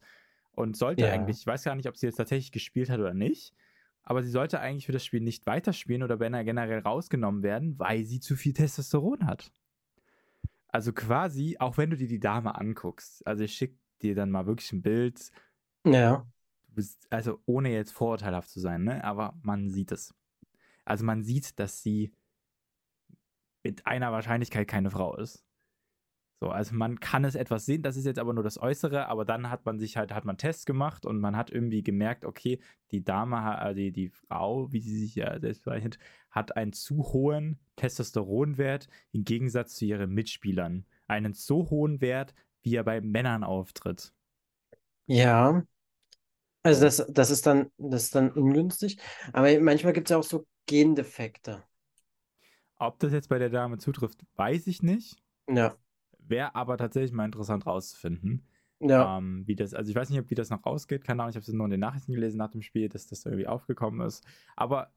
und 0.52 0.76
sollte 0.78 1.06
Ja. 1.06 1.14
eigentlich, 1.14 1.40
ich 1.40 1.48
weiß 1.48 1.64
gar 1.64 1.76
nicht, 1.76 1.88
ob 1.88 1.98
sie 1.98 2.08
jetzt 2.08 2.18
tatsächlich 2.18 2.52
gespielt 2.52 2.90
hat 2.90 3.00
oder 3.00 3.14
nicht, 3.14 3.54
aber 4.04 4.22
sie 4.22 4.30
sollte 4.30 4.60
eigentlich 4.60 4.86
für 4.86 4.92
das 4.92 5.06
Spiel 5.06 5.22
nicht 5.22 5.46
weiterspielen 5.46 6.04
oder 6.04 6.20
wenn 6.20 6.34
er 6.34 6.44
generell 6.44 6.80
rausgenommen 6.80 7.42
werden, 7.44 7.80
weil 7.80 8.04
sie 8.04 8.20
zu 8.20 8.36
viel 8.36 8.54
Testosteron 8.54 9.26
hat. 9.26 9.52
Also 10.68 10.92
quasi, 10.92 11.58
auch 11.60 11.78
wenn 11.78 11.90
du 11.92 11.98
dir 11.98 12.08
die 12.08 12.20
Dame 12.20 12.56
anguckst, 12.56 13.26
also 13.28 13.44
ich 13.44 13.54
schicke 13.54 13.78
dir 14.02 14.16
dann 14.16 14.32
mal 14.32 14.46
wirklich 14.48 14.72
ein 14.74 14.82
Bild, 14.82 15.32
Ja. 15.86 16.26
Also 17.10 17.40
ohne 17.46 17.72
jetzt 17.72 17.92
vorurteilhaft 17.92 18.50
zu 18.50 18.60
sein, 18.60 18.84
ne? 18.84 19.04
Aber 19.04 19.38
man 19.42 19.70
sieht 19.70 19.92
es. 19.92 20.14
Also 20.86 21.06
man 21.06 21.24
sieht, 21.24 21.60
dass 21.60 21.82
sie 21.82 22.14
mit 23.64 23.88
einer 23.88 24.12
Wahrscheinlichkeit 24.12 24.68
keine 24.68 24.92
Frau 24.92 25.16
ist. 25.16 25.46
So, 26.44 26.50
also 26.50 26.76
man 26.76 27.00
kann 27.00 27.24
es 27.24 27.36
etwas 27.36 27.66
sehen, 27.66 27.84
das 27.84 27.96
ist 27.96 28.06
jetzt 28.06 28.20
aber 28.20 28.34
nur 28.34 28.44
das 28.44 28.62
Äußere, 28.62 29.08
aber 29.08 29.24
dann 29.24 29.50
hat 29.50 29.66
man 29.66 29.80
sich 29.80 29.96
halt, 29.96 30.14
hat 30.14 30.26
man 30.26 30.38
Tests 30.38 30.66
gemacht 30.66 31.06
und 31.06 31.22
man 31.22 31.38
hat 31.38 31.50
irgendwie 31.50 31.84
gemerkt, 31.84 32.26
okay, 32.26 32.60
die 32.92 33.02
Dame, 33.02 33.38
äh, 33.62 33.74
die, 33.74 33.94
die 33.94 34.10
Frau, 34.10 34.70
wie 34.74 34.82
sie 34.82 35.00
sich 35.00 35.16
ja 35.16 35.40
selbst 35.40 35.64
bezeichnet, 35.64 36.00
hat 36.32 36.58
einen 36.58 36.74
zu 36.74 36.98
hohen 37.14 37.60
Testosteronwert 37.78 38.90
im 39.14 39.24
Gegensatz 39.24 39.76
zu 39.76 39.86
ihren 39.86 40.12
Mitspielern. 40.14 40.86
Einen 41.08 41.34
so 41.34 41.70
hohen 41.70 42.02
Wert, 42.02 42.36
wie 42.62 42.76
er 42.76 42.84
bei 42.84 43.00
Männern 43.00 43.46
auftritt. 43.46 44.12
Ja. 45.06 45.64
Also 46.64 46.82
So. 46.82 46.86
das, 46.86 47.06
das 47.10 47.30
ist 47.30 47.46
dann, 47.46 47.72
das 47.78 48.04
ist 48.06 48.16
dann 48.16 48.32
ungünstig. 48.32 48.98
Aber 49.34 49.60
manchmal 49.60 49.94
gibt 49.94 50.08
es 50.10 50.12
ja 50.12 50.18
auch 50.18 50.24
so 50.24 50.46
Gendefekte. 50.66 51.64
Ob 52.78 53.00
das 53.00 53.12
jetzt 53.14 53.30
bei 53.30 53.40
der 53.40 53.50
Dame 53.50 53.80
zutrifft, 53.80 54.24
weiß 54.36 54.68
ich 54.68 54.84
nicht. 54.84 55.18
Ja. 55.48 55.78
Wäre 56.20 56.56
aber 56.56 56.78
tatsächlich 56.78 57.12
mal 57.12 57.26
interessant 57.26 57.66
rauszufinden, 57.66 58.48
Ja. 58.80 59.18
ähm, 59.18 59.44
wie 59.46 59.56
das, 59.56 59.74
also 59.74 59.90
ich 59.90 59.96
weiß 59.96 60.10
nicht, 60.10 60.20
ob 60.20 60.30
wie 60.30 60.36
das 60.36 60.50
noch 60.50 60.64
ausgeht, 60.64 61.04
keine 61.04 61.22
Ahnung, 61.22 61.32
ich 61.32 61.36
habe 61.36 61.44
es 61.46 61.52
nur 61.54 61.66
in 61.66 61.72
den 61.72 61.80
Nachrichten 61.82 62.14
gelesen 62.14 62.38
nach 62.38 62.52
dem 62.52 62.62
Spiel, 62.62 62.88
dass 62.90 63.08
das 63.08 63.26
irgendwie 63.26 63.48
aufgekommen 63.48 64.06
ist. 64.08 64.24
Aber 64.56 64.94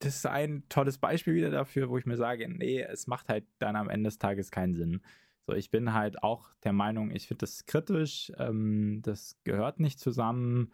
das 0.00 0.16
ist 0.16 0.26
ein 0.26 0.64
tolles 0.68 0.98
Beispiel 0.98 1.34
wieder 1.34 1.50
dafür, 1.50 1.88
wo 1.90 1.98
ich 1.98 2.06
mir 2.06 2.16
sage, 2.16 2.48
nee, 2.48 2.80
es 2.82 3.06
macht 3.06 3.28
halt 3.28 3.46
dann 3.58 3.76
am 3.76 3.88
Ende 3.90 4.08
des 4.08 4.18
Tages 4.18 4.50
keinen 4.50 4.74
Sinn. 4.74 5.02
So, 5.46 5.54
ich 5.54 5.70
bin 5.70 5.94
halt 5.94 6.22
auch 6.22 6.50
der 6.64 6.72
Meinung, 6.74 7.10
ich 7.10 7.26
finde 7.28 7.40
das 7.42 7.66
kritisch, 7.66 8.30
ähm, 8.38 9.00
das 9.02 9.38
gehört 9.44 9.80
nicht 9.80 9.98
zusammen. 10.00 10.72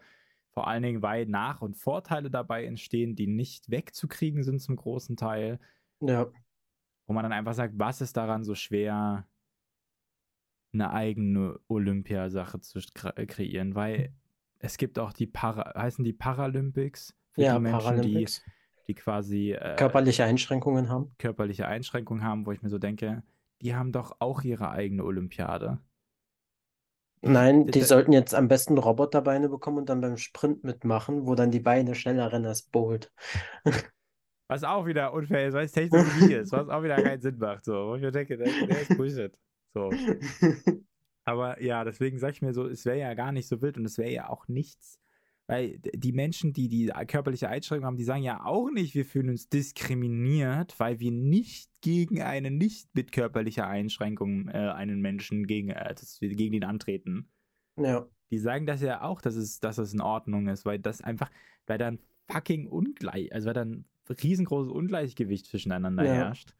Vor 0.55 0.69
allen 0.69 0.85
Dingen, 0.85 1.03
weil 1.03 1.27
Nach- 1.27 1.61
und 1.62 1.77
Vorteile 1.77 2.31
dabei 2.31 2.64
entstehen, 2.64 3.17
die 3.17 3.27
nicht 3.27 3.71
wegzukriegen 3.71 4.43
sind 4.45 4.61
zum 4.61 4.77
großen 4.77 5.17
Teil 5.17 5.59
Ja. 6.01 6.27
wo 7.07 7.12
man 7.12 7.25
dann 7.25 7.33
einfach 7.33 7.55
sagt, 7.55 7.75
was 7.77 8.01
ist 8.01 8.17
daran 8.17 8.45
so 8.45 8.55
schwer, 8.55 9.27
eine 10.73 10.93
eigene 10.93 11.59
Olympiasache 11.69 12.61
zu 12.61 12.79
kre- 12.79 13.27
kreieren, 13.27 13.75
weil 13.75 14.12
es 14.59 14.77
gibt 14.79 14.99
auch 14.99 15.12
die 15.12 15.27
Para, 15.27 15.75
heißen 15.81 16.05
die 16.05 16.12
Paralympics 16.12 17.14
für 17.33 17.43
Ja, 17.43 17.55
die 17.57 17.61
Menschen, 17.61 18.03
die, 18.03 18.27
die 18.87 18.95
quasi 18.95 19.53
äh, 19.53 19.77
Körperliche 19.77 20.25
Einschränkungen 20.25 20.88
haben. 20.88 21.14
körperliche 21.19 21.67
Einschränkungen 21.67 22.25
haben, 22.25 22.47
wo 22.47 22.53
ich 22.53 22.62
mir 22.62 22.69
so 22.71 22.79
denke, 22.79 23.23
die 23.61 23.75
haben 23.75 23.93
doch 23.93 24.17
auch 24.21 24.43
ihre 24.43 24.71
eigene 24.71 25.05
Olympiade. 25.05 25.79
Nein, 27.25 27.67
die 27.67 27.81
sollten 27.81 28.13
jetzt 28.13 28.35
am 28.35 28.49
besten 28.49 28.77
Roboterbeine 28.77 29.49
bekommen 29.49 29.79
und 29.79 29.89
dann 29.89 30.01
beim 30.01 30.17
Sprint 30.17 30.65
mitmachen, 30.65 31.27
wo 31.27 31.35
dann 31.35 31.51
die 31.51 31.61
Beine 31.61 31.95
schneller 31.95 32.33
rennen 32.33 32.47
als 32.47 32.63
Bolt. 32.63 33.13
Was 34.49 34.63
auch 34.63 34.85
wieder 34.87 35.15
unfair 35.15 35.49
ist, 35.49 35.55
weil 35.55 35.65
es 35.65 35.73
Technologie 35.73 36.35
ist, 36.35 36.53
was 36.53 36.69
auch 36.69 36.83
wieder 36.83 37.03
keinen 37.03 37.23
Sinn 37.23 37.39
macht. 37.39 37.65
So, 37.65 37.73
wo 37.73 37.95
ich 37.95 38.03
mir 38.03 38.13
denke, 38.13 38.37
der, 38.37 38.47
der 38.67 38.83
ist 38.83 38.95
Bullshit. 38.95 39.33
So. 39.73 39.91
Aber 41.25 41.63
ja, 41.63 41.83
deswegen 41.83 42.19
sage 42.19 42.35
ich 42.35 42.43
mir 42.43 42.53
so, 42.53 42.67
es 42.67 42.85
wäre 42.85 42.99
ja 42.99 43.15
gar 43.15 43.33
nicht 43.33 43.49
so 43.49 43.63
wild 43.63 43.79
und 43.79 43.87
es 43.87 43.97
wäre 43.97 44.11
ja 44.11 44.29
auch 44.29 44.47
nichts. 44.47 45.01
Weil 45.47 45.79
die 45.79 46.13
Menschen, 46.13 46.55
die 46.55 46.69
die 46.69 46.91
körperliche 47.07 47.51
Einschränkung 47.51 47.87
haben, 47.87 47.97
die 47.97 48.05
sagen 48.05 48.23
ja 48.23 48.45
auch 48.45 48.71
nicht, 48.71 48.95
wir 48.95 49.05
fühlen 49.05 49.29
uns 49.29 49.49
diskriminiert, 49.51 50.79
weil 50.81 51.01
wir 51.01 51.11
nicht 51.11 51.71
gegen 51.83 52.23
eine 52.23 52.51
nicht 52.51 52.95
mit 52.95 53.13
körperlicher 53.13 53.67
Einschränkung 53.67 54.49
äh, 54.49 54.71
einen 54.71 55.03
Menschen 55.03 55.47
gegen, 55.47 55.69
äh, 55.69 55.95
dass 55.95 56.21
wir 56.23 56.31
gegen 56.31 56.55
ihn 56.55 56.65
antreten. 56.65 57.29
Ja. 57.77 58.07
Die 58.31 58.39
sagen 58.39 58.65
das 58.65 58.81
ja 58.81 59.03
auch, 59.03 59.21
dass 59.21 59.37
es, 59.37 59.61
dass 59.61 59.77
es 59.77 59.93
in 59.93 60.01
Ordnung 60.01 60.49
ist, 60.49 60.65
weil 60.65 60.79
das 60.79 61.03
einfach, 61.03 61.31
weil 61.67 61.77
dann 61.77 61.99
fucking 62.27 62.67
ungleich, 62.67 63.31
also 63.33 63.47
weil 63.49 63.55
dann 63.55 63.85
riesengroßes 64.09 64.73
Ungleichgewicht 64.73 65.47
zwischeneinander 65.47 66.05
Ja. 66.05 66.13
herrscht. 66.15 66.55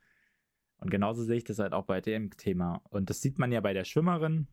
Und 0.77 0.91
genauso 0.91 1.23
sehe 1.25 1.37
ich 1.37 1.45
das 1.45 1.59
halt 1.59 1.73
auch 1.73 1.85
bei 1.87 2.03
dem 2.03 2.37
Thema. 2.37 2.83
Und 2.91 3.09
das 3.09 3.23
sieht 3.23 3.39
man 3.39 3.51
ja 3.51 3.61
bei 3.63 3.73
der 3.73 3.85
Schwimmerin. 3.85 4.49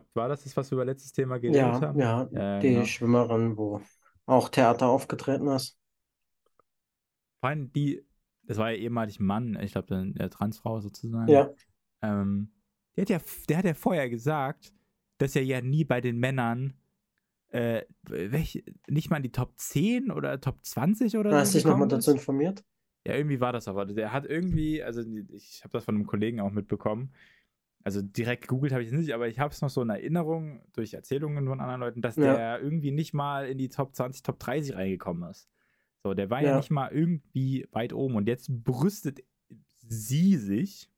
Glaube, 0.00 0.06
war 0.14 0.28
das 0.28 0.44
das, 0.44 0.56
was 0.56 0.70
wir 0.70 0.76
über 0.76 0.84
letztes 0.84 1.12
Thema 1.12 1.38
geredet 1.38 1.80
Ja, 1.80 1.82
haben? 1.82 2.12
ja, 2.28 2.28
Ja, 2.30 2.62
die 2.62 2.64
genau. 2.64 2.86
Schwimmerin, 2.86 3.56
wo 3.56 3.80
auch 4.26 4.48
Theater 4.48 4.86
aufgetreten 4.88 5.48
ist. 5.48 5.76
Vor 7.40 7.50
allem 7.50 7.72
die, 7.72 8.02
das 8.44 8.58
war 8.58 8.70
ja 8.70 8.78
ehemalig 8.78 9.20
ein 9.20 9.26
Mann, 9.26 9.58
ich 9.60 9.72
glaube, 9.72 9.94
eine 9.96 10.30
Transfrau 10.30 10.80
sozusagen. 10.80 11.42
Ja, 11.42 11.52
Ähm, 12.02 12.52
der, 12.96 13.02
hat 13.02 13.10
ja, 13.10 13.20
der 13.48 13.58
hat 13.58 13.64
ja 13.66 13.74
vorher 13.74 14.10
gesagt, 14.10 14.72
dass 15.18 15.36
er 15.36 15.44
ja 15.44 15.60
nie 15.60 15.84
bei 15.84 16.00
den 16.00 16.18
Männern 16.18 16.74
äh, 17.50 17.84
welche, 18.02 18.64
nicht 18.88 19.10
mal 19.10 19.18
in 19.18 19.24
die 19.24 19.32
Top 19.32 19.58
10 19.58 20.10
oder 20.10 20.40
Top 20.40 20.64
20 20.66 21.16
oder 21.16 21.38
hast 21.40 21.54
so 21.54 21.60
dich 21.60 21.64
nochmal 21.66 21.88
dazu 21.88 22.10
informiert? 22.10 22.64
Ja, 23.06 23.14
irgendwie 23.14 23.40
war 23.40 23.52
das 23.52 23.68
aber. 23.68 23.86
Der 23.86 24.12
hat 24.12 24.26
irgendwie, 24.26 24.82
also 24.82 25.02
ich 25.32 25.62
habe 25.62 25.72
das 25.72 25.84
von 25.84 25.94
einem 25.94 26.06
Kollegen 26.06 26.40
auch 26.40 26.50
mitbekommen. 26.50 27.12
Also 27.86 28.02
direkt 28.02 28.42
gegoogelt 28.48 28.72
habe 28.72 28.82
ich 28.82 28.88
es 28.88 28.94
nicht, 28.98 29.12
aber 29.14 29.28
ich 29.28 29.38
habe 29.38 29.52
es 29.54 29.62
noch 29.62 29.70
so 29.70 29.80
in 29.80 29.90
Erinnerung 29.90 30.60
durch 30.72 30.92
Erzählungen 30.92 31.46
von 31.46 31.60
anderen 31.60 31.80
Leuten, 31.80 32.02
dass 32.02 32.16
Ja. 32.16 32.34
der 32.34 32.60
irgendwie 32.60 32.90
nicht 32.90 33.14
mal 33.14 33.46
in 33.46 33.58
die 33.58 33.68
Top 33.68 33.94
20, 33.94 34.24
Top 34.24 34.40
30 34.40 34.74
reingekommen 34.74 35.30
ist. 35.30 35.48
So, 36.02 36.12
der 36.12 36.28
war 36.28 36.42
ja, 36.42 36.48
Ja. 36.50 36.56
nicht 36.56 36.70
mal 36.72 36.90
irgendwie 36.90 37.68
weit 37.70 37.92
oben 37.92 38.16
und 38.16 38.26
jetzt 38.26 38.48
brüstet 38.64 39.22
sie 39.78 40.36
sich, 40.36 40.90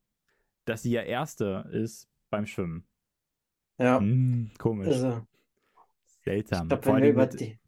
dass 0.65 0.81
sie 0.81 0.89
ja 0.89 1.03
Erste 1.03 1.69
ist 1.71 2.09
beim 2.31 2.47
Schwimmen. 2.47 2.87
Ja, 3.77 3.99
Hm, 3.99 4.49
komisch. 4.57 4.87
also, 4.87 5.27
ich 6.07 6.11
Seltsam. 6.23 6.69
glaube, 6.69 6.81
Vor 6.81 6.95
wenn 6.95 7.03
allen 7.03 7.15
wir 7.15 7.27
Dingen 7.27 7.29
über 7.29 7.31
mit, 7.31 7.39
die, 7.39 7.59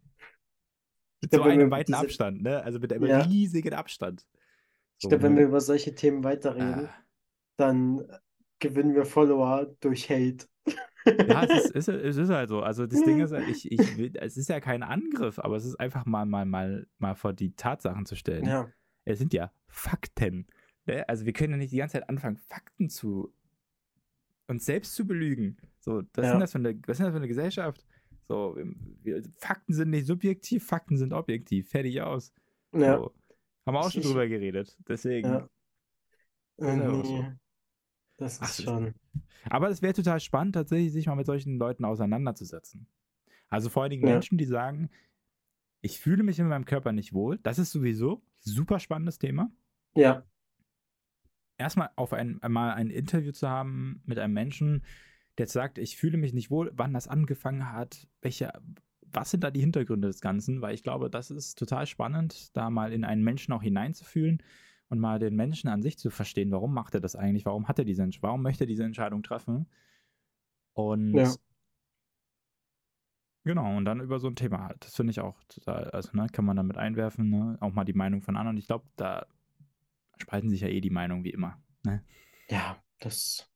Mit 1.21 1.29
glaub, 1.31 1.43
so 1.43 1.49
einem 1.51 1.69
weiten 1.69 1.91
diese- 1.91 1.99
Abstand, 2.03 2.41
ne? 2.41 2.63
Also 2.63 2.79
mit 2.79 2.91
einem 2.91 3.05
Ja. 3.05 3.19
riesigen 3.21 3.75
Abstand. 3.75 4.25
Ich 4.97 5.07
glaube, 5.07 5.21
wenn 5.21 5.37
wir 5.37 5.45
über 5.45 5.61
solche 5.61 5.93
Themen 5.93 6.23
weiterreden, 6.23 6.87
Ah. 6.87 6.93
dann 7.57 8.03
gewinnen 8.61 8.95
wir 8.95 9.03
Follower 9.05 9.67
durch 9.81 10.09
Hate. 10.09 10.45
Ja, 11.05 11.43
es 11.43 11.65
ist, 11.71 11.75
es, 11.75 11.87
ist, 11.89 12.17
es 12.17 12.29
halt 12.29 12.47
so. 12.49 12.61
Also 12.61 12.85
das 12.87 13.01
Ding 13.03 13.19
ist, 13.19 13.31
halt, 13.33 13.47
ich, 13.49 13.69
ich 13.71 13.97
will, 13.97 14.13
es 14.15 14.37
ist 14.37 14.47
ja 14.49 14.59
kein 14.61 14.83
Angriff, 14.83 15.39
aber 15.39 15.55
es 15.57 15.65
ist 15.65 15.75
einfach 15.79 16.05
mal, 16.05 16.25
mal, 16.25 16.45
mal, 16.45 16.87
mal 16.99 17.15
vor 17.15 17.33
die 17.33 17.53
Tatsachen 17.55 18.05
zu 18.05 18.15
stellen. 18.15 18.45
Ja, 18.45 18.69
Es 19.03 19.17
sind 19.19 19.33
ja 19.33 19.51
Fakten. 19.67 20.47
Ne? 20.85 21.07
Also 21.09 21.25
wir 21.25 21.33
können 21.33 21.51
ja 21.53 21.57
nicht 21.57 21.73
die 21.73 21.77
ganze 21.77 21.93
Zeit 21.99 22.07
anfangen, 22.09 22.37
Fakten 22.37 22.89
zu 22.89 23.33
uns 24.47 24.65
selbst 24.65 24.93
zu 24.95 25.05
belügen. 25.07 25.57
So, 25.79 26.03
was, 26.13 26.25
Ja. 26.25 26.31
sind 26.31 26.39
das 26.39 26.51
für 26.51 26.59
eine, 26.59 26.75
was 26.85 26.99
ist 26.99 27.03
das 27.05 27.09
für 27.11 27.15
eine 27.17 27.27
Gesellschaft? 27.27 27.83
So, 28.27 28.55
wir, 29.01 29.23
Fakten 29.37 29.73
sind 29.73 29.89
nicht 29.89 30.05
subjektiv, 30.05 30.65
Fakten 30.65 30.97
sind 30.97 31.13
objektiv. 31.13 31.67
Fertig 31.69 32.01
aus. 32.01 32.31
ja. 32.73 32.97
So. 32.97 33.13
Haben 33.65 33.75
wir 33.75 33.79
auch 33.81 33.91
schon 33.91 34.01
Ich- 34.01 34.07
drüber 34.07 34.27
geredet. 34.27 34.77
Deswegen. 34.87 35.27
Ja. 35.29 35.49
Nee, 36.57 37.33
das 38.21 38.39
Ach, 38.41 38.49
ist 38.49 38.59
das- 38.59 38.65
schon. 38.65 38.93
Aber 39.49 39.69
es 39.69 39.81
wäre 39.81 39.93
total 39.93 40.19
spannend, 40.19 40.55
tatsächlich 40.55 40.93
sich 40.93 41.07
mal 41.07 41.15
mit 41.15 41.25
solchen 41.25 41.57
Leuten 41.57 41.83
auseinanderzusetzen. 41.85 42.87
Also 43.49 43.69
vor 43.69 43.83
allen 43.83 43.89
Dingen 43.91 44.05
Ja. 44.07 44.13
Menschen, 44.13 44.37
die 44.37 44.45
sagen, 44.45 44.89
ich 45.81 45.99
fühle 45.99 46.23
mich 46.23 46.39
in 46.39 46.47
meinem 46.47 46.65
Körper 46.65 46.91
nicht 46.91 47.11
wohl. 47.13 47.39
Das 47.43 47.57
ist 47.59 47.71
sowieso 47.71 48.21
super 48.39 48.79
spannendes 48.79 49.17
Thema. 49.19 49.51
Ja, 49.95 50.23
Erstmal 51.57 51.89
auf 51.95 52.11
ein, 52.13 52.39
mal 52.47 52.73
ein 52.73 52.89
Interview 52.89 53.31
zu 53.31 53.47
haben 53.47 54.01
mit 54.05 54.17
einem 54.17 54.33
Menschen, 54.33 54.83
der 55.37 55.43
jetzt 55.43 55.53
sagt, 55.53 55.77
ich 55.77 55.95
fühle 55.95 56.17
mich 56.17 56.33
nicht 56.33 56.49
wohl, 56.49 56.71
wann 56.73 56.91
das 56.93 57.07
angefangen 57.07 57.71
hat, 57.71 58.07
welche, 58.21 58.51
was 59.01 59.29
sind 59.29 59.43
da 59.43 59.51
die 59.51 59.59
Hintergründe 59.59 60.07
des 60.07 60.21
Ganzen? 60.21 60.61
Weil 60.61 60.73
ich 60.73 60.81
glaube, 60.81 61.11
das 61.11 61.29
ist 61.29 61.59
total 61.59 61.85
spannend, 61.85 62.55
da 62.57 62.71
mal 62.71 62.91
in 62.91 63.03
einen 63.03 63.23
Menschen 63.23 63.53
auch 63.53 63.61
hineinzufühlen 63.61 64.41
und 64.91 64.99
mal 64.99 65.19
den 65.19 65.35
Menschen 65.35 65.69
an 65.69 65.81
sich 65.83 65.97
zu 65.99 66.11
verstehen, 66.11 66.51
warum 66.51 66.73
macht 66.75 66.95
er 66.95 67.01
das 67.01 67.15
eigentlich, 67.17 67.45
warum 67.45 67.67
hat 67.69 67.79
er 67.79 67.85
diese, 67.85 68.03
Entsch- 68.03 68.19
warum 68.21 68.43
möchte 68.43 68.65
er 68.65 68.67
diese 68.67 68.83
Entscheidung 68.85 69.23
treffen? 69.23 69.67
Und 70.73 71.15
Ja. 71.17 71.35
genau, 73.43 73.75
und 73.77 73.85
dann 73.85 73.99
über 74.01 74.19
so 74.19 74.27
ein 74.27 74.35
Thema 74.35 74.63
halt. 74.65 74.85
Das 74.85 74.95
finde 74.95 75.11
ich 75.11 75.19
auch 75.19 75.35
total, 75.47 75.85
also 75.91 76.09
ne, 76.13 76.27
kann 76.31 76.45
man 76.45 76.57
damit 76.57 76.77
einwerfen, 76.77 77.29
ne? 77.29 77.57
auch 77.59 77.73
mal 77.73 77.85
die 77.85 77.93
Meinung 77.93 78.21
von 78.21 78.37
anderen. 78.37 78.57
Ich 78.57 78.67
glaube, 78.67 78.85
da 78.95 79.25
spalten 80.17 80.49
sich 80.49 80.61
ja 80.61 80.67
eh 80.69 80.81
die 80.81 80.89
Meinungen 80.89 81.23
wie 81.23 81.31
immer. 81.31 81.57
Ne? 81.83 82.03
ja, 82.49 82.77
das. 82.99 83.47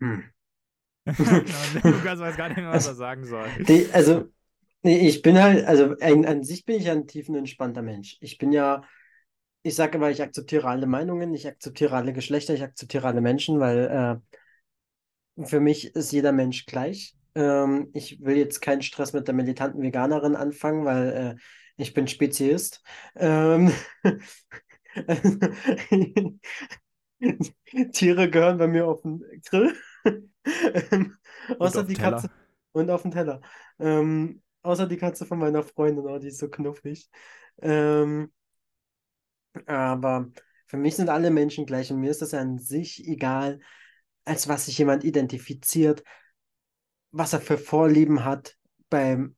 Hm. 0.00 0.20
Lukas 1.84 2.18
weiß 2.20 2.36
gar 2.36 2.48
nicht 2.48 2.58
mehr, 2.58 2.70
was 2.70 2.86
er 2.86 2.94
sagen 2.94 3.24
soll. 3.26 3.48
Die, 3.68 3.88
also, 3.92 4.28
nee, 4.84 5.08
ich 5.08 5.22
bin 5.22 5.42
halt, 5.42 5.64
also 5.66 5.96
an, 6.00 6.24
an 6.24 6.44
sich 6.44 6.64
bin 6.64 6.76
ich 6.76 6.84
ja 6.84 6.92
ein 6.92 7.06
tiefenentspannter 7.06 7.82
Mensch. 7.82 8.16
Ich 8.20 8.38
bin 8.38 8.52
ja, 8.52 8.82
ich 9.62 9.74
sage 9.74 9.98
aber, 9.98 10.10
ich 10.10 10.22
akzeptiere 10.22 10.68
alle 10.68 10.86
Meinungen, 10.86 11.34
ich 11.34 11.46
akzeptiere 11.46 11.96
alle 11.96 12.12
Geschlechter, 12.12 12.54
ich 12.54 12.62
akzeptiere 12.62 13.06
alle 13.08 13.20
Menschen, 13.20 13.60
weil 13.60 14.22
äh, 15.38 15.46
für 15.46 15.60
mich 15.60 15.94
ist 15.94 16.12
jeder 16.12 16.32
Mensch 16.32 16.66
gleich. 16.66 17.16
Ähm, 17.34 17.90
ich 17.92 18.20
will 18.20 18.36
jetzt 18.36 18.60
keinen 18.60 18.82
Stress 18.82 19.12
mit 19.12 19.26
der 19.26 19.34
militanten 19.34 19.82
Veganerin 19.82 20.36
anfangen, 20.36 20.84
weil 20.84 21.36
äh, 21.36 21.42
ich 21.76 21.94
bin 21.94 22.06
Speziist. 22.06 22.82
Ähm, 23.16 23.72
Tiere 27.92 28.30
gehören 28.30 28.58
bei 28.58 28.68
mir 28.68 28.86
auf 28.86 29.02
den 29.02 29.24
Grill. 29.44 29.74
Ähm, 30.90 31.16
außer 31.58 31.84
die 31.84 31.94
Teller. 31.94 32.16
Katze 32.16 32.30
und 32.72 32.90
auf 32.90 33.00
den 33.00 33.12
Teller. 33.12 33.40
Ähm, 33.78 34.42
außer 34.64 34.86
die 34.86 34.96
Katze 34.96 35.26
von 35.26 35.38
meiner 35.38 35.62
Freundin, 35.62 36.06
oh, 36.06 36.18
die 36.18 36.28
ist 36.28 36.38
so 36.38 36.48
knuffig. 36.48 37.10
Ähm, 37.62 38.32
aber 39.66 40.30
für 40.66 40.76
mich 40.76 40.96
sind 40.96 41.08
alle 41.08 41.30
Menschen 41.30 41.66
gleich 41.66 41.92
und 41.92 42.00
mir 42.00 42.10
ist 42.10 42.22
das 42.22 42.34
an 42.34 42.58
sich 42.58 43.06
egal, 43.06 43.60
als 44.24 44.48
was 44.48 44.66
sich 44.66 44.78
jemand 44.78 45.04
identifiziert, 45.04 46.02
was 47.10 47.32
er 47.32 47.40
für 47.40 47.58
Vorlieben 47.58 48.24
hat 48.24 48.56
beim 48.90 49.36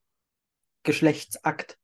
Geschlechtsakt, 0.83 1.79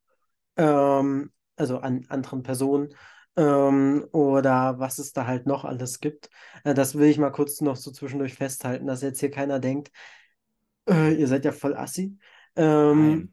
ähm, 0.57 1.33
also 1.57 1.79
an 1.79 2.07
anderen 2.09 2.43
Personen, 2.43 2.95
ähm, 3.37 4.07
oder 4.13 4.79
was 4.79 4.99
es 4.99 5.13
da 5.13 5.27
halt 5.27 5.47
noch 5.47 5.65
alles 5.65 6.01
gibt. 6.01 6.31
Äh, 6.65 6.75
das 6.75 6.95
will 6.97 7.09
ich 7.09 7.19
mal 7.19 7.31
kurz 7.31 7.61
noch 7.61 7.77
so 7.77 7.91
zwischendurch 7.91 8.35
festhalten, 8.35 8.87
dass 8.87 9.03
jetzt 9.03 9.21
hier 9.21 9.31
keiner 9.31 9.59
denkt, 9.59 9.91
äh, 10.89 11.15
ihr 11.15 11.27
seid 11.29 11.45
ja 11.45 11.53
voll 11.53 11.77
assi. 11.77 12.19
Ähm, 12.57 13.33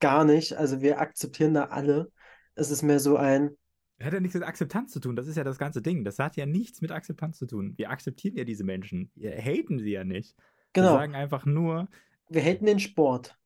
gar 0.00 0.24
nicht. 0.24 0.54
Also 0.54 0.80
wir 0.80 1.00
akzeptieren 1.00 1.54
da 1.54 1.64
alle. 1.66 2.10
Es 2.54 2.70
ist 2.70 2.82
mehr 2.82 3.00
so 3.00 3.16
ein, 3.16 3.56
Das 3.98 4.06
hat 4.06 4.12
ja 4.14 4.20
nichts 4.20 4.34
mit 4.34 4.44
Akzeptanz 4.44 4.92
zu 4.92 5.00
tun. 5.00 5.16
Das 5.16 5.26
ist 5.26 5.36
ja 5.36 5.44
das 5.44 5.58
ganze 5.58 5.82
Ding. 5.82 6.04
Das 6.04 6.18
hat 6.18 6.36
ja 6.36 6.46
nichts 6.46 6.80
mit 6.80 6.90
Akzeptanz 6.92 7.38
zu 7.38 7.46
tun. 7.46 7.74
Wir 7.76 7.90
akzeptieren 7.90 8.36
ja 8.36 8.44
diese 8.44 8.64
Menschen. 8.64 9.10
Wir 9.14 9.32
haten 9.36 9.78
sie 9.78 9.90
ja 9.90 10.04
nicht. 10.04 10.36
Wir 10.36 10.82
genau, 10.82 10.94
sagen 10.94 11.14
einfach 11.14 11.46
nur, 11.46 11.88
wir 12.28 12.42
haten 12.42 12.66
den 12.66 12.80
Sport. 12.80 13.38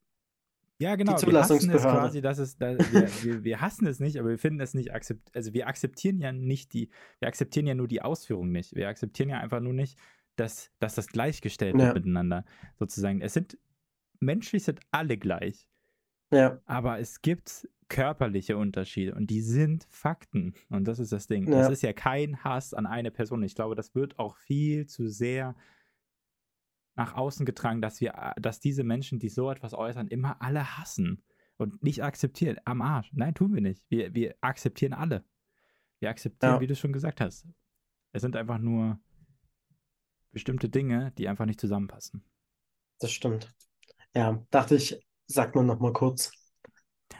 ja 0.79 0.95
genau, 0.95 1.11
wir 1.11 1.15
hassen 1.15 1.57
es 1.57 1.61
Zulassungsbehörde. 1.61 1.99
quasi, 1.99 2.21
dass 2.21 2.37
es, 2.39 2.57
da, 2.57 2.77
wir, 2.77 3.07
wir, 3.23 3.43
wir 3.43 3.61
hassen 3.61 3.85
es 3.87 3.99
nicht, 3.99 4.17
aber 4.19 4.29
wir 4.29 4.39
finden 4.39 4.59
es 4.61 4.73
nicht 4.73 4.93
akzept, 4.93 5.35
also 5.35 5.53
wir 5.53 5.67
akzeptieren 5.67 6.19
ja 6.19 6.31
nicht 6.31 6.73
die, 6.73 6.89
wir 7.19 7.27
akzeptieren 7.27 7.67
ja 7.67 7.75
nur 7.75 7.87
die 7.87 8.01
Ausführung 8.01 8.51
nicht. 8.51 8.75
Wir 8.75 8.87
akzeptieren 8.89 9.29
ja 9.29 9.39
einfach 9.39 9.59
nur 9.59 9.73
nicht, 9.73 9.97
dass, 10.37 10.71
dass 10.79 10.95
das 10.95 11.07
gleichgestellt 11.07 11.75
Ja. 11.77 11.87
wird 11.87 11.95
miteinander, 11.95 12.45
sozusagen. 12.79 13.21
Es 13.21 13.33
sind, 13.33 13.57
menschlich 14.19 14.63
sind 14.63 14.79
alle 14.91 15.17
gleich. 15.17 15.67
Ja, 16.31 16.61
Aber 16.65 16.99
es 16.99 17.21
gibt 17.21 17.67
körperliche 17.87 18.55
Unterschiede 18.57 19.15
und 19.15 19.27
die 19.31 19.41
sind 19.41 19.85
Fakten. 19.89 20.53
Und 20.69 20.87
das 20.87 20.99
ist 20.99 21.11
das 21.11 21.25
Ding. 21.25 21.47
Ja. 21.51 21.59
Das 21.59 21.71
ist 21.71 21.81
ja 21.81 21.91
kein 21.91 22.43
Hass 22.43 22.73
an 22.75 22.85
eine 22.85 23.09
Person. 23.09 23.41
Ich 23.41 23.55
glaube, 23.55 23.73
das 23.75 23.95
wird 23.95 24.19
auch 24.19 24.35
viel 24.37 24.85
zu 24.85 25.07
sehr 25.09 25.55
nach 26.95 27.15
außen 27.15 27.45
getragen, 27.47 27.81
dass 27.81 27.99
wir, 28.01 28.33
dass 28.39 28.59
diese 28.59 28.83
Menschen, 28.83 29.17
die 29.19 29.29
so 29.29 29.49
etwas 29.49 29.73
äußern, 29.73 30.07
immer 30.07 30.39
alle 30.41 30.77
hassen 30.77 31.23
und 31.57 31.81
nicht 31.81 32.03
akzeptieren. 32.03 32.57
Am 32.65 32.81
Arsch. 32.83 33.09
Nein, 33.13 33.33
tun 33.33 33.53
wir 33.55 33.61
nicht. 33.61 33.83
Wir, 33.89 34.13
wir 34.13 34.35
akzeptieren 34.41 34.93
alle. 34.93 35.23
Wir 35.99 36.09
akzeptieren, 36.09 36.55
Ja. 36.55 36.61
wie 36.61 36.67
du 36.67 36.75
schon 36.75 36.93
gesagt 36.93 37.21
hast. 37.21 37.47
Es 38.11 38.21
sind 38.21 38.35
einfach 38.35 38.59
nur 38.59 38.99
bestimmte 40.31 40.69
Dinge, 40.69 41.11
die 41.17 41.27
einfach 41.27 41.45
nicht 41.45 41.59
zusammenpassen. 41.59 42.23
das 42.99 43.11
stimmt. 43.11 43.51
Ja, 44.15 44.43
dachte 44.51 44.75
ich, 44.75 44.99
sag 45.27 45.55
mal 45.55 45.63
noch 45.63 45.79
mal 45.79 45.93
kurz. 45.93 46.31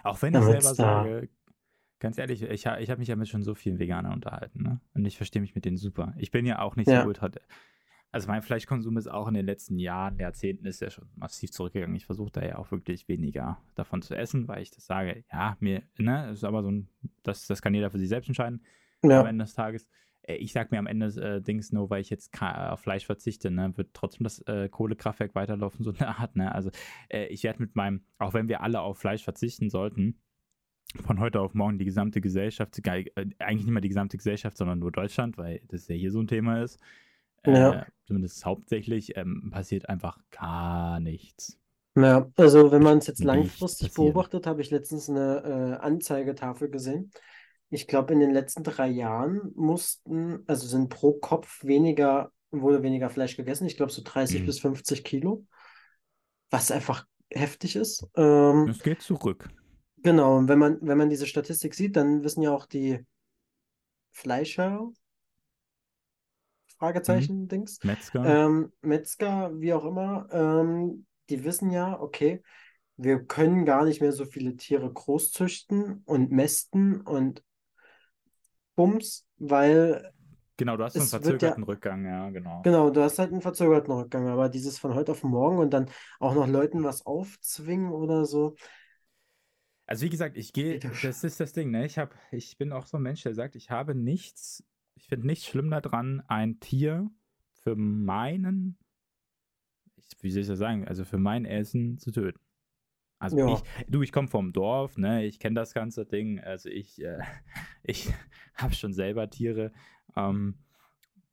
Auch 0.04 0.22
wenn 0.22 0.36
ich 0.36 0.46
selber 0.46 0.76
da- 0.76 0.76
sage, 0.76 1.30
ganz 2.00 2.18
ehrlich, 2.18 2.44
ich, 2.44 2.52
ich 2.52 2.68
habe 2.68 2.98
mich 3.00 3.08
ja 3.10 3.16
mit 3.18 3.28
schon 3.30 3.44
so 3.44 3.56
vielen 3.56 3.80
Veganern 3.80 4.14
unterhalten, 4.14 4.64
ne? 4.64 4.82
Und 4.96 5.06
ich 5.06 5.18
verstehe 5.18 5.42
mich 5.42 5.56
mit 5.56 5.66
denen 5.66 5.78
super. 5.78 6.14
Ich 6.18 6.32
bin 6.32 6.46
ja 6.46 6.60
auch 6.62 6.76
nicht 6.76 6.90
Ja. 6.90 7.02
so 7.02 7.04
ultra. 7.04 7.32
Also 8.12 8.28
mein 8.30 8.44
Fleischkonsum 8.44 8.98
ist 8.98 9.08
auch 9.10 9.28
in 9.28 9.36
den 9.36 9.46
letzten 9.46 9.80
Jahren, 9.80 10.20
Jahrzehnten 10.20 10.66
ist 10.68 10.82
ja 10.82 10.90
schon 10.92 11.10
massiv 11.16 11.52
zurückgegangen. 11.52 11.96
Ich 11.96 12.06
versuche 12.08 12.32
da 12.32 12.44
ja 12.46 12.58
auch 12.58 12.72
wirklich 12.72 13.08
weniger 13.10 13.60
davon 13.76 14.02
zu 14.02 14.16
essen, 14.16 14.48
weil 14.48 14.64
ich 14.64 14.72
das 14.72 14.86
sage, 14.86 15.26
ja, 15.32 15.58
mir, 15.62 15.84
ne, 15.98 16.32
ist 16.32 16.44
aber 16.46 16.64
so 16.64 16.72
ein, 16.72 16.90
das, 17.24 17.48
das 17.48 17.62
kann 17.62 17.74
jeder 17.76 17.92
für 17.92 18.00
sich 18.00 18.10
selbst 18.10 18.28
entscheiden 18.30 18.64
am 19.14 19.26
Ja, 19.26 19.26
Ende 19.26 19.46
des 19.46 19.54
Tages. 19.56 19.88
Äh, 20.30 20.36
Ich 20.38 20.54
sag 20.54 20.72
mir 20.72 20.80
am 20.80 20.88
Ende 20.88 21.08
äh, 21.22 21.42
Dings, 21.42 21.72
nur 21.74 21.90
weil 21.90 22.02
ich 22.02 22.10
jetzt 22.10 22.32
ka- 22.34 22.72
auf 22.74 22.82
Fleisch 22.82 23.06
verzichte, 23.06 23.52
ne, 23.52 23.74
wird 23.78 23.90
trotzdem 23.94 24.24
das 24.26 24.40
äh, 24.48 24.70
Kohlekraftwerk 24.70 25.36
weiterlaufen, 25.36 25.84
so 25.86 25.94
eine 25.98 26.18
Art, 26.20 26.36
ne? 26.36 26.54
Also 26.54 26.72
äh, 27.10 27.28
ich 27.28 27.44
werde 27.44 27.62
mit 27.62 27.76
meinem, 27.76 28.04
auch 28.20 28.34
wenn 28.34 28.48
wir 28.50 28.62
alle 28.62 28.82
auf 28.82 29.00
Fleisch 29.00 29.24
verzichten 29.24 29.70
sollten, 29.70 30.20
von 31.06 31.20
heute 31.20 31.42
auf 31.42 31.54
morgen 31.54 31.78
die 31.80 31.86
gesamte 31.86 32.22
Gesellschaft, 32.22 32.80
äh, 32.88 33.06
eigentlich 33.40 33.66
nicht 33.66 33.74
mal 33.74 33.82
die 33.82 33.90
gesamte 33.90 34.18
Gesellschaft, 34.18 34.58
sondern 34.58 34.80
nur 34.80 34.92
Deutschland, 34.92 35.38
weil 35.38 35.62
das 35.68 35.88
ja 35.88 35.96
hier 35.96 36.12
so 36.12 36.22
ein 36.22 36.28
Thema 36.28 36.64
ist, 36.64 36.80
äh, 37.44 37.52
Ja. 37.52 37.86
zumindest 38.06 38.46
hauptsächlich, 38.46 39.18
ähm, 39.18 39.50
passiert 39.52 39.90
einfach 39.90 40.20
gar 40.32 41.00
nichts. 41.00 41.60
ja, 41.96 42.32
also 42.38 42.72
wenn 42.72 42.82
man 42.84 43.00
es 43.00 43.08
jetzt 43.08 43.24
langfristig 43.24 43.94
beobachtet, 43.94 44.48
habe 44.48 44.62
ich 44.62 44.72
letztens 44.72 45.10
eine 45.10 45.78
äh, 45.80 45.84
Anzeigetafel 45.86 46.70
gesehen. 46.70 47.12
Ich 47.70 47.88
glaube, 47.88 48.14
in 48.14 48.20
den 48.20 48.32
letzten 48.32 48.64
drei 48.64 48.88
Jahren 48.88 49.52
mussten, 49.56 50.44
also 50.48 50.68
sind 50.68 50.90
pro 50.90 51.14
Kopf 51.14 51.64
weniger, 51.64 52.32
wurde 52.52 52.82
weniger 52.84 53.10
Fleisch 53.10 53.38
gegessen. 53.38 53.68
Ich 53.68 53.78
glaube, 53.78 53.92
so 53.92 54.02
30 54.04 54.42
Mhm. 54.42 54.46
bis 54.48 54.60
50 54.60 55.04
Kilo, 55.04 55.46
was 56.50 56.72
einfach 56.72 57.06
heftig 57.32 57.76
ist. 57.76 58.08
Ähm, 58.16 58.70
Es 58.70 58.82
geht 58.84 59.02
zurück. 59.02 59.50
Genau, 60.02 60.38
und 60.38 60.48
wenn 60.48 60.60
man, 60.60 60.78
wenn 60.82 60.98
man 60.98 61.10
diese 61.10 61.28
Statistik 61.28 61.74
sieht, 61.76 61.96
dann 61.98 62.24
wissen 62.24 62.42
ja 62.42 62.52
auch 62.54 62.66
die 62.66 63.06
Fleischer, 64.12 64.92
Fragezeichen, 66.78 67.48
Dings, 67.48 67.80
Metzger. 67.84 68.24
ähm, 68.26 68.72
Metzger, 68.82 69.52
wie 69.60 69.74
auch 69.74 69.84
immer, 69.86 70.28
ähm, 70.32 71.06
die 71.30 71.44
wissen 71.44 71.70
ja, 71.72 72.00
okay, 72.00 72.42
wir 72.98 73.26
können 73.26 73.66
gar 73.66 73.86
nicht 73.86 74.02
mehr 74.02 74.12
so 74.14 74.26
viele 74.26 74.56
Tiere 74.56 74.92
großzüchten 74.92 76.02
und 76.06 76.32
mästen 76.32 77.02
und 77.02 77.44
Bums, 78.80 79.28
weil 79.38 80.12
Genau, 80.56 80.76
du 80.76 80.84
hast 80.84 80.98
einen 80.98 81.08
verzögerten 81.08 81.64
ja, 81.64 81.68
Rückgang, 81.70 82.06
ja, 82.06 82.30
genau. 82.30 82.62
genau, 82.64 82.90
du 82.90 83.02
hast 83.02 83.18
halt 83.20 83.32
einen 83.32 83.42
verzögerten 83.42 83.94
Rückgang, 83.94 84.28
aber 84.28 84.50
dieses 84.50 84.78
von 84.78 84.94
heute 84.94 85.14
auf 85.14 85.24
morgen 85.24 85.58
und 85.58 85.72
dann 85.72 85.90
auch 86.20 86.34
noch 86.34 86.48
Leuten 86.48 86.84
was 86.84 87.06
aufzwingen 87.06 87.92
oder 87.92 88.26
so. 88.26 88.56
Also 89.86 90.06
wie 90.06 90.10
gesagt, 90.10 90.38
ich 90.38 90.54
gehe, 90.54 90.80
das 90.80 91.24
ist 91.24 91.40
das 91.40 91.54
Ding, 91.54 91.72
ne? 91.72 91.86
Ich 91.86 91.98
habe, 91.98 92.14
ich 92.32 92.58
bin 92.58 92.74
auch 92.74 92.86
so 92.86 92.98
ein 92.98 93.04
Mensch, 93.04 93.24
der 93.24 93.34
sagt, 93.34 93.56
ich 93.56 93.70
habe 93.72 93.96
nichts, 93.96 94.64
ich 94.96 95.08
finde 95.08 95.28
nichts 95.28 95.46
schlimm 95.48 95.72
daran, 95.72 96.22
ein 96.28 96.60
Tier 96.60 97.10
für 97.64 97.76
meinen, 97.76 98.78
ich, 99.96 100.08
wie 100.22 100.32
soll 100.32 100.42
ich 100.42 100.48
das 100.48 100.60
sagen, 100.60 100.88
also 100.88 101.06
für 101.06 101.18
mein 101.18 101.46
Essen 101.46 101.98
zu 101.98 102.12
töten. 102.12 102.40
Also 103.20 103.38
Ja, 103.38 103.54
ich, 103.54 103.62
du, 103.88 104.02
ich 104.02 104.12
komme 104.12 104.30
vom 104.30 104.54
Dorf, 104.54 104.98
ne? 104.98 105.26
Ich 105.26 105.40
kenne 105.40 105.56
das 105.56 105.74
ganze 105.74 106.06
Ding. 106.06 106.40
Also 106.40 106.70
ich, 106.70 107.02
äh, 107.04 107.20
ich 107.84 108.12
habe 108.56 108.74
schon 108.74 108.94
selber 108.94 109.30
Tiere 109.30 109.72
ähm, 110.16 110.56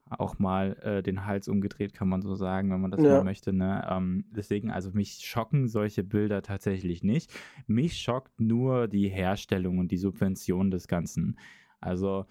auch 0.08 0.38
mal 0.38 0.76
äh, 0.82 1.02
den 1.02 1.26
Hals 1.26 1.48
umgedreht, 1.48 1.92
kann 1.92 2.08
man 2.08 2.22
so 2.22 2.34
sagen, 2.34 2.70
wenn 2.70 2.80
man 2.80 2.90
das 2.90 3.00
mal 3.00 3.08
ja, 3.08 3.24
möchte, 3.24 3.52
ne? 3.52 3.86
Ähm, 3.90 4.24
deswegen, 4.30 4.70
also 4.70 4.90
mich 4.92 5.14
schocken 5.24 5.66
solche 5.68 6.04
Bilder 6.04 6.42
tatsächlich 6.42 7.02
nicht. 7.02 7.32
Mich 7.66 8.00
schockt 8.00 8.40
nur 8.40 8.86
die 8.86 9.08
Herstellung 9.08 9.78
und 9.78 9.90
die 9.90 9.96
Subvention 9.96 10.70
des 10.70 10.86
Ganzen. 10.86 11.38
Also 11.80 12.26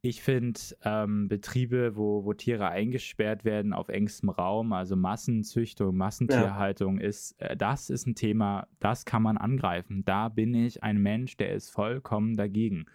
ich 0.00 0.22
finde 0.22 0.60
ähm, 0.84 1.28
Betriebe, 1.28 1.96
wo, 1.96 2.24
wo 2.24 2.32
Tiere 2.32 2.68
eingesperrt 2.68 3.44
werden 3.44 3.72
auf 3.72 3.88
engstem 3.88 4.28
Raum, 4.28 4.72
also 4.72 4.94
Massenzüchtung, 4.94 5.88
ja, 5.88 5.92
Massentierhaltung, 5.92 7.00
ist, 7.00 7.40
äh, 7.40 7.56
das 7.56 7.90
ist 7.90 8.06
ein 8.06 8.14
Thema, 8.14 8.68
das 8.78 9.04
kann 9.04 9.22
man 9.22 9.36
angreifen. 9.36 10.04
Da 10.04 10.28
bin 10.28 10.54
ich 10.54 10.82
ein 10.84 10.98
Mensch, 10.98 11.36
der 11.36 11.52
ist 11.52 11.70
vollkommen 11.70 12.36
dagegen. 12.36 12.86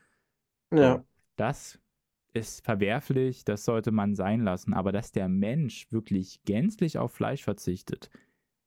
Ja, 0.73 1.03
das 1.35 1.79
ist 2.33 2.63
verwerflich, 2.63 3.43
das 3.43 3.65
sollte 3.65 3.91
man 3.91 4.15
sein 4.15 4.41
lassen. 4.41 4.73
Aber 4.73 4.91
dass 4.91 5.11
der 5.11 5.27
Mensch 5.27 5.91
wirklich 5.91 6.41
gänzlich 6.45 6.97
auf 6.97 7.11
Fleisch 7.11 7.43
verzichtet, 7.43 8.09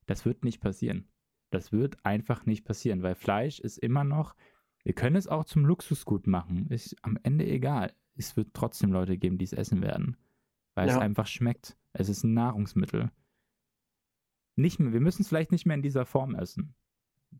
das 0.05 0.25
wird 0.25 0.43
nicht 0.43 0.61
passieren. 0.61 1.09
Das 1.49 1.71
wird 1.71 1.97
einfach 2.05 2.45
nicht 2.45 2.65
passieren, 2.65 3.03
weil 3.03 3.15
Fleisch 3.15 3.59
ist 3.59 3.77
immer 3.77 4.03
noch, 4.03 4.35
wir 4.83 4.93
können 4.93 5.15
es 5.15 5.27
auch 5.27 5.43
zum 5.43 5.65
Luxusgut 5.65 6.27
machen, 6.27 6.67
ist 6.69 6.95
am 7.01 7.17
Ende 7.23 7.45
egal. 7.45 7.93
Es 8.17 8.35
wird 8.37 8.53
trotzdem 8.53 8.91
Leute 8.91 9.17
geben, 9.17 9.37
die 9.37 9.45
es 9.45 9.53
essen 9.53 9.81
werden, 9.81 10.17
weil 10.75 10.87
es 10.87 10.95
ja, 10.95 11.01
einfach 11.01 11.27
schmeckt. 11.27 11.77
Es 11.93 12.09
ist 12.09 12.23
ein 12.23 12.33
Nahrungsmittel. 12.33 13.11
Nicht 14.57 14.79
mehr, 14.79 14.91
wir 14.91 14.99
müssen 15.01 15.21
es 15.21 15.29
vielleicht 15.29 15.51
nicht 15.51 15.65
mehr 15.65 15.75
in 15.75 15.81
dieser 15.81 16.05
Form 16.05 16.35
essen. 16.35 16.75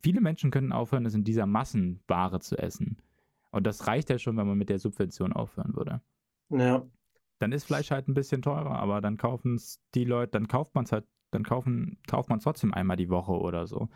Viele 0.01 0.21
Menschen 0.21 0.51
können 0.51 0.71
aufhören, 0.73 1.05
es 1.05 1.15
in 1.15 1.23
dieser 1.23 1.45
Massenware 1.47 2.39
zu 2.39 2.57
essen. 2.57 3.01
Und 3.51 3.65
das 3.67 3.87
reicht 3.87 4.09
ja 4.09 4.19
schon, 4.19 4.37
wenn 4.37 4.47
man 4.47 4.57
mit 4.57 4.69
der 4.69 4.79
Subvention 4.79 5.33
aufhören 5.33 5.75
würde. 5.75 6.01
ja, 6.49 6.87
Dann 7.39 7.51
ist 7.51 7.65
Fleisch 7.65 7.91
halt 7.91 8.07
ein 8.07 8.13
bisschen 8.13 8.41
teurer, 8.41 8.77
aber 8.79 9.01
dann 9.01 9.17
kaufen 9.17 9.55
es 9.55 9.81
die 9.95 10.05
Leute, 10.05 10.31
dann 10.31 10.47
kauft 10.47 10.73
man 10.75 10.85
es 10.85 10.91
halt, 10.91 11.05
dann 11.31 11.43
kaufen, 11.43 11.99
kauft 12.07 12.29
man 12.29 12.39
es 12.39 12.43
trotzdem 12.43 12.73
einmal 12.73 12.97
die 12.97 13.09
Woche 13.09 13.33
oder 13.33 13.67
so. 13.67 13.89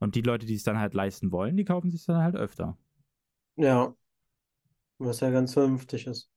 Und 0.00 0.14
die 0.16 0.22
Leute, 0.22 0.46
die 0.46 0.54
es 0.54 0.64
dann 0.64 0.78
halt 0.78 0.94
leisten 0.94 1.32
wollen, 1.32 1.56
die 1.56 1.64
kaufen 1.64 1.90
sich 1.90 2.04
dann 2.06 2.22
halt 2.22 2.36
öfter. 2.36 2.76
ja, 3.56 3.94
was 5.00 5.20
ja 5.20 5.30
ganz 5.30 5.54
vernünftig 5.54 6.06
ist. 6.06 6.30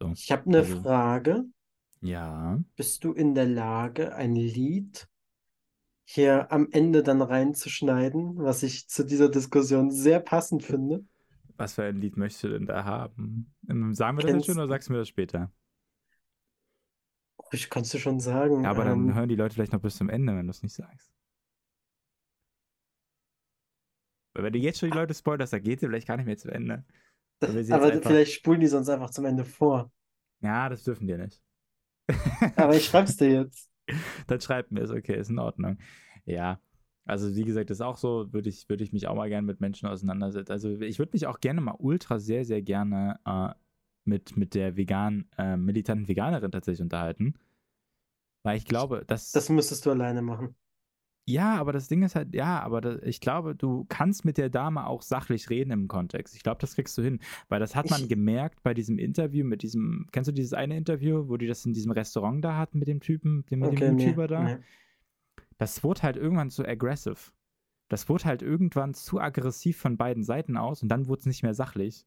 So. 0.00 0.12
Ich 0.12 0.30
habe 0.32 0.46
eine 0.46 0.58
Also, 0.58 0.82
Frage. 0.82 1.44
ja. 2.00 2.58
Bist 2.76 3.02
du 3.04 3.12
in 3.12 3.34
der 3.34 3.46
Lage, 3.46 4.14
ein 4.14 4.36
Lied 4.36 5.08
hier 6.04 6.52
am 6.52 6.68
Ende 6.70 7.02
dann 7.02 7.22
reinzuschneiden, 7.22 8.36
was 8.38 8.62
ich 8.62 8.88
zu 8.88 9.04
dieser 9.04 9.28
Diskussion 9.28 9.90
sehr 9.90 10.20
passend 10.20 10.62
finde? 10.62 11.04
Was 11.56 11.74
für 11.74 11.84
ein 11.84 12.00
Lied 12.00 12.16
möchtest 12.16 12.44
du 12.44 12.48
denn 12.48 12.66
da 12.66 12.84
haben? 12.84 13.54
Ähm, 13.68 13.94
Sagen 13.94 14.16
wir 14.18 14.22
das 14.22 14.32
jetzt 14.32 14.46
schon 14.46 14.58
oder 14.58 14.68
sagst 14.68 14.88
du 14.88 14.92
mir 14.92 14.98
das 15.00 15.08
später? 15.08 15.52
oh, 17.36 17.44
ich 17.52 17.70
kannst 17.70 17.94
du 17.94 17.98
schon 17.98 18.18
sagen, 18.20 18.64
Ja, 18.64 18.70
aber 18.70 18.84
dann 18.84 19.08
ähm, 19.08 19.14
hören 19.14 19.28
die 19.28 19.36
Leute 19.36 19.54
vielleicht 19.54 19.72
noch 19.72 19.80
bis 19.82 19.96
zum 19.96 20.08
Ende, 20.08 20.34
wenn 20.36 20.46
du 20.46 20.50
es 20.50 20.62
nicht 20.62 20.74
sagst. 20.74 21.12
Weil 24.32 24.44
wenn 24.44 24.52
du 24.52 24.58
jetzt 24.58 24.78
schon 24.80 24.90
die 24.90 24.96
Leute 24.96 25.14
spoilerst, 25.14 25.52
dann 25.52 25.62
geht 25.62 25.80
sie 25.80 25.86
vielleicht 25.86 26.06
gar 26.08 26.16
nicht 26.16 26.26
mehr 26.26 26.36
zu 26.36 26.50
Ende. 26.50 26.84
Aber 27.48 27.86
einfach. 27.86 28.10
vielleicht 28.10 28.32
spulen 28.32 28.60
die 28.60 28.66
sonst 28.66 28.88
einfach 28.88 29.10
zum 29.10 29.24
Ende 29.24 29.44
vor. 29.44 29.90
Ja, 30.40 30.68
das 30.68 30.84
dürfen 30.84 31.06
die 31.06 31.16
nicht. 31.16 31.42
Aber 32.56 32.76
ich 32.76 32.84
schreib's 32.84 33.16
dir 33.16 33.30
jetzt. 33.30 33.70
Dann 34.26 34.40
schreibt 34.40 34.72
mir 34.72 34.82
es, 34.82 34.90
okay, 34.90 35.16
ist 35.16 35.30
in 35.30 35.38
Ordnung. 35.38 35.78
Ja, 36.24 36.60
also 37.06 37.34
wie 37.34 37.44
gesagt, 37.44 37.70
das 37.70 37.78
ist 37.78 37.82
auch 37.82 37.98
so, 37.98 38.32
würde 38.32 38.48
ich, 38.48 38.68
würde 38.68 38.82
ich 38.82 38.92
mich 38.92 39.06
auch 39.06 39.14
mal 39.14 39.28
gerne 39.28 39.46
mit 39.46 39.60
Menschen 39.60 39.88
auseinandersetzen. 39.88 40.52
Also 40.52 40.70
ich 40.70 40.98
würde 40.98 41.10
mich 41.12 41.26
auch 41.26 41.40
gerne 41.40 41.60
mal 41.60 41.76
ultra 41.78 42.18
sehr, 42.18 42.44
sehr 42.44 42.62
gerne 42.62 43.20
äh, 43.26 43.50
mit, 44.04 44.36
mit 44.36 44.54
der 44.54 44.76
vegan, 44.76 45.28
äh, 45.36 45.56
militanten 45.56 46.08
Veganerin 46.08 46.50
tatsächlich 46.50 46.82
unterhalten. 46.82 47.34
Weil 48.42 48.56
ich 48.56 48.64
glaube, 48.66 49.04
dass. 49.06 49.32
Das 49.32 49.48
müsstest 49.48 49.86
du 49.86 49.90
alleine 49.90 50.22
machen. 50.22 50.54
Ja, 51.26 51.56
aber 51.56 51.72
das 51.72 51.88
Ding 51.88 52.02
ist 52.02 52.16
halt, 52.16 52.34
ja, 52.34 52.60
aber 52.60 52.82
das, 52.82 53.00
ich 53.02 53.18
glaube, 53.20 53.54
du 53.54 53.86
kannst 53.88 54.26
mit 54.26 54.36
der 54.36 54.50
Dame 54.50 54.86
auch 54.86 55.00
sachlich 55.00 55.48
reden 55.48 55.70
im 55.70 55.88
Kontext. 55.88 56.34
Ich 56.36 56.42
glaube, 56.42 56.60
das 56.60 56.74
kriegst 56.74 56.98
du 56.98 57.02
hin. 57.02 57.18
Weil 57.48 57.60
das 57.60 57.74
hat 57.74 57.88
man 57.88 58.02
Ich, 58.02 58.08
gemerkt 58.08 58.62
bei 58.62 58.74
diesem 58.74 58.98
Interview 58.98 59.44
mit 59.46 59.62
diesem, 59.62 60.06
kennst 60.12 60.28
du 60.28 60.32
dieses 60.32 60.52
eine 60.52 60.76
Interview, 60.76 61.28
wo 61.28 61.38
die 61.38 61.46
das 61.46 61.64
in 61.64 61.72
diesem 61.72 61.92
Restaurant 61.92 62.44
da 62.44 62.56
hatten 62.58 62.78
mit 62.78 62.88
dem 62.88 63.00
Typen, 63.00 63.46
dem, 63.46 63.60
mit 63.62 63.72
dem 63.72 63.80
okay, 63.80 63.92
nee, 63.92 64.04
YouTuber 64.04 64.28
da? 64.28 64.54
nee. 64.54 64.58
Das 65.58 65.82
wurde 65.82 66.02
halt 66.02 66.16
irgendwann 66.16 66.50
zu 66.50 66.64
aggressive. 66.64 67.32
Das 67.88 68.08
wurde 68.08 68.24
halt 68.24 68.42
irgendwann 68.42 68.94
zu 68.94 69.20
aggressiv 69.20 69.78
von 69.78 69.96
beiden 69.96 70.24
Seiten 70.24 70.56
aus 70.56 70.82
und 70.82 70.88
dann 70.90 71.08
wurde 71.08 71.20
es 71.20 71.26
nicht 71.26 71.42
mehr 71.42 71.54
sachlich. 71.54 72.06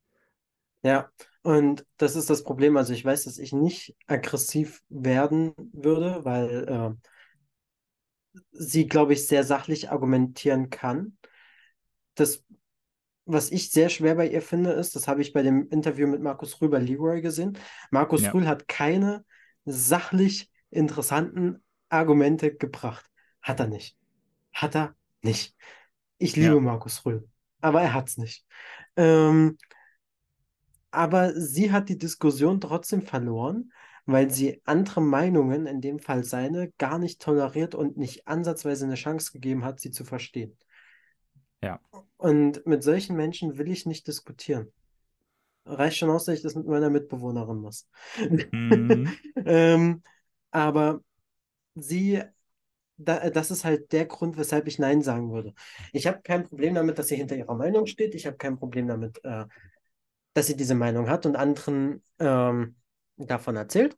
Ja, 0.83 1.11
und 1.43 1.85
das 1.97 2.15
ist 2.15 2.29
das 2.29 2.43
Problem. 2.43 2.77
Also 2.77 2.93
ich 2.93 3.03
weiß, 3.03 3.25
dass 3.25 3.39
ich 3.39 3.51
nicht 3.51 3.95
aggressiv 4.07 4.83
werden 4.89 5.53
würde, 5.73 6.23
weil 6.23 6.67
äh, 6.69 7.07
sie, 8.51 8.87
glaube 8.87 9.13
ich, 9.13 9.27
sehr 9.27 9.43
sachlich 9.43 9.89
argumentieren 9.91 10.69
kann. 10.69 11.17
Das, 12.15 12.43
was 13.25 13.51
ich 13.51 13.71
sehr 13.71 13.89
schwer 13.89 14.15
bei 14.15 14.27
ihr 14.27 14.41
finde, 14.41 14.71
ist, 14.71 14.95
das 14.95 15.07
habe 15.07 15.21
ich 15.21 15.33
bei 15.33 15.43
dem 15.43 15.67
Interview 15.69 16.07
mit 16.07 16.21
Markus 16.21 16.61
Rühl 16.61 16.69
bei 16.69 16.79
Leroy 16.79 17.21
gesehen. 17.21 17.57
Markus 17.91 18.23
Ja. 18.23 18.31
Rühl 18.31 18.47
hat 18.47 18.67
keine 18.67 19.25
sachlich 19.65 20.49
interessanten 20.69 21.63
Argumente 21.89 22.55
gebracht. 22.55 23.05
Hat 23.41 23.59
er 23.59 23.67
nicht. 23.67 23.97
Hat 24.53 24.75
er 24.75 24.95
nicht. 25.21 25.55
Ich 26.17 26.35
liebe 26.35 26.55
Ja. 26.55 26.59
Markus 26.59 27.05
Rühl, 27.05 27.27
aber 27.61 27.81
er 27.81 27.93
hat 27.93 28.09
es 28.09 28.17
nicht. 28.17 28.45
Ähm, 28.95 29.57
aber 30.91 31.33
sie 31.39 31.71
hat 31.71 31.89
die 31.89 31.97
Diskussion 31.97 32.59
trotzdem 32.59 33.01
verloren, 33.01 33.71
weil 34.07 34.31
sie 34.31 34.61
andere 34.63 35.01
Meinungen, 35.01 35.67
in 35.67 35.81
dem 35.81 35.99
Fall 35.99 36.23
seine, 36.23 36.71
gar 36.77 36.97
nicht 36.97 37.21
toleriert 37.21 37.75
und 37.75 37.97
nicht 37.97 38.25
ansatzweise 38.25 38.85
eine 38.85 38.95
Chance 38.95 39.33
gegeben 39.33 39.65
hat, 39.65 39.81
sie 39.81 39.91
zu 39.91 40.05
verstehen. 40.05 40.57
Ja. 41.61 41.81
Und 42.15 42.65
mit 42.65 42.83
solchen 42.83 43.17
Menschen 43.17 43.57
will 43.57 43.69
ich 43.69 43.85
nicht 43.85 44.07
diskutieren. 44.07 44.71
Reicht 45.65 45.97
schon 45.97 46.09
aus, 46.09 46.23
dass 46.23 46.35
ich 46.35 46.41
das 46.41 46.55
mit 46.55 46.65
meiner 46.65 46.89
Mitbewohnerin 46.89 47.57
muss. 47.57 47.87
Mhm. 48.51 49.11
Ähm, 49.45 50.01
aber 50.51 51.01
sie, 51.75 52.21
da, 52.95 53.29
das 53.29 53.51
ist 53.51 53.65
halt 53.65 53.91
der 53.91 54.05
Grund, 54.05 54.37
weshalb 54.37 54.67
ich 54.67 54.79
Nein 54.79 55.01
sagen 55.01 55.31
würde. 55.31 55.53
Ich 55.91 56.07
habe 56.07 56.21
kein 56.21 56.43
Problem 56.43 56.75
damit, 56.75 56.97
dass 56.97 57.09
sie 57.09 57.15
hinter 57.17 57.35
ihrer 57.35 57.55
Meinung 57.55 57.85
steht. 57.85 58.15
Ich 58.15 58.25
habe 58.25 58.37
kein 58.37 58.57
Problem 58.57 58.87
damit, 58.87 59.23
äh, 59.23 59.45
dass 60.33 60.47
sie 60.47 60.55
diese 60.55 60.75
Meinung 60.75 61.09
hat 61.09 61.25
und 61.25 61.35
anderen 61.35 62.03
ähm, 62.19 62.75
davon 63.17 63.55
erzählt. 63.55 63.97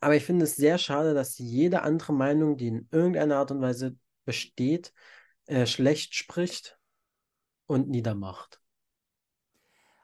Aber 0.00 0.14
ich 0.14 0.24
finde 0.24 0.44
es 0.44 0.56
sehr 0.56 0.78
schade, 0.78 1.14
dass 1.14 1.38
jede 1.38 1.82
andere 1.82 2.12
Meinung, 2.12 2.56
die 2.56 2.68
in 2.68 2.88
irgendeiner 2.90 3.36
Art 3.38 3.50
und 3.50 3.60
Weise 3.60 3.96
besteht, 4.24 4.92
äh, 5.46 5.66
schlecht 5.66 6.14
spricht 6.14 6.78
und 7.66 7.88
niedermacht. 7.88 8.60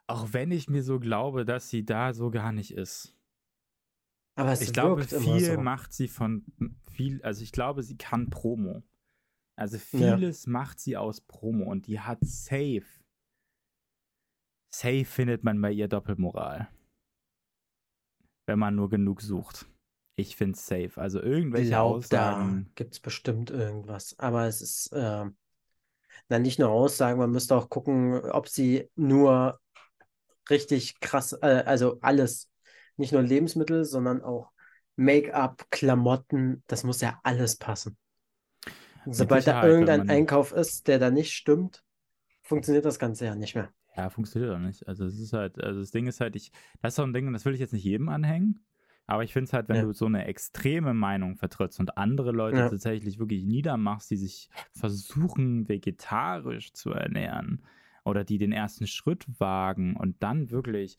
Auch 0.06 0.32
wenn 0.32 0.50
ich 0.50 0.68
mir 0.68 0.82
so 0.82 0.98
glaube, 1.00 1.44
dass 1.44 1.70
sie 1.70 1.84
da 1.84 2.12
so 2.12 2.30
gar 2.30 2.52
nicht 2.52 2.72
ist. 2.74 3.14
Aber 4.34 4.52
es 4.52 4.62
Ich 4.62 4.72
glaube, 4.72 5.04
viel 5.04 5.40
so. 5.40 5.60
macht 5.62 5.92
sie 5.92 6.08
von 6.08 6.44
viel, 6.92 7.22
also 7.22 7.42
ich 7.42 7.52
glaube, 7.52 7.82
sie 7.82 7.96
kann 7.96 8.30
Promo. 8.30 8.82
Also 9.56 9.76
Ja. 9.92 10.16
vieles 10.16 10.46
macht 10.46 10.80
sie 10.80 10.96
aus 10.96 11.20
Promo 11.20 11.70
und 11.70 11.86
die 11.86 12.00
hat 12.00 12.18
safe. 12.22 12.82
Safe 14.70 15.04
findet 15.04 15.44
man 15.44 15.60
bei 15.60 15.70
ihr 15.70 15.88
Doppelmoral. 15.88 16.68
Wenn 18.52 18.58
man 18.58 18.74
nur 18.74 18.90
genug 18.90 19.22
sucht. 19.22 19.64
Ich 20.14 20.36
finde 20.36 20.58
safe. 20.58 20.90
Also 20.96 21.20
Ich 21.20 21.24
irgendwelche 21.24 21.70
glaube, 21.70 22.04
da 22.10 22.32
Aussagen. 22.34 22.70
gibt 22.74 22.92
es 22.92 23.00
bestimmt 23.00 23.50
irgendwas. 23.50 24.14
Aber 24.18 24.44
es 24.44 24.60
ist 24.60 24.92
äh, 24.92 25.24
dann 26.28 26.42
nicht 26.42 26.58
nur 26.58 26.68
Aussagen, 26.68 27.18
man 27.18 27.30
müsste 27.30 27.56
auch 27.56 27.70
gucken, 27.70 28.20
ob 28.30 28.46
sie 28.46 28.90
nur 28.94 29.58
richtig 30.50 31.00
krass, 31.00 31.32
äh, 31.40 31.62
also 31.64 31.96
alles, 32.02 32.50
nicht 32.98 33.14
nur 33.14 33.22
Lebensmittel, 33.22 33.86
sondern 33.86 34.20
auch 34.20 34.50
Make-up, 34.96 35.64
Klamotten, 35.70 36.62
das 36.66 36.84
muss 36.84 37.00
ja 37.00 37.18
alles 37.22 37.56
passen. 37.56 37.96
Sobald 39.06 39.46
da 39.46 39.66
irgendein. 39.66 40.10
Einkauf 40.10 40.52
ist, 40.52 40.88
der 40.88 40.98
da 40.98 41.10
nicht 41.10 41.32
stimmt, 41.32 41.82
funktioniert 42.42 42.84
das 42.84 42.98
Ganze 42.98 43.24
ja 43.24 43.34
nicht 43.34 43.54
mehr. 43.54 43.72
Ja, 43.96 44.08
funktioniert 44.08 44.52
auch 44.54 44.58
nicht. 44.58 44.86
Also 44.88 45.04
es 45.04 45.18
ist 45.20 45.32
halt, 45.34 45.62
also 45.62 45.80
das 45.80 45.90
Ding 45.90 46.06
ist 46.06 46.20
halt, 46.20 46.34
ich, 46.36 46.50
das 46.80 46.92
ist 46.92 46.96
so 46.96 47.02
ein 47.02 47.12
Ding, 47.12 47.26
und 47.26 47.34
das 47.34 47.44
will 47.44 47.52
ich 47.54 47.60
jetzt 47.60 47.72
nicht 47.74 47.84
jedem 47.84 48.08
anhängen. 48.08 48.64
Aber 49.06 49.24
ich 49.24 49.32
finde 49.32 49.44
es 49.44 49.52
halt, 49.52 49.68
wenn 49.68 49.78
Ja. 49.78 49.82
du 49.82 49.92
so 49.92 50.06
eine 50.06 50.24
extreme 50.26 50.94
Meinung 50.94 51.36
vertrittst 51.36 51.80
und 51.80 51.98
andere 51.98 52.30
Leute 52.32 52.56
Ja. 52.58 52.64
tatsächlich 52.64 53.18
wirklich 53.18 53.44
niedermachst, 53.44 54.10
die 54.10 54.16
sich 54.16 54.48
versuchen, 54.72 55.68
vegetarisch 55.68 56.72
zu 56.72 56.90
ernähren 56.92 57.64
oder 58.04 58.24
die 58.24 58.38
den 58.38 58.52
ersten 58.52 58.86
Schritt 58.86 59.26
wagen 59.38 59.96
und 59.96 60.22
dann 60.22 60.50
wirklich 60.50 60.98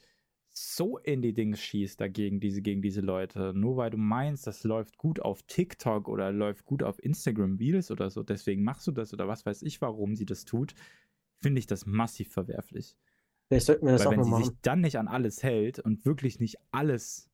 so 0.56 1.00
in 1.00 1.24
die 1.24 1.34
Dings 1.34 1.60
schießt 1.62 2.00
dagegen, 2.00 2.40
diese, 2.40 2.62
gegen 2.62 2.84
diese 2.84 3.02
Leute, 3.02 3.54
nur 3.56 3.78
weil 3.78 3.90
du 3.90 3.98
meinst, 3.98 4.46
das 4.46 4.64
läuft 4.64 4.98
gut 4.98 5.20
auf 5.20 5.42
TikTok 5.44 6.08
oder 6.08 6.32
läuft 6.32 6.66
gut 6.66 6.84
auf 6.84 7.04
Instagram 7.04 7.56
Reels 7.58 7.90
oder 7.90 8.12
so, 8.12 8.22
deswegen 8.22 8.64
machst 8.64 8.86
du 8.86 8.92
das 8.92 9.14
oder 9.14 9.28
was 9.28 9.46
weiß 9.48 9.64
ich, 9.64 9.82
warum 9.82 10.16
sie 10.16 10.26
das 10.26 10.46
tut, 10.46 10.76
finde 11.44 11.60
ich 11.60 11.68
das 11.68 11.86
massiv 11.86 12.32
verwerflich. 12.32 12.98
Vielleicht 13.48 13.68
sollten 13.68 13.86
wir 13.86 13.92
das 13.92 14.02
Weil 14.02 14.08
auch 14.08 14.12
wenn 14.12 14.20
mal 14.20 14.26
sie 14.26 14.44
sich 14.44 14.52
machen. 14.54 14.60
dann 14.64 14.82
nicht 14.82 14.98
an 14.98 15.08
alles 15.08 15.44
hält 15.44 15.78
und 15.80 16.06
wirklich 16.06 16.40
nicht 16.40 16.58
alles 16.72 17.30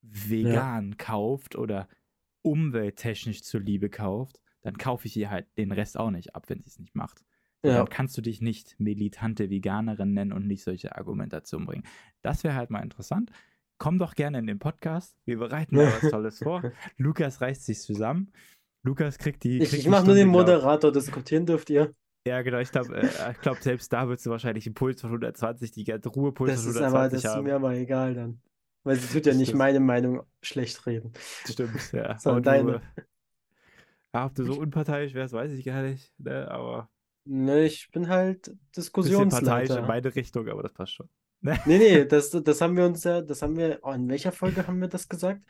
vegan 0.00 0.96
kauft 0.96 1.56
oder 1.56 1.88
umwelttechnisch 2.42 3.42
zuliebe 3.42 3.90
kauft, 3.90 4.40
dann 4.62 4.78
kaufe 4.78 5.06
ich 5.06 5.16
ihr 5.16 5.30
halt 5.30 5.46
den 5.58 5.72
Rest 5.72 5.98
auch 5.98 6.10
nicht 6.10 6.34
ab, 6.34 6.48
wenn 6.48 6.62
sie 6.62 6.68
es 6.68 6.78
nicht 6.78 6.94
macht. 6.94 7.24
Ja. 7.62 7.78
Dann 7.78 7.88
kannst 7.88 8.16
du 8.16 8.20
dich 8.20 8.40
nicht 8.40 8.78
militante 8.78 9.50
Veganerin 9.50 10.12
nennen 10.12 10.32
und 10.32 10.46
nicht 10.46 10.62
solche 10.62 10.96
Argumentationen 10.96 11.66
bringen. 11.66 11.84
Das 12.22 12.44
wäre 12.44 12.54
halt 12.54 12.70
mal 12.70 12.82
interessant. 12.82 13.30
Komm 13.78 13.98
doch 13.98 14.14
gerne 14.14 14.38
in 14.38 14.46
den 14.46 14.58
Podcast. 14.58 15.16
Wir 15.24 15.38
bereiten 15.38 15.76
da 15.76 15.86
was 15.86 16.10
Tolles 16.10 16.38
vor. 16.38 16.62
Lukas 16.96 17.40
reißt 17.40 17.64
sich 17.64 17.80
zusammen. 17.80 18.32
Lukas 18.82 19.18
kriegt 19.18 19.42
die. 19.44 19.58
Ich, 19.58 19.70
kriegt 19.70 19.74
ich 19.74 19.82
die 19.84 19.88
mache 19.90 20.04
nur 20.04 20.14
den 20.14 20.28
Moderator, 20.28 20.92
diskutieren 20.92 21.46
dürft 21.46 21.70
ihr. 21.70 21.94
Ja, 22.26 22.40
genau. 22.42 22.58
Ich 22.58 22.70
glaube, 22.70 22.96
äh, 22.96 23.32
ich 23.32 23.40
glaub, 23.40 23.58
selbst 23.62 23.92
da 23.92 24.08
würdest 24.08 24.24
du 24.24 24.30
wahrscheinlich 24.30 24.66
einen 24.66 24.74
Puls 24.74 25.00
von 25.00 25.10
120, 25.10 25.72
die 25.72 25.84
ganze 25.84 26.08
Ruhepuls 26.08 26.52
Das 26.52 26.62
von 26.62 26.70
ist 26.70 26.76
aber, 26.80 27.08
120 27.08 27.22
das 27.22 27.24
ist 27.24 27.36
haben. 27.36 27.44
mir 27.44 27.54
aber 27.54 27.74
egal 27.74 28.14
dann. 28.14 28.40
Weil 28.82 28.96
sie 28.96 29.08
tut 29.12 29.26
ja 29.26 29.34
nicht 29.34 29.48
ist- 29.50 29.54
meine 29.54 29.80
Meinung 29.80 30.22
schlecht 30.42 30.86
reden. 30.86 31.12
Stimmt, 31.44 31.92
ja. 31.92 32.18
Sondern 32.18 32.42
deine. 32.42 32.82
Ja, 34.14 34.26
ob 34.26 34.34
du 34.34 34.44
so 34.44 34.54
unparteiisch 34.54 35.14
wärst, 35.14 35.34
weiß 35.34 35.52
ich 35.52 35.64
gar 35.64 35.82
nicht. 35.82 36.12
Ne? 36.18 36.48
Aber 36.50 36.88
Ne, 37.26 37.64
ich 37.64 37.90
bin 37.90 38.08
halt 38.08 38.54
bisschen 39.02 39.28
parteiisch 39.28 39.76
in 39.76 39.86
Diskussionsleiter. 39.86 39.86
beide 39.86 40.14
Richtungen, 40.14 40.50
aber 40.50 40.62
das 40.62 40.72
passt 40.74 40.94
schon. 40.94 41.08
Nee, 41.66 41.78
nee, 41.78 42.04
das, 42.06 42.30
das 42.30 42.60
haben 42.60 42.76
wir 42.76 42.86
uns 42.86 43.04
ja, 43.04 43.20
das 43.22 43.42
haben 43.42 43.56
wir, 43.56 43.78
oh, 43.82 43.92
in 43.92 44.08
welcher 44.08 44.32
Folge 44.32 44.66
haben 44.66 44.80
wir 44.80 44.88
das 44.88 45.08
gesagt? 45.08 45.42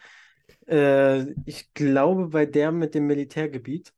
Äh, 0.66 1.32
ich 1.44 1.72
glaube, 1.74 2.28
bei 2.28 2.46
der 2.46 2.72
mit 2.72 2.94
dem 2.94 3.06
Militärgebiet, 3.06 3.94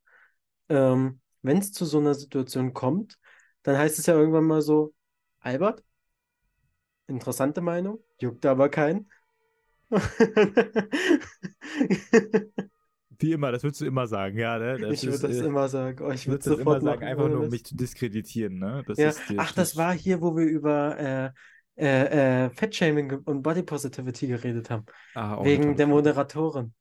ähm, 0.69 1.21
wenn 1.47 1.59
es 1.59 1.73
zu 1.73 1.85
so 1.85 1.99
einer 1.99 2.15
Situation 2.15 2.75
kommt, 2.75 3.19
dann 3.63 3.77
heißt 3.79 3.99
es 3.99 4.07
ja 4.07 4.15
irgendwann 4.15 4.45
mal 4.45 4.63
so, 4.63 4.95
Albert, 5.41 5.83
interessante 7.09 7.61
Meinung, 7.61 7.99
juckt 8.21 8.47
aber 8.47 8.69
keinen. 8.69 9.11
Wie 13.19 13.33
immer, 13.33 13.53
das 13.53 13.63
würdest 13.63 13.81
du 13.81 13.87
immer 13.87 14.07
sagen, 14.07 14.39
ja, 14.39 14.59
ne? 14.59 14.79
Das 14.79 14.99
Ich 14.99 15.07
würde 15.07 15.29
das 15.29 15.39
äh, 15.39 15.47
immer 15.47 15.69
sagen. 15.69 16.05
Oh, 16.05 16.11
ich 16.11 16.27
würde 16.27 16.51
das 16.51 16.59
immer 16.59 16.81
sagen, 16.81 16.85
machen, 16.85 17.05
einfach 17.05 17.29
nur 17.29 17.45
um 17.45 17.49
mich 17.49 17.65
zu 17.65 17.77
diskreditieren, 17.77 18.59
ne? 18.59 18.85
Das 18.87 18.99
Ja, 18.99 19.13
die, 19.29 19.39
ach, 19.39 19.53
das 19.53 19.77
war 19.77 19.95
hier, 19.95 20.21
wo 20.21 20.37
wir 20.37 20.45
über 20.45 20.99
äh, 20.99 21.31
äh, 21.83 22.47
äh, 22.47 22.51
Fettshaming 22.51 23.13
und 23.25 23.43
Body 23.43 23.63
Positivity 23.63 24.27
geredet 24.27 24.71
haben. 24.71 24.85
ah, 25.15 25.43
Wegen 25.43 25.77
der. 25.77 25.87
Moderatorin. 25.87 26.75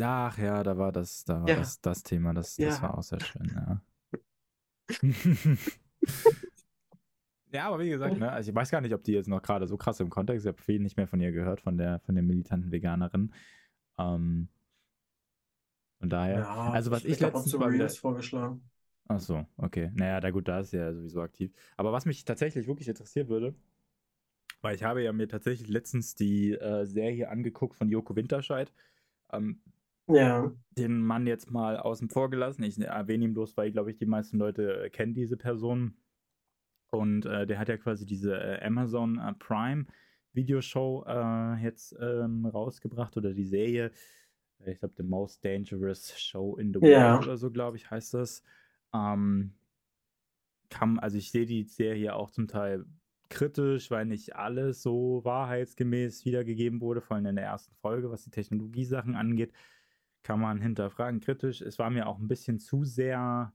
Ach 0.00 0.38
ja, 0.38 0.62
da 0.62 0.78
war 0.78 0.92
das, 0.92 1.24
da 1.24 1.42
war 1.42 1.50
Ja. 1.50 1.56
das, 1.56 1.80
das 1.80 2.02
Thema, 2.02 2.32
das, 2.32 2.58
das 2.58 2.76
Ja. 2.76 2.82
war 2.82 2.98
auch 2.98 3.02
sehr 3.02 3.20
schön, 3.20 3.50
ja. 3.54 3.80
Ja, 7.52 7.68
aber 7.68 7.80
wie 7.80 7.90
gesagt, 7.90 8.16
ne, 8.16 8.32
also 8.32 8.50
ich 8.50 8.54
weiß 8.54 8.70
gar 8.70 8.80
nicht, 8.80 8.94
ob 8.94 9.04
die 9.04 9.12
jetzt 9.12 9.28
noch 9.28 9.42
gerade 9.42 9.66
so 9.66 9.76
krass 9.76 10.00
im 10.00 10.08
Kontext, 10.08 10.46
ich 10.46 10.48
habe 10.48 10.62
viel 10.62 10.80
nicht 10.80 10.96
mehr 10.96 11.06
von 11.06 11.20
ihr 11.20 11.32
gehört, 11.32 11.60
von 11.60 11.76
der, 11.76 12.00
von 12.00 12.14
der 12.14 12.24
militanten 12.24 12.72
Veganerin. 12.72 13.32
Ähm, 13.98 14.48
von 15.98 16.08
daher. 16.08 16.48
also 16.48 16.90
was 16.90 17.04
ich 17.04 17.22
hab 17.22 17.34
letztens 17.34 17.56
mal 17.58 17.70
wieder, 17.70 17.88
vorgeschlagen. 17.90 18.62
Ach 19.06 19.20
so, 19.20 19.44
okay. 19.58 19.90
Naja, 19.94 20.20
da 20.20 20.30
gut, 20.30 20.48
da 20.48 20.60
ist 20.60 20.72
ja 20.72 20.94
sowieso 20.94 21.20
aktiv. 21.20 21.52
Aber 21.76 21.92
was 21.92 22.06
mich 22.06 22.24
tatsächlich 22.24 22.66
wirklich 22.66 22.88
interessieren 22.88 23.28
würde, 23.28 23.54
weil 24.62 24.74
ich 24.74 24.82
habe 24.82 25.02
ja 25.02 25.12
mir 25.12 25.28
tatsächlich 25.28 25.68
letztens 25.68 26.14
die 26.14 26.52
äh, 26.52 26.86
Serie 26.86 27.28
angeguckt 27.28 27.76
von 27.76 27.90
Joko 27.90 28.16
Winterscheid. 28.16 28.72
Ähm, 29.30 29.60
Ja, 30.14 30.52
den 30.76 31.04
Mann 31.04 31.26
jetzt 31.26 31.50
mal 31.50 31.76
außen 31.76 32.08
vor 32.08 32.30
gelassen. 32.30 32.62
Ich 32.62 32.78
erwähne 32.78 33.24
ihn 33.24 33.34
bloß, 33.34 33.56
weil, 33.56 33.72
glaube 33.72 33.90
ich, 33.90 33.96
die 33.98 34.06
meisten 34.06 34.38
Leute 34.38 34.84
äh, 34.84 34.90
kennen 34.90 35.14
diese 35.14 35.36
Person. 35.36 35.96
Und 36.90 37.24
äh, 37.26 37.46
der 37.46 37.58
hat 37.58 37.68
ja 37.68 37.76
quasi 37.76 38.06
diese 38.06 38.36
äh, 38.38 38.64
Amazon 38.64 39.18
äh, 39.18 39.32
Prime 39.34 39.86
Videoshow 40.34 41.04
äh, 41.06 41.62
jetzt 41.62 41.94
ähm, 42.00 42.46
rausgebracht 42.46 43.16
oder 43.16 43.34
die 43.34 43.44
Serie. 43.44 43.90
Ich 44.64 44.78
glaube, 44.78 44.94
The 44.96 45.02
Most 45.02 45.44
Dangerous 45.44 46.18
Show 46.18 46.56
in 46.56 46.72
the 46.72 46.80
World 46.80 46.90
Ja. 46.90 47.18
oder 47.18 47.36
so, 47.36 47.50
glaube 47.50 47.76
ich, 47.76 47.90
heißt 47.90 48.14
das. 48.14 48.42
Ähm, 48.94 49.54
kann, 50.70 50.98
also 50.98 51.18
ich 51.18 51.30
sehe 51.30 51.46
die 51.46 51.64
Serie 51.64 52.14
auch 52.14 52.30
zum 52.30 52.48
Teil 52.48 52.86
kritisch, 53.28 53.90
weil 53.90 54.06
nicht 54.06 54.36
alles 54.36 54.82
so 54.82 55.20
wahrheitsgemäß 55.24 56.24
wiedergegeben 56.24 56.80
wurde, 56.80 57.00
vor 57.00 57.16
allem 57.16 57.26
in 57.26 57.36
der 57.36 57.46
ersten 57.46 57.74
Folge, 57.76 58.10
was 58.10 58.24
die 58.24 58.30
Technologiesachen 58.30 59.14
angeht 59.16 59.52
kann 60.22 60.40
man 60.40 60.60
hinterfragen, 60.60 61.20
kritisch. 61.20 61.60
Es 61.60 61.78
war 61.78 61.90
mir 61.90 62.06
auch 62.06 62.18
ein 62.18 62.28
bisschen 62.28 62.58
zu 62.58 62.84
sehr 62.84 63.52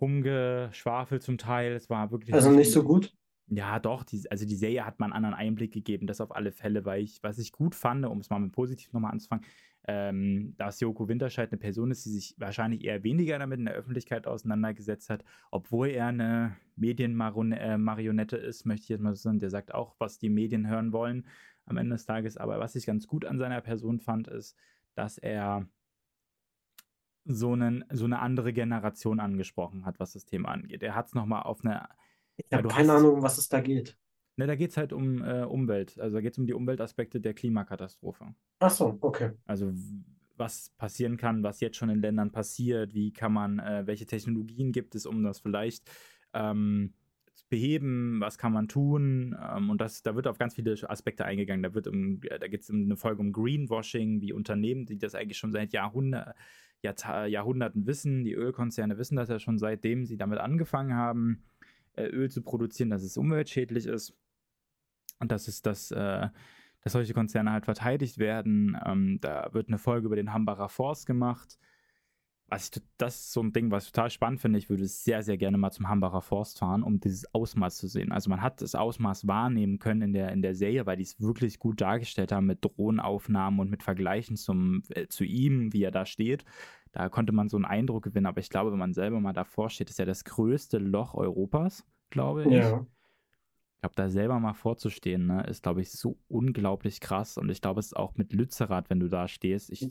rumgeschwafelt 0.00 1.22
zum 1.22 1.38
Teil. 1.38 1.72
Es 1.72 1.88
war 1.88 2.10
wirklich 2.10 2.34
also 2.34 2.50
nicht 2.50 2.72
so 2.72 2.82
gut. 2.82 3.14
Ja, 3.48 3.78
doch. 3.78 4.04
Die, 4.04 4.22
also 4.30 4.46
die 4.46 4.56
Serie 4.56 4.86
hat 4.86 4.98
mal 4.98 5.06
einen 5.06 5.12
anderen 5.12 5.34
Einblick 5.34 5.72
gegeben, 5.72 6.06
das 6.06 6.20
auf 6.20 6.34
alle 6.34 6.50
Fälle, 6.50 6.84
weil 6.84 7.02
ich, 7.02 7.22
was 7.22 7.38
ich 7.38 7.52
gut 7.52 7.74
fand, 7.74 8.06
um 8.06 8.18
es 8.20 8.30
mal 8.30 8.38
mit 8.38 8.52
positiv 8.52 8.92
nochmal 8.92 9.12
anzufangen, 9.12 9.44
ähm, 9.86 10.54
dass 10.56 10.80
Joko 10.80 11.08
Winterscheid 11.08 11.52
eine 11.52 11.58
Person 11.58 11.90
ist, 11.90 12.06
die 12.06 12.10
sich 12.10 12.34
wahrscheinlich 12.38 12.84
eher 12.84 13.04
weniger 13.04 13.38
damit 13.38 13.58
in 13.58 13.66
der 13.66 13.74
Öffentlichkeit 13.74 14.26
auseinandergesetzt 14.26 15.10
hat, 15.10 15.24
obwohl 15.50 15.88
er 15.88 16.06
eine 16.06 16.56
Medienmarionette 16.76 18.38
ist, 18.38 18.64
möchte 18.64 18.84
ich 18.84 18.88
jetzt 18.88 19.02
mal 19.02 19.14
so 19.14 19.22
sagen. 19.22 19.40
Der 19.40 19.50
sagt 19.50 19.74
auch, 19.74 19.94
was 19.98 20.18
die 20.18 20.30
Medien 20.30 20.66
hören 20.66 20.92
wollen 20.92 21.26
am 21.66 21.76
Ende 21.76 21.96
des 21.96 22.06
Tages. 22.06 22.38
Aber 22.38 22.58
was 22.60 22.76
ich 22.76 22.86
ganz 22.86 23.06
gut 23.06 23.26
an 23.26 23.38
seiner 23.38 23.60
Person 23.60 24.00
fand, 24.00 24.28
ist, 24.28 24.56
dass 24.94 25.18
er 25.18 25.66
so, 27.24 27.52
einen, 27.52 27.84
so 27.90 28.04
eine 28.04 28.18
andere 28.20 28.52
Generation 28.52 29.20
angesprochen 29.20 29.86
hat, 29.86 29.98
was 29.98 30.12
das 30.12 30.24
Thema 30.26 30.50
angeht. 30.50 30.82
Er 30.82 30.94
hat 30.94 31.06
es 31.06 31.14
nochmal 31.14 31.42
auf 31.42 31.64
eine. 31.64 31.88
Ich 32.36 32.46
Ja, 32.50 32.58
habe 32.58 32.68
du 32.68 32.74
keine 32.74 32.92
hast- 32.92 32.98
Ahnung, 33.00 33.14
um 33.16 33.22
was 33.22 33.38
es 33.38 33.48
da 33.48 33.60
geht. 33.60 33.96
Ne, 34.36 34.46
da 34.48 34.56
geht 34.56 34.70
es 34.72 34.76
halt 34.76 34.92
um 34.92 35.22
äh, 35.22 35.44
Umwelt. 35.44 35.98
Also 36.00 36.16
da 36.16 36.20
geht 36.20 36.32
es 36.32 36.38
um 36.38 36.46
die 36.46 36.54
Umweltaspekte 36.54 37.20
der 37.20 37.34
Klimakatastrophe. 37.34 38.34
Ach 38.58 38.70
so, 38.70 38.98
okay. 39.00 39.30
Also 39.46 39.72
was 40.36 40.70
passieren 40.70 41.16
kann, 41.16 41.44
was 41.44 41.60
jetzt 41.60 41.76
schon 41.76 41.88
in 41.88 42.00
Ländern 42.00 42.32
passiert, 42.32 42.92
wie 42.92 43.12
kann 43.12 43.32
man, 43.32 43.60
äh, 43.60 43.86
welche 43.86 44.06
Technologien 44.06 44.72
gibt 44.72 44.96
es, 44.96 45.06
um 45.06 45.22
das 45.22 45.38
vielleicht 45.38 45.88
ähm, 46.32 46.94
beheben, 47.48 48.20
was 48.20 48.38
kann 48.38 48.52
man 48.52 48.68
tun? 48.68 49.36
Ähm, 49.40 49.70
und 49.70 49.80
das, 49.80 50.02
da 50.02 50.14
wird 50.14 50.26
auf 50.26 50.38
ganz 50.38 50.54
viele 50.54 50.74
Aspekte 50.88 51.24
eingegangen. 51.24 51.62
Da 51.62 51.90
um, 51.90 52.20
äh, 52.22 52.38
da 52.38 52.48
geht 52.48 52.62
es 52.62 52.70
um 52.70 52.82
eine 52.82 52.96
Folge 52.96 53.20
um 53.20 53.32
Greenwashing, 53.32 54.20
wie 54.20 54.32
Unternehmen, 54.32 54.86
die 54.86 54.98
das 54.98 55.14
eigentlich 55.14 55.38
schon 55.38 55.52
seit 55.52 55.72
Jahrhundert, 55.72 56.34
Jahrta 56.82 57.26
Jahrhunderten 57.26 57.86
wissen, 57.86 58.24
die 58.24 58.34
Ölkonzerne 58.34 58.98
wissen 58.98 59.16
das 59.16 59.28
ja 59.28 59.38
schon 59.38 59.58
seitdem 59.58 60.04
sie 60.04 60.16
damit 60.16 60.38
angefangen 60.38 60.94
haben, 60.94 61.42
äh, 61.94 62.04
Öl 62.06 62.30
zu 62.30 62.42
produzieren, 62.42 62.90
dass 62.90 63.02
es 63.02 63.16
umweltschädlich 63.16 63.86
ist. 63.86 64.14
Und 65.18 65.32
das 65.32 65.48
ist 65.48 65.66
das, 65.66 65.90
äh, 65.90 66.28
dass 66.82 66.92
solche 66.92 67.14
Konzerne 67.14 67.52
halt 67.52 67.64
verteidigt 67.64 68.18
werden. 68.18 68.76
Ähm, 68.84 69.18
da 69.20 69.48
wird 69.52 69.68
eine 69.68 69.78
Folge 69.78 70.06
über 70.06 70.16
den 70.16 70.32
Hambacher 70.32 70.68
Forst 70.68 71.06
gemacht. 71.06 71.58
Was 72.48 72.70
ich, 72.74 72.82
das 72.98 73.16
ist 73.16 73.32
so 73.32 73.42
ein 73.42 73.52
Ding, 73.52 73.70
was 73.70 73.86
ich 73.86 73.92
total 73.92 74.10
spannend 74.10 74.40
finde. 74.40 74.58
Ich 74.58 74.68
würde 74.68 74.86
sehr, 74.86 75.22
sehr 75.22 75.38
gerne 75.38 75.56
mal 75.56 75.70
zum 75.70 75.88
Hambacher 75.88 76.20
Forst 76.20 76.58
fahren, 76.58 76.82
um 76.82 77.00
dieses 77.00 77.32
Ausmaß 77.34 77.78
zu 77.78 77.88
sehen. 77.88 78.12
Also 78.12 78.28
man 78.28 78.42
hat 78.42 78.60
das 78.60 78.74
Ausmaß 78.74 79.26
wahrnehmen 79.26 79.78
können 79.78 80.02
in 80.02 80.12
der, 80.12 80.30
in 80.30 80.42
der 80.42 80.54
Serie, 80.54 80.84
weil 80.84 80.96
die 80.96 81.04
es 81.04 81.20
wirklich 81.20 81.58
gut 81.58 81.80
dargestellt 81.80 82.32
haben 82.32 82.46
mit 82.46 82.62
Drohnenaufnahmen 82.62 83.60
und 83.60 83.70
mit 83.70 83.82
Vergleichen 83.82 84.36
zum, 84.36 84.82
äh, 84.90 85.06
zu 85.08 85.24
ihm, 85.24 85.72
wie 85.72 85.82
er 85.82 85.90
da 85.90 86.04
steht. 86.04 86.44
Da 86.92 87.08
konnte 87.08 87.32
man 87.32 87.48
so 87.48 87.56
einen 87.56 87.64
Eindruck 87.64 88.04
gewinnen. 88.04 88.26
Aber 88.26 88.40
ich 88.40 88.50
glaube, 88.50 88.70
wenn 88.70 88.78
man 88.78 88.92
selber 88.92 89.20
mal 89.20 89.32
davor 89.32 89.70
steht, 89.70 89.88
ist 89.88 89.98
ja 89.98 90.04
das 90.04 90.24
größte 90.24 90.78
Loch 90.78 91.14
Europas, 91.14 91.84
glaube 92.10 92.44
ich. 92.44 92.52
Ja. 92.52 92.86
Ich 93.74 93.80
glaube, 93.80 93.96
da 93.96 94.08
selber 94.08 94.38
mal 94.38 94.54
vorzustehen, 94.54 95.26
ne, 95.26 95.44
ist, 95.44 95.62
glaube 95.62 95.80
ich, 95.80 95.90
so 95.90 96.18
unglaublich 96.28 97.00
krass. 97.00 97.36
Und 97.36 97.50
ich 97.50 97.60
glaube, 97.60 97.80
es 97.80 97.86
ist 97.86 97.96
auch 97.96 98.14
mit 98.16 98.32
Lützerath, 98.32 98.90
wenn 98.90 99.00
du 99.00 99.08
da 99.08 99.28
stehst. 99.28 99.70
Ich 99.70 99.90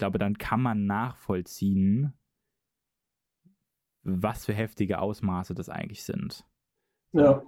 glaube, 0.00 0.18
dann 0.18 0.36
kann 0.38 0.60
man 0.60 0.86
nachvollziehen, 0.86 2.12
was 4.02 4.46
für 4.46 4.54
heftige 4.54 4.98
Ausmaße 4.98 5.54
das 5.54 5.68
eigentlich 5.68 6.02
sind. 6.02 6.44
Ja. 7.12 7.42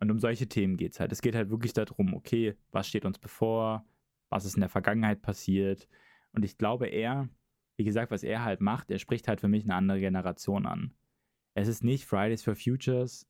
Und 0.00 0.10
um 0.10 0.18
solche 0.18 0.48
Themen 0.48 0.76
geht 0.76 0.92
es 0.92 1.00
halt. 1.00 1.12
Es 1.12 1.20
geht 1.20 1.34
halt 1.34 1.50
wirklich 1.50 1.72
darum, 1.72 2.14
okay, 2.14 2.56
was 2.70 2.88
steht 2.88 3.04
uns 3.04 3.18
bevor, 3.18 3.84
was 4.30 4.44
ist 4.44 4.54
in 4.54 4.60
der 4.60 4.68
Vergangenheit 4.68 5.22
passiert. 5.22 5.88
Und 6.32 6.44
ich 6.44 6.56
glaube, 6.56 6.86
er, 6.86 7.28
wie 7.76 7.84
gesagt, 7.84 8.10
was 8.10 8.22
er 8.22 8.44
halt 8.44 8.60
macht, 8.60 8.90
er 8.90 8.98
spricht 8.98 9.28
halt 9.28 9.40
für 9.40 9.48
mich 9.48 9.64
eine 9.64 9.74
andere 9.74 10.00
Generation 10.00 10.66
an. 10.66 10.94
Es 11.54 11.68
ist 11.68 11.84
nicht 11.84 12.06
Fridays 12.06 12.42
for 12.42 12.54
Futures, 12.54 13.26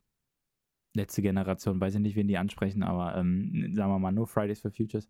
letzte 0.94 1.22
Generation, 1.22 1.80
weiß 1.80 1.94
ich 1.94 2.00
nicht, 2.00 2.16
wen 2.16 2.28
die 2.28 2.38
ansprechen, 2.38 2.82
aber 2.82 3.16
ähm, 3.16 3.72
sagen 3.74 3.90
wir 3.90 3.98
mal, 3.98 4.12
No 4.12 4.26
Fridays 4.26 4.60
for 4.60 4.70
Futures, 4.70 5.08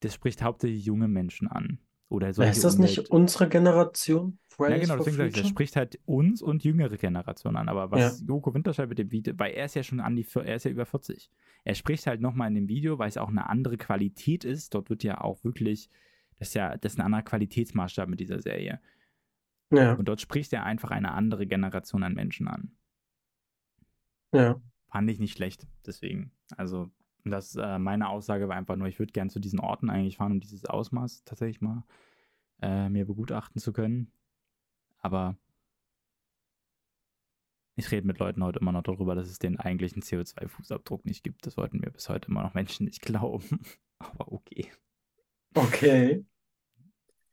das 0.00 0.14
spricht 0.14 0.42
hauptsächlich 0.42 0.84
junge 0.84 1.08
Menschen 1.08 1.48
an. 1.48 1.78
Oder 2.08 2.32
solche 2.32 2.52
Ist 2.52 2.64
das 2.64 2.78
nicht 2.78 2.98
Umwelt- 2.98 3.10
unsere 3.10 3.48
Generation? 3.48 4.38
Ja, 4.38 4.46
Fridays 4.56 4.80
genau, 4.82 4.94
for 4.96 5.04
deswegen 5.04 5.16
sage 5.16 5.28
ich, 5.30 5.36
das 5.36 5.48
spricht 5.48 5.76
halt 5.76 5.98
uns 6.06 6.40
und 6.40 6.64
jüngere 6.64 6.96
Generationen 6.96 7.56
an. 7.56 7.68
Aber 7.68 7.90
was 7.90 8.22
Joko 8.26 8.54
Winterscheid 8.54 8.88
mit 8.88 8.98
dem 8.98 9.10
Video, 9.10 9.34
weil 9.38 9.52
er 9.52 9.66
ist 9.66 9.74
ja 9.74 9.82
schon 9.82 10.00
an 10.00 10.16
die, 10.16 10.26
er 10.34 10.54
ist 10.56 10.64
ja 10.64 10.70
über 10.70 10.86
40. 10.86 11.30
Er 11.64 11.74
spricht 11.74 12.06
halt 12.06 12.20
nochmal 12.20 12.48
in 12.48 12.54
dem 12.54 12.68
Video, 12.68 12.98
weil 12.98 13.08
es 13.08 13.16
auch 13.18 13.28
eine 13.28 13.48
andere 13.50 13.76
Qualität 13.76 14.44
ist. 14.44 14.72
Dort 14.74 14.88
wird 14.88 15.02
ja 15.02 15.20
auch 15.20 15.42
wirklich, 15.44 15.90
das 16.38 16.48
ist 16.48 16.54
ja, 16.54 16.76
das 16.76 16.92
ist 16.92 16.98
ein 16.98 17.04
anderer 17.04 17.22
Qualitätsmaßstab 17.22 18.08
mit 18.08 18.20
dieser 18.20 18.40
Serie. 18.40 18.80
Ja, 19.72 19.94
Und 19.94 20.06
dort 20.06 20.20
spricht 20.20 20.52
er 20.52 20.64
einfach 20.64 20.92
eine 20.92 21.10
andere 21.10 21.46
Generation 21.46 22.02
an 22.04 22.14
Menschen 22.14 22.46
an. 22.48 22.70
ja. 24.32 24.60
Fand 24.88 25.10
ich 25.10 25.18
nicht 25.18 25.36
schlecht, 25.36 25.66
deswegen. 25.84 26.30
Also, 26.56 26.90
das, 27.30 27.56
äh, 27.56 27.78
meine 27.78 28.08
Aussage 28.08 28.48
war 28.48 28.56
einfach 28.56 28.76
nur, 28.76 28.88
ich 28.88 28.98
würde 28.98 29.12
gern 29.12 29.30
zu 29.30 29.40
diesen 29.40 29.60
Orten 29.60 29.90
eigentlich 29.90 30.16
fahren, 30.18 30.32
um 30.32 30.40
dieses 30.40 30.64
Ausmaß 30.66 31.24
tatsächlich 31.24 31.60
mal 31.60 31.84
äh, 32.62 32.88
mir 32.88 33.06
begutachten 33.06 33.60
zu 33.60 33.72
können. 33.72 34.12
Aber 35.00 35.36
ich 37.74 37.90
rede 37.90 38.06
mit 38.06 38.18
Leuten 38.18 38.42
heute 38.42 38.58
immer 38.58 38.72
noch 38.72 38.82
darüber, 38.82 39.14
dass 39.14 39.28
es 39.28 39.38
den 39.38 39.58
eigentlichen 39.58 40.02
CO2-Fußabdruck 40.02 41.04
nicht 41.04 41.22
gibt. 41.22 41.46
Das 41.46 41.56
wollten 41.56 41.78
mir 41.78 41.90
bis 41.90 42.08
heute 42.08 42.28
immer 42.28 42.42
noch 42.42 42.54
Menschen 42.54 42.84
nicht 42.86 43.02
glauben. 43.02 43.60
Aber 43.98 44.32
okay. 44.32 44.70
Okay. 45.56 46.24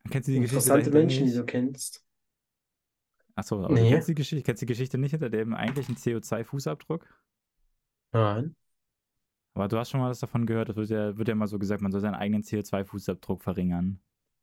Kennst 0.10 0.28
du 0.28 0.34
die 0.34 0.40
Geschichte 0.40 0.60
Interessante 0.70 0.92
Menschen, 0.92 1.26
die 1.28 1.34
du 1.34 1.46
kennst. 1.46 2.04
Achso, 3.36 3.64
aber 3.64 3.74
Nee. 3.74 3.82
du 3.82 3.90
kennst 3.90 4.08
die 4.08 4.16
Geschichte, 4.16 4.44
kennst 4.44 4.62
die 4.62 4.66
Geschichte 4.68 4.98
nicht 4.98 5.12
hinter 5.12 5.30
dem 5.30 5.54
eigentlichen 5.54 5.96
CO2-Fußabdruck? 5.98 7.02
Nein. 8.14 8.56
Aber 9.56 9.68
du 9.68 9.78
hast 9.78 9.92
schon 9.92 10.00
mal 10.00 10.10
was 10.10 10.20
davon 10.20 10.46
gehört, 10.46 10.70
das 10.70 10.76
wird 10.76 10.90
ja, 10.90 11.18
wird 11.18 11.28
ja 11.28 11.34
immer 11.34 11.48
so 11.48 11.60
gesagt, 11.60 11.82
man 11.82 11.92
soll 11.92 12.02
seinen 12.02 12.16
eigenen 12.16 12.42
CO2-Fußabdruck 12.44 13.42
verringern. 13.44 14.00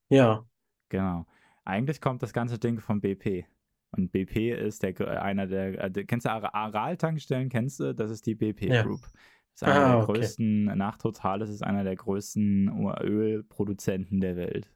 Ja. 0.09 0.45
Genau. 0.89 1.27
Eigentlich 1.65 2.01
kommt 2.01 2.23
das 2.23 2.33
ganze 2.33 2.59
Ding 2.59 2.79
von 2.81 3.01
BP. 3.01 3.47
Und 3.93 4.13
BP 4.13 4.53
ist 4.53 4.83
der, 4.85 4.93
gr- 4.93 5.21
einer 5.21 5.47
der, 5.49 5.85
äh, 5.85 6.05
kennst 6.05 6.27
du 6.27 6.31
Ar- 6.31 6.55
Aral-Tankstellen, 6.55 7.49
kennst 7.49 7.81
du? 7.81 7.93
Das 7.95 8.11
ist 8.11 8.25
die 8.27 8.37
BP 8.37 8.69
Ja. 8.69 8.83
Group. 8.83 9.01
Das 9.03 9.63
ist 9.63 9.63
einer 9.65 9.75
Ah, 9.75 9.89
der 9.97 10.03
okay. 10.05 10.13
größten, 10.13 10.65
nach 10.77 10.97
Total, 10.97 11.43
ist 11.43 11.63
einer 11.65 11.83
der 11.83 11.97
größten 11.97 12.69
Ölproduzenten 13.03 14.21
der 14.21 14.37
Welt. 14.37 14.71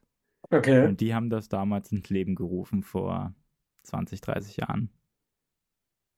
Okay. 0.51 0.85
Und 0.85 0.99
die 0.99 1.15
haben 1.15 1.29
das 1.29 1.47
damals 1.49 1.91
ins 1.91 2.09
Leben 2.09 2.35
gerufen 2.35 2.83
vor 2.83 3.33
20, 3.83 4.19
30 4.21 4.57
Jahren. 4.57 4.89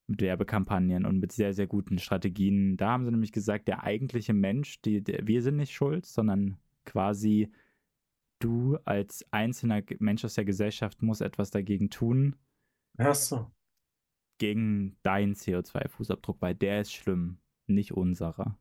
Mit 0.09 0.21
Werbekampagnen 0.21 1.05
und 1.05 1.19
mit 1.19 1.33
sehr, 1.33 1.53
sehr 1.53 1.67
guten 1.67 1.99
Strategien. 1.99 2.77
Da 2.77 2.91
haben 2.91 3.03
sie 3.05 3.11
nämlich 3.11 3.33
gesagt, 3.33 3.67
der 3.67 3.83
eigentliche 3.83 4.33
Mensch, 4.33 4.81
die, 4.81 5.03
der, 5.03 5.27
wir 5.27 5.41
sind 5.41 5.57
nicht 5.57 5.73
schuld, 5.73 6.05
sondern 6.05 6.57
quasi 6.85 7.51
du 8.39 8.77
als 8.85 9.25
einzelner 9.31 9.81
Mensch 9.99 10.23
aus 10.23 10.35
der 10.35 10.45
Gesellschaft 10.45 11.01
musst 11.01 11.21
etwas 11.21 11.51
dagegen 11.51 11.89
tun, 11.89 12.35
Ach 12.97 13.15
so. 13.15 13.51
gegen 14.37 14.95
deinen 15.03 15.33
CO2-Fußabdruck, 15.35 16.37
weil 16.41 16.55
der 16.55 16.81
ist 16.81 16.93
schlimm, 16.93 17.39
nicht 17.67 17.91
unserer. 17.91 18.57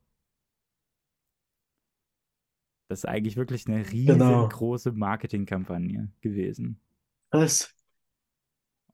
Das 2.88 3.00
ist 3.00 3.04
eigentlich 3.04 3.36
wirklich 3.36 3.66
eine 3.66 3.82
Genau. 4.06 4.46
riesengroße 4.46 4.92
Marketingkampagne 4.92 6.10
gewesen. 6.20 6.80
Was? 7.30 7.72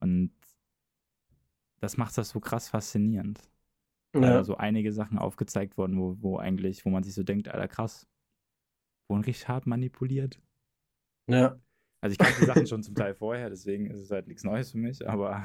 Und 0.00 0.32
das 1.82 1.96
macht 1.96 2.16
das 2.16 2.28
so 2.28 2.38
krass 2.38 2.68
faszinierend. 2.68 3.40
Ja. 4.14 4.44
so 4.44 4.56
einige 4.56 4.92
Sachen 4.92 5.18
aufgezeigt 5.18 5.78
wurden, 5.78 5.98
wo, 5.98 6.16
wo 6.20 6.36
eigentlich, 6.38 6.84
wo 6.84 6.90
man 6.90 7.02
sich 7.02 7.14
so 7.14 7.22
denkt, 7.22 7.48
Alter, 7.48 7.66
krass. 7.66 8.06
Wurden 9.08 9.24
richtig 9.24 9.48
hart 9.48 9.66
manipuliert. 9.66 10.40
Ja. 11.28 11.58
Also 12.00 12.12
ich 12.12 12.18
kannte 12.18 12.40
die 12.40 12.46
Sachen 12.46 12.66
schon 12.66 12.82
zum 12.82 12.94
Teil 12.94 13.14
vorher, 13.14 13.48
deswegen 13.48 13.86
ist 13.86 13.98
es 13.98 14.10
halt 14.10 14.28
nichts 14.28 14.44
Neues 14.44 14.70
für 14.70 14.78
mich, 14.78 15.08
aber 15.08 15.42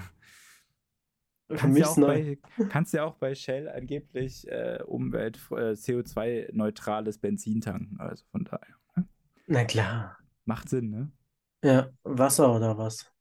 Für 1.48 1.56
kannst 1.56 1.74
mich 1.74 1.84
ja, 1.84 1.90
auch 1.90 1.98
neu. 1.98 2.36
bei, 2.58 2.66
kannst 2.66 2.94
ja 2.94 3.04
auch 3.06 3.16
bei 3.16 3.34
Shell 3.34 3.70
angeblich 3.70 4.48
äh, 4.50 4.84
Umwelt, 4.86 5.38
äh, 5.52 5.72
CO2-neutrales 5.72 7.20
Benzin 7.20 7.62
tanken. 7.62 8.00
Also 8.00 8.26
von 8.32 8.44
daher. 8.44 8.76
Ne? 8.96 9.08
Na 9.48 9.64
klar. 9.64 10.18
Macht 10.46 10.70
Sinn, 10.70 10.90
ne? 10.90 11.12
Ja. 11.64 11.90
Wasser 12.04 12.54
oder 12.54 12.78
was? 12.78 13.12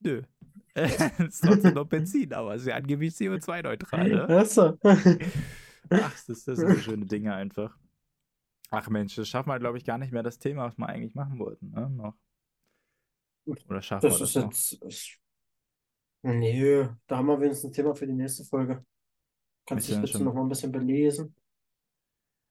Nö. 0.00 0.22
ist 1.18 1.40
trotzdem 1.44 1.74
noch 1.74 1.86
Benzin, 1.86 2.32
aber 2.32 2.54
ist 2.56 2.66
ja 2.66 2.74
angeblich 2.74 3.14
CO2-neutral, 3.14 4.08
ne? 4.08 4.26
Ach 4.30 4.44
das, 6.26 6.44
das 6.44 6.44
sind 6.44 6.70
so 6.70 6.78
schöne 6.78 7.06
Dinge 7.06 7.34
einfach. 7.34 7.76
Ach 8.70 8.88
Mensch, 8.88 9.14
das 9.14 9.28
schaffen 9.28 9.50
wir, 9.50 9.58
glaube 9.60 9.78
ich, 9.78 9.84
gar 9.84 9.98
nicht 9.98 10.12
mehr 10.12 10.22
das 10.22 10.38
Thema, 10.38 10.64
was 10.66 10.76
wir 10.78 10.88
eigentlich 10.88 11.14
machen 11.14 11.38
wollten, 11.38 11.70
ne? 11.70 11.88
Noch. 11.90 12.14
Oder 13.68 13.82
schaffen 13.82 14.08
Das 14.08 14.18
wir 14.18 14.24
ist 14.24 14.36
das 14.36 14.42
noch? 14.44 14.52
jetzt. 14.52 15.20
Nee, 16.22 16.88
da 17.06 17.18
haben 17.18 17.26
wir 17.26 17.38
wenigstens 17.40 17.70
ein 17.70 17.74
Thema 17.74 17.94
für 17.94 18.06
die 18.06 18.14
nächste 18.14 18.44
Folge. 18.44 18.84
Kannst 19.66 19.88
Ist 19.88 19.94
dich 19.96 20.00
bitte 20.00 20.12
schon- 20.18 20.24
noch 20.24 20.34
mal 20.34 20.42
ein 20.42 20.48
bisschen 20.48 20.72
belesen? 20.72 21.34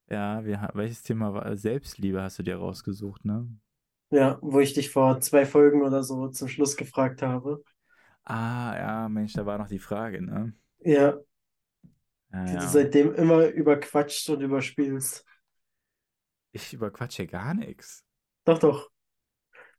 Ja, 0.09 0.43
wir, 0.45 0.69
welches 0.74 1.01
Thema 1.01 1.34
war? 1.34 1.55
Selbstliebe 1.57 2.21
hast 2.21 2.38
du 2.39 2.43
dir 2.43 2.57
rausgesucht, 2.57 3.26
ne? 3.26 3.47
Ja, 4.11 4.38
wo 4.41 4.59
ich 4.59 4.74
dich 4.74 4.91
vor 4.91 5.19
zwei 5.21 5.45
Folgen 5.45 5.82
oder 5.82 6.03
so 6.03 6.28
zum 6.30 6.47
Schluss 6.47 6.78
gefragt 6.78 7.21
habe. 7.24 7.63
Ah, 8.26 8.76
ja, 8.78 9.09
Mensch, 9.09 9.34
da 9.34 9.45
war 9.45 9.57
noch 9.57 9.67
die 9.69 9.80
Frage, 9.80 10.21
ne? 10.21 10.53
Ja, 10.86 11.19
Ja, 12.32 12.45
die 12.47 12.57
du 12.57 12.65
ja. 12.65 12.67
seitdem 12.67 13.13
immer 13.15 13.47
überquatscht 13.47 14.30
und 14.30 14.41
überspielst. 14.41 15.26
Ich 16.51 16.74
überquatsche 16.74 17.28
gar 17.28 17.53
nichts. 17.53 18.03
Doch, 18.45 18.59
doch. 18.59 18.89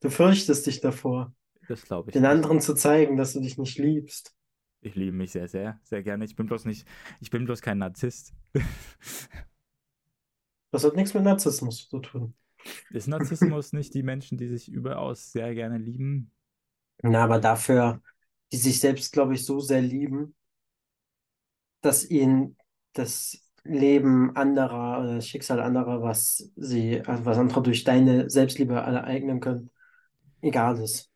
Du 0.00 0.10
fürchtest 0.10 0.66
dich 0.66 0.80
davor, 0.80 1.34
Das 1.66 1.84
glaube 1.84 2.10
ich 2.10 2.16
den 2.16 2.24
nicht. 2.24 2.26
anderen 2.26 2.60
zu 2.60 2.74
zeigen, 2.74 3.16
dass 3.16 3.34
du 3.34 3.40
dich 3.40 3.58
nicht 3.58 3.78
liebst. 3.78 4.34
Ich 4.82 4.94
liebe 4.94 5.12
mich 5.16 5.32
sehr, 5.32 5.48
sehr, 5.48 5.80
sehr 5.82 6.02
gerne. 6.02 6.24
Ich 6.24 6.36
bin 6.36 6.46
bloß 6.46 6.66
nicht, 6.66 6.86
ich 7.20 7.30
bin 7.30 7.44
bloß 7.46 7.62
kein 7.62 7.78
Narzisst. 7.78 8.34
Das 10.72 10.84
hat 10.84 10.94
nichts 10.96 11.14
mit 11.14 11.22
Narzissmus 11.24 11.88
zu 11.88 12.00
tun. 12.00 12.34
Ist 12.88 13.08
Narzissmus 13.08 13.74
nicht 13.74 13.92
die 13.92 14.02
Menschen, 14.02 14.38
die 14.38 14.48
sich 14.48 14.70
überaus 14.72 15.32
sehr 15.32 15.54
gerne 15.54 15.76
lieben? 15.76 16.30
Na, 17.02 17.24
aber 17.24 17.38
dafür, 17.38 18.00
die 18.54 18.60
sich 18.60 18.78
selbst, 18.78 19.12
glaube 19.12 19.34
ich, 19.34 19.44
so 19.44 19.58
sehr 19.58 19.82
lieben, 19.82 20.36
dass 21.80 22.08
ihnen 22.08 22.56
das 22.92 23.36
Leben 23.64 24.36
anderer 24.36 25.00
oder 25.00 25.16
das 25.16 25.26
Schicksal 25.26 25.58
anderer, 25.58 26.02
was 26.02 26.52
sie, 26.54 27.00
also 27.00 27.24
was 27.24 27.36
andere 27.36 27.62
durch 27.62 27.82
deine 27.82 28.30
Selbstliebe 28.30 28.74
ereignen 28.74 29.40
können, 29.40 29.70
egal 30.40 30.78
ist. 30.78 31.10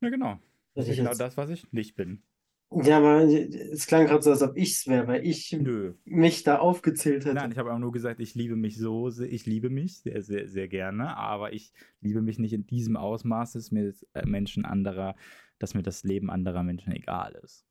Ja, 0.00 0.08
genau. 0.08 0.38
Das 0.74 0.88
ist 0.88 0.96
genau 0.96 1.10
jetzt- 1.10 1.20
das, 1.20 1.36
was 1.36 1.50
ich 1.50 1.70
nicht 1.72 1.94
bin. 1.94 2.24
Ja, 2.72 2.98
aber 2.98 3.22
es 3.24 3.86
klang 3.88 4.06
gerade 4.06 4.22
so, 4.22 4.30
als 4.30 4.42
ob 4.42 4.56
ich 4.56 4.72
es 4.72 4.86
wäre, 4.86 5.08
weil 5.08 5.26
ich 5.26 5.50
Nö. 5.52 5.94
mich 6.04 6.44
da 6.44 6.58
aufgezählt 6.58 7.24
hätte. 7.24 7.34
Nein, 7.34 7.50
ich 7.50 7.58
habe 7.58 7.72
auch 7.72 7.78
nur 7.80 7.90
gesagt, 7.90 8.20
ich 8.20 8.36
liebe 8.36 8.54
mich 8.54 8.76
so, 8.78 9.08
ich 9.20 9.44
liebe 9.44 9.70
mich 9.70 9.98
sehr, 9.98 10.22
sehr, 10.22 10.46
sehr 10.46 10.68
gerne, 10.68 11.16
aber 11.16 11.52
ich 11.52 11.72
liebe 12.00 12.22
mich 12.22 12.38
nicht 12.38 12.52
in 12.52 12.66
diesem 12.66 12.96
Ausmaß, 12.96 13.54
dass 13.54 13.72
mir 13.72 13.86
das, 13.88 14.06
äh, 14.14 14.24
Menschen 14.24 14.64
anderer, 14.64 15.16
dass 15.58 15.74
mir 15.74 15.82
das 15.82 16.04
Leben 16.04 16.30
anderer 16.30 16.62
Menschen 16.62 16.92
egal 16.92 17.32
ist. 17.42 17.66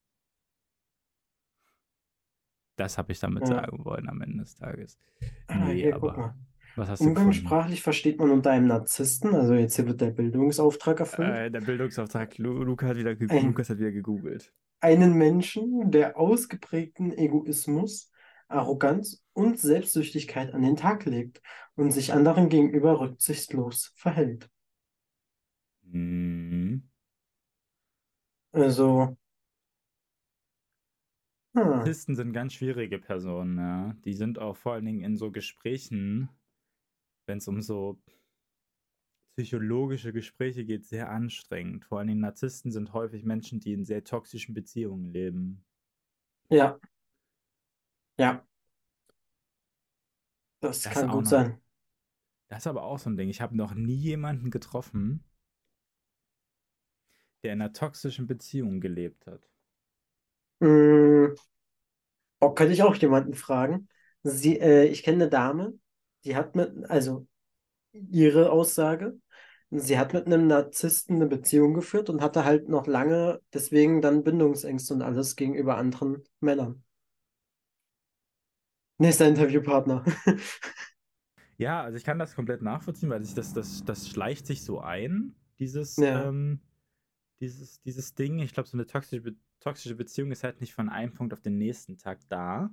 Das 2.75 2.97
habe 2.97 3.11
ich 3.13 3.19
damit 3.19 3.43
Ja. 3.43 3.55
sagen 3.55 3.83
wollen 3.85 4.09
am 4.09 4.21
Ende 4.21 4.39
des 4.43 4.55
Tages. 4.55 4.99
Ah, 5.47 5.65
Nee, 5.65 5.91
guck 5.91 6.03
aber 6.03 6.35
was 6.75 6.89
hast? 6.89 7.01
Umgangssprachlich 7.01 7.81
versteht 7.81 8.19
man 8.19 8.31
unter 8.31 8.51
einem 8.51 8.67
Narzissten, 8.67 9.33
also 9.33 9.53
jetzt 9.53 9.75
hier 9.75 9.87
wird 9.87 10.01
der 10.01 10.11
Bildungsauftrag 10.11 10.99
erfüllt, 10.99 11.29
Äh, 11.29 11.51
der 11.51 11.61
Bildungsauftrag, 11.61 12.37
Lu 12.37 12.63
Luca 12.63 12.87
hat 12.87 12.97
wieder 12.97 13.15
ge 13.15 13.29
Ein- 13.29 13.47
Lukas 13.47 13.69
hat 13.69 13.79
wieder 13.79 13.91
gegoogelt. 13.91 14.53
Einen 14.81 15.13
Menschen, 15.13 15.91
der 15.91 16.17
ausgeprägten 16.17 17.11
Egoismus, 17.17 18.11
Arroganz 18.47 19.23
und 19.33 19.59
Selbstsüchtigkeit 19.59 20.53
an 20.53 20.63
den 20.63 20.75
Tag 20.75 21.05
legt 21.05 21.41
und 21.75 21.91
sich 21.91 22.13
anderen 22.13 22.49
gegenüber 22.49 22.99
rücksichtslos 22.99 23.91
verhält. 23.95 24.49
Mhm. 25.83 26.83
Also, 28.53 29.17
hm, 31.55 31.83
Narzissten 31.83 32.15
sind 32.15 32.33
ganz 32.33 32.53
schwierige 32.53 32.99
Personen, 32.99 33.57
ja. 33.57 33.95
Die 34.05 34.13
sind 34.13 34.39
auch 34.39 34.57
vor 34.57 34.73
allen 34.73 34.85
Dingen 34.85 35.01
in 35.01 35.17
so 35.17 35.31
Gesprächen, 35.31 36.29
wenn 37.27 37.39
es 37.39 37.47
um 37.47 37.61
so 37.61 37.99
psychologische 39.39 40.11
Gespräche 40.11 40.65
geht, 40.65 40.85
sehr 40.85 41.09
anstrengend. 41.09 41.85
Vor 41.85 41.99
allen 41.99 42.09
Dingen 42.09 42.19
Narzissten 42.19 42.73
sind 42.73 42.91
häufig 42.91 43.23
Menschen, 43.23 43.61
die 43.61 43.71
in 43.71 43.85
sehr 43.85 44.03
toxischen 44.03 44.53
Beziehungen 44.53 45.07
leben. 45.13 45.63
ja, 46.49 46.79
ja, 48.17 48.43
das 50.61 50.83
Das 50.83 50.93
kann 50.93 51.07
gut 51.09 51.25
noch. 51.25 51.27
sein. 51.27 51.61
Das 52.49 52.59
ist 52.59 52.67
aber 52.67 52.83
auch 52.83 52.99
so 52.99 53.09
ein 53.09 53.17
Ding. 53.17 53.29
Ich 53.29 53.41
habe 53.41 53.55
noch 53.55 53.73
nie 53.73 53.95
jemanden 53.95 54.51
getroffen, 54.51 55.23
der 57.43 57.51
in 57.51 57.61
einer 57.61 57.73
toxischen 57.73 58.27
Beziehung 58.27 58.79
gelebt 58.79 59.27
hat. 59.27 59.49
Hm, 60.61 61.35
oh, 62.39 62.51
könnte 62.53 62.73
ich 62.73 62.83
auch 62.83 62.95
jemanden 62.95 63.33
fragen, 63.33 63.87
sie, 64.23 64.59
äh, 64.59 64.85
ich 64.85 65.03
kenne 65.03 65.23
eine 65.23 65.29
Dame, 65.29 65.73
die 66.25 66.35
hat 66.35 66.55
mit, 66.55 66.89
also 66.89 67.27
ihre 67.93 68.51
Aussage, 68.51 69.19
sie 69.71 69.97
hat 69.97 70.13
mit 70.13 70.25
einem 70.27 70.47
Narzissten 70.47 71.15
eine 71.17 71.27
Beziehung 71.27 71.73
geführt 71.73 72.09
und 72.09 72.21
hatte 72.21 72.45
halt 72.45 72.69
noch 72.69 72.87
lange 72.87 73.41
deswegen 73.53 74.01
dann 74.01 74.23
Bindungsängste 74.23 74.93
und 74.93 75.01
alles 75.01 75.35
gegenüber 75.35 75.77
anderen 75.77 76.23
Männern. 76.39 76.83
Nächster 78.97 79.27
Interviewpartner. 79.27 80.03
Ja, 81.57 81.83
also 81.83 81.97
ich 81.97 82.03
kann 82.03 82.19
das 82.19 82.35
komplett 82.35 82.61
nachvollziehen, 82.61 83.09
weil 83.09 83.23
sich 83.23 83.33
das, 83.35 83.53
das, 83.53 83.83
das 83.83 84.07
schleicht 84.09 84.47
sich 84.47 84.63
so 84.63 84.79
ein, 84.79 85.35
dieses, 85.59 85.97
Ja. 85.97 86.29
ähm, 86.29 86.61
dieses, 87.41 87.81
dieses 87.81 88.15
Ding. 88.15 88.39
Ich 88.39 88.53
glaube, 88.53 88.69
so 88.69 88.77
eine 88.77 88.87
toxische, 88.87 89.21
Be 89.21 89.35
toxische 89.59 89.95
Beziehung 89.95 90.31
ist 90.31 90.43
halt 90.43 90.61
nicht 90.61 90.73
von 90.73 90.89
einem 90.89 91.13
Punkt 91.13 91.33
auf 91.33 91.41
den 91.41 91.57
nächsten 91.57 91.97
Tag 91.97 92.19
da, 92.29 92.71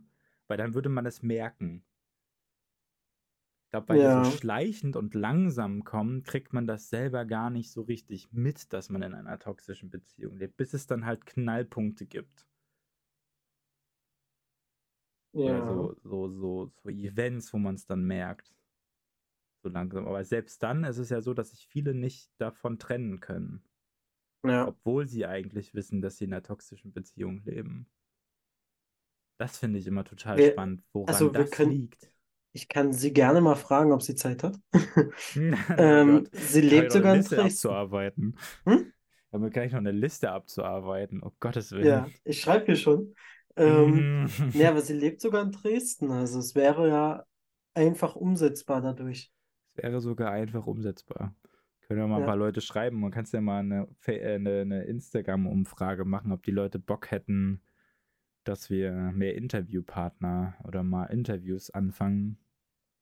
weil 0.49 0.59
dann 0.59 0.75
würde 0.75 0.89
man 0.89 1.07
es 1.07 1.23
merken. 1.23 1.85
Ich 3.67 3.71
glaube, 3.73 3.89
weil 3.89 3.97
die 3.99 4.03
Ja. 4.05 4.25
so 4.25 4.31
schleichend 4.31 4.95
und 4.97 5.15
langsam 5.15 5.83
kommen, 5.85 6.23
kriegt 6.23 6.53
man 6.53 6.67
das 6.69 6.89
selber 6.89 7.25
gar 7.25 7.51
nicht 7.51 7.71
so 7.73 7.83
richtig 7.83 8.33
mit, 8.33 8.73
dass 8.73 8.91
man 8.91 9.03
in 9.03 9.13
einer 9.13 9.39
toxischen 9.41 9.91
Beziehung 9.91 10.37
lebt, 10.39 10.57
bis 10.57 10.73
es 10.73 10.87
dann 10.87 11.05
halt 11.05 11.27
Knallpunkte 11.27 12.07
gibt. 12.07 12.47
Ja. 15.33 15.67
so, 15.67 15.95
so, 16.03 16.29
so, 16.31 16.73
so 16.83 16.89
Events, 16.89 17.53
wo 17.53 17.59
man 17.59 17.75
es 17.75 17.85
dann 17.87 18.05
merkt. 18.05 18.55
So 19.63 19.69
langsam. 19.69 20.07
Aber 20.07 20.25
selbst 20.25 20.63
dann 20.63 20.85
ist 20.85 20.97
es 20.99 21.11
ja 21.11 21.21
so, 21.21 21.35
dass 21.35 21.51
sich 21.51 21.67
viele 21.67 21.93
nicht 21.93 22.31
davon 22.39 22.79
trennen 22.79 23.21
können. 23.21 23.63
Ja. 24.47 24.69
Obwohl 24.69 25.07
sie 25.09 25.27
eigentlich 25.27 25.75
wissen, 25.75 26.01
dass 26.01 26.17
sie 26.17 26.25
in 26.25 26.33
einer 26.33 26.43
toxischen 26.43 26.93
Beziehung 26.93 27.43
leben. 27.45 27.87
Das 29.39 29.59
finde 29.59 29.79
ich 29.81 29.87
immer 29.87 30.05
total 30.05 30.39
Wir- 30.39 30.53
spannend, 30.53 30.83
woran 30.93 31.09
also 31.09 31.29
das 31.29 31.51
können- 31.51 31.73
liegt. 31.73 32.11
Ich 32.57 32.69
kann 32.69 32.93
sie 32.95 33.13
gerne 33.13 33.43
mal 33.43 33.55
fragen, 33.55 33.93
ob 33.93 34.03
sie 34.03 34.15
Zeit 34.15 34.43
hat. 34.43 34.59
Oh 34.73 34.81
Ähm, 35.77 36.25
Gott. 36.25 36.31
sie 36.33 36.63
lebt 36.63 36.91
sogar 36.93 37.13
eine 37.13 37.21
in 37.23 37.27
Dresden. 37.27 37.41
abzuarbeiten. 37.41 38.39
Hm? 38.65 38.93
Damit 39.31 39.53
kann 39.53 39.65
ich 39.65 39.73
noch 39.73 39.79
eine 39.81 39.93
Liste 39.93 40.31
abzuarbeiten. 40.31 41.23
Oh 41.23 41.33
Gottes 41.39 41.73
Willen. 41.73 41.85
Ja, 41.85 42.09
ich 42.25 42.41
schreibe 42.41 42.65
hier 42.67 42.77
schon. 42.77 43.15
Ähm, 43.57 44.25
Mhm. 44.25 44.51
ja, 44.55 44.71
aber 44.71 44.81
sie 44.81 44.95
lebt 44.95 45.21
sogar 45.21 45.43
in 45.43 45.53
Dresden. 45.53 46.11
Also 46.11 46.39
es 46.39 46.55
wäre 46.55 46.89
ja 46.89 47.25
einfach 47.75 48.17
umsetzbar 48.17 48.81
dadurch. 48.81 49.31
Das 49.75 49.85
wäre 49.85 50.01
sogar 50.01 50.31
einfach 50.31 50.67
umsetzbar. 50.67 51.35
Können 51.83 52.01
ja 52.01 52.07
mal 52.07 52.17
ein 52.17 52.21
Ja. 52.23 52.27
paar 52.27 52.37
Leute 52.37 52.63
schreiben. 52.63 53.01
Man 53.01 53.11
kann 53.11 53.27
ja 53.31 53.41
mal 53.43 53.59
eine, 53.61 53.87
äh, 54.07 54.35
eine, 54.37 54.61
eine 54.63 54.85
Instagram-Umfrage 54.85 56.05
machen, 56.07 56.33
ob 56.33 56.43
die 56.43 56.51
Leute 56.53 56.79
Bock 56.79 57.11
hätten, 57.11 57.61
dass 58.45 58.71
wir 58.71 58.93
mehr 58.93 59.35
Interviewpartner 59.35 60.55
oder 60.65 60.83
mal 60.83 61.05
Interviews 61.07 61.71
anfangen 61.71 62.39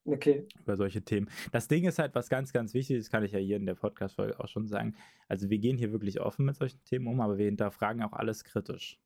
Okay. 0.06 0.46
über 0.60 0.76
solche 0.76 1.02
Themen. 1.02 1.30
Das 1.52 1.66
Ding 1.66 1.84
ist 1.84 1.98
halt 1.98 2.14
was 2.14 2.28
ganz, 2.28 2.52
ganz 2.52 2.74
wichtig, 2.74 2.98
das 2.98 3.10
kann 3.10 3.24
ich 3.24 3.32
ja 3.32 3.38
hier 3.38 3.56
in 3.56 3.64
der 3.66 3.74
Podcast-Folge 3.74 4.38
auch 4.38 4.48
schon 4.48 4.66
sagen. 4.66 4.94
Also 5.28 5.48
wir 5.48 5.58
gehen 5.58 5.78
hier 5.78 5.92
wirklich 5.92 6.20
offen 6.20 6.44
mit 6.44 6.56
solchen 6.56 6.82
Themen 6.84 7.06
um, 7.06 7.20
aber 7.20 7.38
wir 7.38 7.46
hinterfragen 7.46 8.02
auch 8.02 8.12
alles 8.12 8.44
kritisch. 8.44 8.98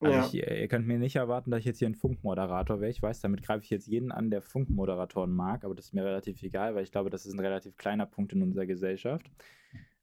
Also 0.00 0.14
Ja. 0.14 0.26
ich, 0.26 0.34
ihr 0.34 0.68
könnt 0.68 0.86
mir 0.86 0.98
nicht 0.98 1.16
erwarten, 1.16 1.50
dass 1.50 1.60
ich 1.60 1.66
jetzt 1.66 1.78
hier 1.78 1.88
ein 1.88 1.94
Funkmoderator 1.94 2.80
wäre. 2.80 2.90
Ich 2.90 3.02
weiß, 3.02 3.20
damit 3.20 3.42
greife 3.42 3.64
ich 3.64 3.70
jetzt 3.70 3.86
jeden 3.86 4.12
an, 4.12 4.30
der 4.30 4.42
Funkmoderatoren 4.42 5.32
mag, 5.32 5.64
aber 5.64 5.74
das 5.74 5.86
ist 5.86 5.92
mir 5.92 6.04
relativ 6.04 6.42
egal, 6.42 6.74
weil 6.74 6.84
ich 6.84 6.92
glaube, 6.92 7.10
das 7.10 7.26
ist 7.26 7.34
ein 7.34 7.40
relativ 7.40 7.76
kleiner 7.76 8.06
Punkt 8.06 8.32
in 8.32 8.42
unserer 8.42 8.66
Gesellschaft. 8.66 9.30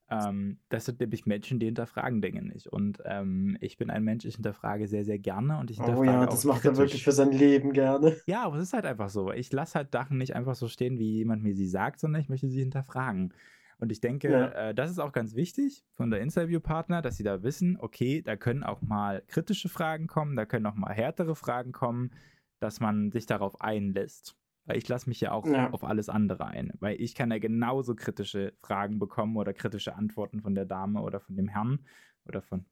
Ähm, 0.09 0.59
das 0.69 0.85
sind 0.85 0.99
nämlich 1.01 1.25
Menschen, 1.25 1.59
die 1.59 1.65
hinterfragen 1.65 2.21
Dinge 2.21 2.41
nicht. 2.41 2.67
Und 2.67 2.99
ähm, 3.05 3.57
ich 3.59 3.77
bin 3.77 3.89
ein 3.89 4.03
Mensch, 4.03 4.23
ich 4.25 4.35
hinterfrage 4.35 4.87
sehr, 4.87 5.03
sehr 5.03 5.19
gerne 5.19 5.59
und 5.59 5.69
ich 5.69 5.79
Oh 5.79 5.83
hinterfrage 5.85 6.11
ja, 6.21 6.27
auch 6.27 6.31
das 6.31 6.45
macht 6.45 6.63
er 6.65 6.71
kritisch. 6.71 6.77
wirklich 6.77 7.03
für 7.03 7.11
sein 7.11 7.31
Leben 7.31 7.73
gerne. 7.73 8.15
Ja, 8.25 8.43
aber 8.45 8.55
es 8.57 8.63
ist 8.63 8.73
halt 8.73 8.85
einfach 8.85 9.09
so. 9.09 9.31
Ich 9.33 9.51
lasse 9.51 9.75
halt 9.75 9.91
Sachen 9.91 10.17
nicht 10.17 10.35
einfach 10.35 10.55
so 10.55 10.67
stehen, 10.69 10.97
wie 10.97 11.11
jemand 11.17 11.43
mir 11.43 11.55
sie 11.55 11.67
sagt, 11.67 11.99
sondern 11.99 12.21
ich 12.21 12.29
möchte 12.29 12.47
sie 12.47 12.59
hinterfragen. 12.59 13.33
Und 13.79 13.91
ich 13.91 13.99
denke, 14.01 14.31
Ja. 14.31 14.47
äh, 14.69 14.73
das 14.73 14.89
ist 14.89 14.99
auch 14.99 15.11
ganz 15.11 15.35
wichtig 15.35 15.83
von 15.93 16.09
der 16.09 16.21
Interviewpartner, 16.21 17.01
dass 17.01 17.17
sie 17.17 17.23
da 17.23 17.43
wissen, 17.43 17.77
okay, 17.79 18.21
da 18.21 18.35
können 18.35 18.63
auch 18.63 18.81
mal 18.81 19.21
kritische 19.27 19.69
Fragen 19.69 20.07
kommen, 20.07 20.35
da 20.35 20.45
können 20.45 20.65
auch 20.65 20.75
mal 20.75 20.93
härtere 20.93 21.35
Fragen 21.35 21.73
kommen, 21.73 22.11
dass 22.59 22.79
man 22.79 23.11
sich 23.11 23.25
darauf 23.27 23.61
einlässt. 23.61 24.35
Weil 24.67 24.77
ich 24.77 24.87
lasse 24.87 25.09
mich 25.09 25.19
ja 25.21 25.31
auch 25.31 25.47
Ja. 25.47 25.71
auf 25.71 25.83
alles 25.83 26.09
andere 26.09 26.45
ein. 26.45 26.71
Weil 26.79 27.01
ich 27.01 27.15
kann 27.15 27.31
ja 27.31 27.39
genauso 27.39 27.95
kritische 27.95 28.53
Fragen 28.61 28.99
bekommen 28.99 29.35
oder 29.37 29.53
kritische 29.53 29.95
Antworten 29.95 30.41
von 30.41 30.53
der 30.53 30.65
Dame 30.65 31.01
oder 31.01 31.19
von 31.19 31.35
dem 31.35 31.47
Herrn 31.47 31.85
oder 32.25 32.41
von 32.41 32.65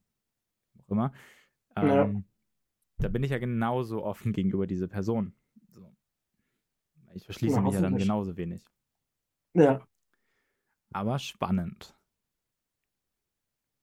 auch 0.77 0.89
immer. 0.89 1.13
Ja. 1.77 2.03
Ähm, 2.03 2.25
da 2.97 3.07
bin 3.07 3.23
ich 3.23 3.31
ja 3.31 3.39
genauso 3.39 4.03
offen 4.03 4.33
gegenüber 4.33 4.67
dieser 4.67 4.87
Person. 4.87 5.33
So. 5.71 5.95
Ich 7.13 7.25
verschließe 7.25 7.55
Na, 7.55 7.61
mich 7.61 7.73
ja 7.73 7.81
dann 7.81 7.97
genauso 7.97 8.35
wenig. 8.37 8.65
Ja. 9.53 9.85
Aber 10.91 11.17
spannend. 11.17 11.97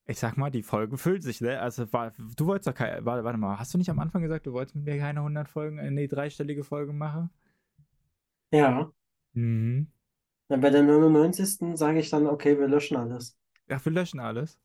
Ich 0.06 0.18
sag 0.18 0.36
mal, 0.36 0.50
die 0.50 0.62
Folge 0.62 0.98
füllt 0.98 1.22
sich, 1.22 1.40
ne? 1.40 1.60
Also, 1.60 1.90
war, 1.92 2.12
du 2.36 2.46
wolltest 2.46 2.66
doch 2.66 2.74
keine. 2.74 3.04
Warte, 3.06 3.24
warte 3.24 3.38
mal, 3.38 3.58
hast 3.58 3.72
du 3.72 3.78
nicht 3.78 3.88
am 3.88 4.00
Anfang 4.00 4.20
gesagt, 4.20 4.46
du 4.46 4.52
wolltest 4.52 4.74
mit 4.74 4.84
mir 4.84 4.98
keine 4.98 5.20
100 5.20 5.48
Folgen, 5.48 5.78
äh, 5.78 5.90
nee, 5.90 6.08
dreistellige 6.08 6.64
Folge 6.64 6.92
machen? 6.92 7.30
Ja. 8.53 8.90
Mhm. 9.32 9.88
Dann 10.48 10.61
bei 10.61 10.70
der 10.70 10.82
99. 10.82 11.76
sage 11.76 11.98
ich 11.98 12.11
dann, 12.11 12.26
okay, 12.26 12.59
wir 12.59 12.68
löschen 12.68 12.96
alles. 12.96 13.38
Ach, 13.68 13.84
wir 13.84 13.92
löschen 13.92 14.20
alles. 14.20 14.61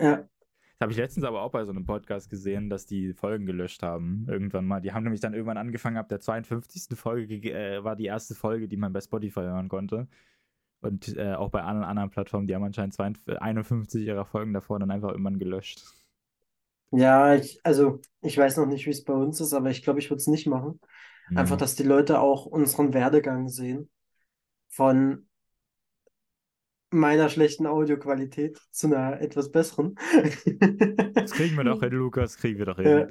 Ja. 0.00 0.16
Das 0.18 0.86
habe 0.86 0.92
ich 0.92 0.98
letztens 0.98 1.24
aber 1.24 1.42
auch 1.42 1.50
bei 1.52 1.64
so 1.64 1.70
einem 1.72 1.84
Podcast 1.84 2.30
gesehen, 2.30 2.68
dass 2.70 2.86
die 2.86 3.12
Folgen 3.14 3.46
gelöscht 3.46 3.82
haben. 3.82 4.26
Irgendwann 4.28 4.66
mal. 4.66 4.80
Die 4.80 4.92
haben 4.92 5.04
nämlich 5.04 5.20
dann 5.20 5.32
irgendwann 5.34 5.56
angefangen, 5.56 5.96
ab 5.96 6.08
der 6.08 6.20
52. 6.20 6.96
Folge 6.96 7.38
ge- 7.40 7.52
äh, 7.52 7.84
war 7.84 7.96
die 7.96 8.06
erste 8.06 8.34
Folge, 8.34 8.68
die 8.68 8.76
man 8.76 8.92
bei 8.92 9.00
Spotify 9.00 9.40
hören 9.40 9.68
konnte. 9.68 10.08
Und 10.80 11.16
äh, 11.16 11.34
auch 11.34 11.50
bei 11.50 11.62
anderen, 11.62 11.88
anderen 11.88 12.10
Plattformen, 12.10 12.48
die 12.48 12.54
haben 12.54 12.64
anscheinend 12.64 12.94
52, 12.94 13.40
51 13.40 14.06
ihrer 14.06 14.24
Folgen 14.24 14.52
davor 14.52 14.80
dann 14.80 14.90
einfach 14.90 15.10
irgendwann 15.10 15.38
gelöscht. 15.38 15.84
Ja, 16.90 17.34
ich, 17.34 17.60
also 17.64 18.00
ich 18.20 18.36
weiß 18.36 18.56
noch 18.58 18.66
nicht, 18.66 18.86
wie 18.86 18.90
es 18.90 19.04
bei 19.04 19.14
uns 19.14 19.40
ist, 19.40 19.52
aber 19.54 19.70
ich 19.70 19.82
glaube, 19.82 20.00
ich 20.00 20.10
würde 20.10 20.18
es 20.18 20.26
nicht 20.26 20.46
machen. 20.46 20.80
Einfach, 21.34 21.56
Mhm. 21.56 21.60
dass 21.60 21.74
die 21.74 21.82
Leute 21.84 22.20
auch 22.20 22.46
unseren 22.46 22.92
Werdegang 22.94 23.48
sehen. 23.48 23.88
Von 24.68 25.26
meiner 26.90 27.28
schlechten 27.30 27.66
Audioqualität 27.66 28.58
zu 28.70 28.86
einer 28.88 29.20
etwas 29.20 29.50
besseren. 29.50 29.94
Das 31.14 31.30
kriegen 31.32 31.56
wir 31.56 31.64
doch 31.64 31.80
hin, 31.80 31.92
Lukas, 31.92 32.36
kriegen 32.36 32.58
wir 32.58 32.66
doch 32.66 32.76
hin. 32.76 32.86
Ja. 32.86 33.06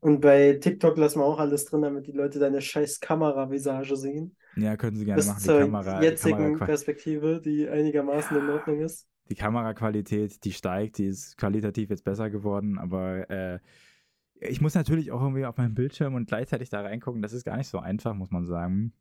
Und 0.00 0.20
bei 0.20 0.52
TikTok 0.60 0.96
lassen 0.98 1.20
wir 1.20 1.24
auch 1.24 1.38
alles 1.40 1.64
drin, 1.64 1.82
damit 1.82 2.06
die 2.06 2.12
Leute 2.12 2.38
deine 2.38 2.60
scheiß 2.60 3.00
Kameravisage 3.00 3.96
sehen. 3.96 4.36
Ja, 4.56 4.76
können 4.76 4.96
sie 4.96 5.04
gerne 5.04 5.16
Bis 5.16 5.26
machen. 5.28 5.38
Die 5.38 5.44
zur 5.44 5.58
Kamera, 5.60 6.02
jetzigen 6.02 6.36
Kameraqual 6.36 6.66
Perspektive, 6.66 7.40
die 7.40 7.68
einigermaßen 7.68 8.36
in 8.36 8.48
Ordnung 8.50 8.80
ist. 8.80 9.08
die 9.30 9.34
Kameraqualität, 9.34 10.44
die 10.44 10.52
steigt, 10.52 10.98
die 10.98 11.06
ist 11.06 11.36
qualitativ 11.38 11.90
jetzt 11.90 12.04
besser 12.04 12.30
geworden, 12.30 12.78
aber 12.78 13.28
äh, 13.30 13.58
ich 14.40 14.60
muss 14.60 14.74
natürlich 14.74 15.10
auch 15.12 15.20
irgendwie 15.22 15.44
auf 15.46 15.56
meinen 15.56 15.74
Bildschirm 15.74 16.14
und 16.14 16.26
gleichzeitig 16.28 16.68
da 16.70 16.80
reingucken. 16.82 17.22
Das 17.22 17.32
ist 17.32 17.44
gar 17.44 17.56
nicht 17.56 17.68
so 17.68 17.78
einfach, 17.78 18.14
muss 18.14 18.30
man 18.30 18.44
sagen. 18.46 18.92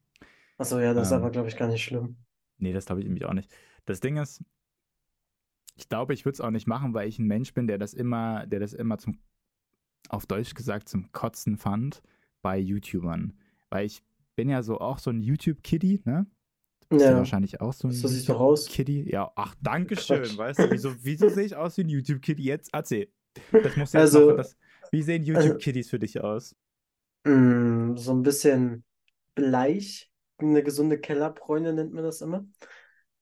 Achso, 0.57 0.79
ja, 0.79 0.93
das 0.93 1.07
ist 1.07 1.11
Ähm. 1.13 1.19
aber, 1.19 1.31
glaube 1.31 1.47
ich, 1.49 1.57
gar 1.57 1.67
nicht 1.67 1.83
schlimm. 1.83 2.15
Nee, 2.57 2.71
das 2.73 2.85
glaube 2.85 3.01
ich 3.01 3.05
nämlich 3.07 3.25
auch 3.25 3.33
nicht. 3.33 3.51
Das 3.85 3.99
Ding 3.99 4.17
ist, 4.17 4.41
ich 5.75 5.89
glaube, 5.89 6.13
ich 6.13 6.23
würde 6.25 6.35
es 6.35 6.41
auch 6.41 6.51
nicht 6.51 6.67
machen, 6.67 6.93
weil 6.93 7.07
ich 7.09 7.19
ein 7.19 7.27
Mensch 7.27 7.53
bin, 7.53 7.67
der 7.67 7.77
das 7.77 7.93
immer, 7.93 8.45
der 8.47 8.59
das 8.61 8.73
immer 8.73 8.97
zum, 8.97 9.19
auf 10.09 10.25
Deutsch 10.25 10.53
gesagt, 10.53 10.87
zum 10.87 11.11
Kotzen 11.11 11.57
fand 11.57 12.01
bei 12.41 12.57
YouTubern. 12.57 13.33
Weil 13.69 13.85
ich 13.85 14.01
bin 14.35 14.47
ja 14.49 14.63
so 14.63 14.79
auch 14.79 14.99
so 14.99 15.09
ein 15.11 15.21
YouTube-Kiddie, 15.21 16.01
ne? 16.05 16.25
Du 16.81 16.87
bist 16.97 17.05
ja 17.05 17.11
Ja, 17.11 17.17
wahrscheinlich 17.17 17.59
auch 17.61 17.73
so 17.73 17.87
ein 17.87 17.91
so 17.91 18.07
siehst 18.07 18.29
du 18.29 18.33
aus. 18.35 18.67
Kiddie. 18.67 19.09
Ja, 19.11 19.31
ach, 19.35 19.55
danke 19.61 19.97
schön. 19.97 20.37
Weißt 20.37 20.59
du, 20.59 20.71
wieso, 20.71 20.93
wieso 21.03 21.27
sehe 21.29 21.45
ich 21.45 21.55
aus 21.55 21.77
wie 21.77 21.81
ein 21.81 21.89
YouTube-Kiddie? 21.89 22.43
Jetzt 22.43 22.69
erzähl. 22.73 23.09
Das 23.51 23.75
muss 23.75 23.91
jetzt 23.93 23.95
Also- 23.95 24.29
noch, 24.29 24.37
das, 24.37 24.55
wie 24.95 25.01
sehen 25.03 25.23
YouTube-Kiddies 25.23 25.89
für 25.89 25.99
dich 25.99 26.21
aus? 26.21 26.55
Mm, 27.25 27.97
so 27.97 28.13
ein 28.13 28.23
bisschen 28.23 28.85
bleich. 29.35 30.09
Eine 30.37 30.63
gesunde 30.63 30.99
Kellerbräune 30.99 31.73
nennt 31.73 31.91
man 31.93 32.03
das 32.03 32.21
immer. 32.21 32.45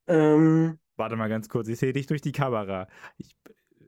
Ähm, 0.07 0.79
Warte 0.95 1.15
mal 1.15 1.29
ganz 1.29 1.49
kurz, 1.49 1.67
ich 1.67 1.79
sehe 1.79 1.93
dich 1.93 2.05
durch 2.05 2.21
die 2.21 2.31
Kamera. 2.31 2.87
Ich, 3.17 3.35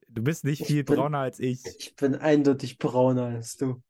du 0.09 0.23
bist 0.23 0.43
nicht 0.43 0.61
Ich 0.61 0.67
viel 0.67 0.83
bin- 0.83 0.95
brauner 0.95 1.19
als 1.19 1.39
ich. 1.39 1.61
ich 1.77 1.95
bin 1.95 2.15
eindeutig 2.15 2.79
brauner 2.79 3.25
als 3.25 3.57
du. 3.57 3.81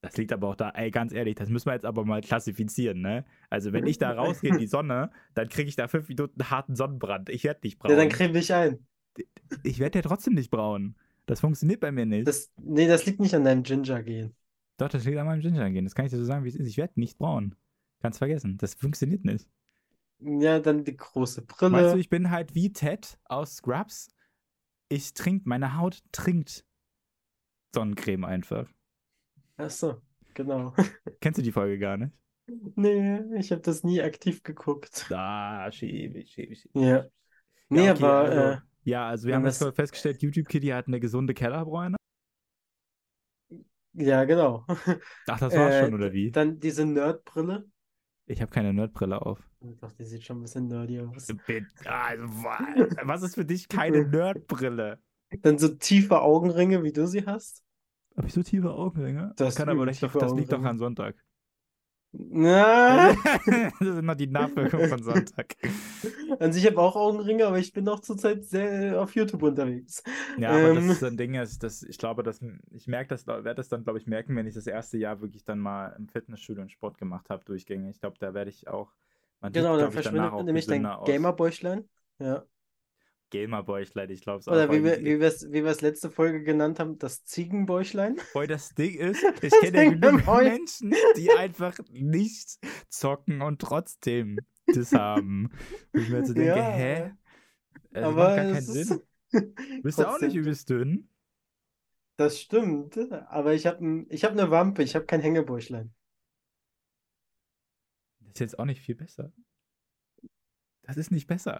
Das 0.00 0.16
liegt 0.16 0.32
aber 0.32 0.48
auch 0.48 0.56
da, 0.56 0.70
ey, 0.70 0.90
ganz 0.90 1.12
ehrlich, 1.12 1.36
das 1.36 1.48
müssen 1.48 1.66
wir 1.66 1.74
jetzt 1.74 1.84
aber 1.84 2.04
mal 2.04 2.22
klassifizieren, 2.22 3.02
ne? 3.02 3.24
Also, 3.50 3.72
wenn 3.72 3.86
ich 3.86 3.98
da 3.98 4.10
rausgehe 4.18 4.50
in 4.50 4.58
die 4.58 4.66
Sonne, 4.66 5.10
dann 5.34 5.48
kriege 5.48 5.68
ich 5.68 5.76
da 5.76 5.86
fünf 5.86 6.08
Minuten 6.08 6.50
harten 6.50 6.74
Sonnenbrand. 6.74 7.28
Ich 7.28 7.44
werde 7.44 7.60
nicht 7.62 7.78
braun. 7.78 7.90
Ja, 7.92 7.96
dann 7.98 8.08
creme 8.08 8.32
dich 8.32 8.52
ein. 8.52 8.84
ich 9.62 9.78
werde 9.78 9.98
ja 9.98 10.02
trotzdem 10.02 10.34
nicht 10.34 10.50
braun. 10.50 10.96
Das 11.26 11.40
funktioniert 11.40 11.80
bei 11.80 11.92
mir 11.92 12.06
nicht. 12.06 12.26
Das, 12.26 12.50
nee, 12.56 12.86
das 12.86 13.06
liegt 13.06 13.20
nicht 13.20 13.34
an 13.34 13.44
deinem 13.44 13.62
Ginger-Gen. 13.62 14.34
Doch, 14.78 14.88
das 14.88 15.04
liegt 15.04 15.18
an 15.18 15.26
meinem 15.26 15.40
Ginger 15.40 15.70
gehen. 15.70 15.84
Das 15.84 15.94
kann 15.94 16.06
ich 16.06 16.10
dir 16.12 16.18
so 16.18 16.24
sagen, 16.24 16.44
wie 16.44 16.48
es 16.48 16.56
ist. 16.56 16.66
Ich 16.66 16.76
werde 16.76 16.98
nicht 16.98 17.18
braun. 17.18 17.54
Kannst 18.00 18.18
vergessen. 18.18 18.58
Das 18.58 18.74
funktioniert 18.74 19.24
nicht. 19.24 19.46
Ja, 20.20 20.60
dann 20.60 20.84
die 20.84 20.96
große 20.96 21.42
Brille. 21.42 21.72
Weißt 21.72 21.94
du, 21.94 21.98
ich 21.98 22.08
bin 22.08 22.30
halt 22.30 22.54
wie 22.54 22.72
Ted 22.72 23.18
aus 23.24 23.56
Scrubs. 23.56 24.08
Ich 24.88 25.14
trinke, 25.14 25.48
meine 25.48 25.76
Haut 25.76 26.02
trinkt 26.12 26.64
Sonnencreme 27.74 28.24
einfach. 28.24 28.66
Ach 29.56 29.70
so. 29.70 30.02
genau. 30.34 30.74
Kennst 31.20 31.38
du 31.38 31.42
die 31.42 31.52
Folge 31.52 31.78
gar 31.78 31.96
nicht? 31.96 32.12
Nee, 32.76 33.20
ich 33.38 33.50
habe 33.52 33.62
das 33.62 33.82
nie 33.84 34.00
aktiv 34.02 34.42
geguckt. 34.42 35.10
Ah, 35.10 35.70
schäbig, 35.72 36.30
schäbig, 36.32 36.60
schäbig. 36.62 36.70
Ja. 36.74 37.06
Nee, 37.68 37.86
Ja, 37.86 37.92
okay, 37.92 38.02
aber 38.04 38.24
also, 38.24 38.56
äh, 38.56 38.60
ja, 38.84 39.08
also 39.08 39.26
wir 39.28 39.34
haben 39.34 39.44
das- 39.44 39.58
festgestellt, 39.74 40.22
YouTube 40.22 40.48
Kitty 40.48 40.68
hat 40.68 40.86
eine 40.88 41.00
gesunde 41.00 41.34
Kellerbräune. 41.34 41.96
ja, 43.94 44.24
genau. 44.24 44.64
Ach, 44.68 45.40
das 45.40 45.40
war's 45.54 45.74
Äh, 45.74 45.84
schon, 45.84 45.94
oder 45.94 46.12
wie? 46.12 46.30
Dann 46.30 46.58
diese 46.58 46.84
Nerdbrille. 46.86 47.68
Ich 48.26 48.40
habe 48.40 48.50
keine 48.52 48.72
Nerdbrille 48.72 49.20
auf. 49.20 49.40
Doch, 49.60 49.92
die 49.92 50.04
sieht 50.04 50.24
schon 50.24 50.38
ein 50.38 50.42
bisschen 50.42 50.68
nerdy 50.68 51.00
aus. 51.00 51.26
Bitte, 51.46 51.66
Also, 51.84 52.24
wa- 52.24 52.86
was 53.02 53.22
ist 53.22 53.34
für 53.34 53.44
dich 53.44 53.68
keine 53.68 54.04
Nerdbrille? 54.08 55.00
Dann 55.42 55.58
so 55.58 55.68
tiefe 55.68 56.20
Augenringe, 56.20 56.82
wie 56.82 56.92
du 56.92 57.06
sie 57.06 57.26
hast. 57.26 57.64
Habe 58.16 58.26
ich 58.28 58.32
so 58.34 58.42
tiefe 58.42 58.70
Augenringe? 58.70 59.32
Das 59.36 59.56
Kann 59.56 59.68
aber 59.68 59.86
nicht 59.86 60.02
doch, 60.02 60.12
das 60.12 60.32
liegt 60.34 60.52
doch 60.52 60.62
an 60.62 60.78
Sonntag. 60.78 61.16
Na, 62.14 63.14
das 63.80 63.94
sind 63.94 64.04
noch 64.04 64.14
die 64.14 64.26
Nachwirkungen 64.26 64.86
von 64.86 65.02
Sonntag. 65.02 65.56
an 66.40 66.52
sich 66.52 66.64
habe 66.66 66.74
ich 66.74 66.78
auch 66.78 66.94
Augenringe, 66.96 67.46
aber 67.46 67.58
ich 67.58 67.72
bin 67.72 67.88
auch 67.88 68.00
zurzeit 68.00 68.44
sehr 68.44 69.00
auf 69.00 69.14
YouTube 69.14 69.42
unterwegs. 69.42 70.02
Ja, 70.36 70.56
aber 70.56 70.74
das 70.74 70.84
Ähm. 70.84 70.90
ist 70.90 71.00
so 71.00 71.06
ein 71.06 71.16
Ding, 71.16 71.34
ist, 71.34 71.62
dass 71.62 71.82
ich 71.82 71.98
glaube, 71.98 72.22
dass 72.22 72.40
ich 72.70 72.86
merke 72.86 73.08
das, 73.08 73.26
werde 73.26 73.54
das 73.54 73.68
dann, 73.68 73.84
glaube 73.84 73.98
ich, 73.98 74.06
merken, 74.06 74.36
wenn 74.36 74.46
ich 74.46 74.54
das 74.54 74.66
erste 74.66 74.98
Jahr 74.98 75.20
wirklich 75.20 75.44
dann 75.44 75.58
mal 75.58 75.94
im 75.98 76.08
Fitnessstudio 76.08 76.62
und 76.62 76.70
Sport 76.70 76.98
gemacht 76.98 77.30
habe, 77.30 77.44
durchgängig. 77.44 77.96
Ich 77.96 78.00
glaube, 78.00 78.16
da 78.18 78.34
werde 78.34 78.50
ich 78.50 78.68
auch, 78.68 78.92
man 79.40 79.52
sieht, 79.52 79.62
Genau, 79.62 79.76
dann 79.78 79.92
verschwindet 79.92 80.32
nämlich 80.44 80.66
dein. 80.66 80.82
Gamerbäuchlein. 81.04 81.88
Ja. 82.18 82.44
Gamerbäuchlein, 83.32 84.10
ich 84.10 84.20
glaube 84.20 84.40
es 84.40 84.48
auch. 84.48 84.52
Oder 84.52 84.70
wie 84.70 84.84
weil 84.84 84.84
wir, 84.84 84.98
wie 85.00 85.18
wir 85.18 85.26
es 85.26 85.50
wie 85.50 85.64
wir 85.64 85.70
es 85.70 85.80
letzte 85.80 86.10
Folge 86.10 86.42
genannt 86.42 86.78
haben, 86.78 86.98
das 86.98 87.24
Ziegenbäuchlein. 87.24 88.20
Boy, 88.34 88.46
das 88.46 88.74
Ding 88.74 88.94
ist, 88.94 89.24
ich 89.42 89.50
kenne 89.50 89.84
ja 89.84 89.90
genug. 89.90 90.26
Menschen, 90.26 90.94
die 91.16 91.30
einfach 91.32 91.78
nicht 91.90 92.58
zocken 92.88 93.40
und 93.40 93.60
trotzdem 93.60 94.38
das 94.66 94.92
haben. 94.92 95.50
Wo 95.92 96.00
ich 96.00 96.10
mir 96.10 96.24
so 96.24 96.34
denke, 96.34 96.50
Ja, 96.50 96.70
hä? 96.70 97.12
Das 97.90 98.04
aber 98.04 98.16
macht 98.16 98.36
gar 98.36 98.46
keinen 98.52 98.60
Sinn. 98.60 99.00
Bist 99.82 99.98
du 99.98 100.08
auch 100.08 100.20
nicht 100.20 100.36
übelst 100.36 100.68
dünn? 100.68 101.08
Das 102.16 102.38
stimmt, 102.38 102.98
aber 103.30 103.54
ich 103.54 103.66
habe 103.66 104.04
ich 104.10 104.24
hab 104.24 104.32
eine 104.32 104.50
Wampe, 104.50 104.82
ich 104.82 104.94
habe 104.94 105.06
kein 105.06 105.20
Hängebäuchlein. 105.20 105.94
Das 108.20 108.34
ist 108.34 108.40
jetzt 108.40 108.58
auch 108.58 108.66
nicht 108.66 108.82
viel 108.82 108.94
besser. 108.94 109.32
Das 110.82 110.96
ist 110.96 111.10
nicht 111.10 111.26
besser. 111.26 111.58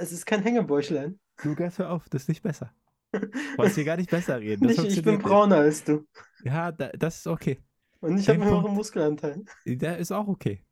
Es 0.00 0.12
ist 0.12 0.26
kein 0.26 0.42
Hängebäuchlein. 0.42 1.18
Lukas, 1.42 1.78
hör 1.78 1.90
auf, 1.90 2.08
das 2.08 2.22
ist 2.22 2.28
nicht 2.28 2.42
besser. 2.42 2.72
Du 3.12 3.18
wolltest 3.56 3.74
hier 3.76 3.84
gar 3.84 3.96
nicht 3.96 4.08
besser 4.10 4.38
reden. 4.40 4.66
Nicht, 4.66 4.82
ich 4.84 5.02
bin 5.02 5.18
brauner 5.18 5.56
als 5.56 5.82
du. 5.82 6.06
Ja, 6.44 6.70
da, 6.70 6.90
das 6.90 7.18
ist 7.18 7.26
okay. 7.26 7.58
Und 8.00 8.18
ich 8.18 8.28
habe 8.28 8.38
Den 8.38 8.42
einen 8.42 8.50
höheren 8.50 8.62
Punkt- 8.62 8.76
Muskelanteil. 8.76 9.44
Der 9.66 9.98
ist 9.98 10.12
auch 10.12 10.28
okay. 10.28 10.64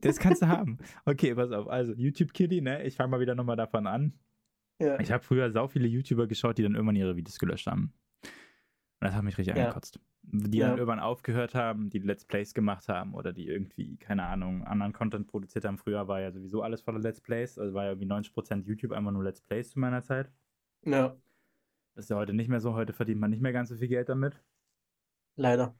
Das 0.00 0.18
kannst 0.18 0.42
du 0.42 0.48
haben. 0.48 0.78
Okay, 1.04 1.34
pass 1.36 1.52
auf. 1.52 1.68
Also, 1.68 1.92
YouTube 1.92 2.32
Kitty, 2.32 2.60
ne? 2.60 2.82
Ich 2.84 2.96
fange 2.96 3.10
mal 3.12 3.20
wieder 3.20 3.36
nochmal 3.36 3.56
davon 3.56 3.86
an. 3.86 4.18
Ja. 4.80 4.98
Ich 4.98 5.12
habe 5.12 5.22
früher 5.22 5.50
sau 5.52 5.68
viele 5.68 5.86
YouTuber 5.86 6.26
geschaut, 6.26 6.58
die 6.58 6.62
dann 6.64 6.74
irgendwann 6.74 6.96
ihre 6.96 7.14
Videos 7.16 7.38
gelöscht 7.38 7.66
haben. 7.68 7.92
Und 9.00 9.06
das 9.06 9.14
hat 9.14 9.22
mich 9.24 9.38
richtig 9.38 9.56
Ja. 9.56 9.62
angekotzt. 9.62 9.98
Die 10.22 10.58
Ja. 10.58 10.68
dann 10.68 10.78
irgendwann 10.78 11.00
aufgehört 11.00 11.54
haben, 11.54 11.88
die 11.90 11.98
Let's 12.00 12.24
Plays 12.24 12.52
gemacht 12.54 12.88
haben 12.88 13.14
oder 13.14 13.32
die 13.32 13.46
irgendwie, 13.48 13.96
keine 13.96 14.24
Ahnung, 14.26 14.64
anderen 14.64 14.92
Content 14.92 15.26
produziert 15.26 15.64
haben. 15.64 15.78
Früher 15.78 16.06
war 16.06 16.20
ja 16.20 16.30
sowieso 16.32 16.62
alles 16.62 16.82
voller 16.82 16.98
Let's 17.00 17.20
Plays. 17.20 17.58
Also 17.58 17.74
war 17.74 17.84
ja 17.84 17.90
irgendwie 17.90 18.06
90% 18.06 18.66
YouTube 18.66 18.92
einfach 18.92 19.10
nur 19.12 19.24
Let's 19.24 19.40
Plays 19.40 19.70
zu 19.70 19.78
meiner 19.80 20.02
Zeit. 20.02 20.30
ja, 20.84 21.16
Das 21.94 22.06
ist 22.06 22.08
ja 22.10 22.16
heute 22.16 22.32
nicht 22.32 22.48
mehr 22.48 22.60
so. 22.60 22.74
Heute 22.74 22.92
verdient 22.92 23.20
man 23.20 23.30
nicht 23.30 23.40
mehr 23.42 23.52
ganz 23.52 23.68
so 23.68 23.76
viel 23.76 23.86
Geld 23.88 24.08
damit. 24.08 24.40
leider. 25.36 25.74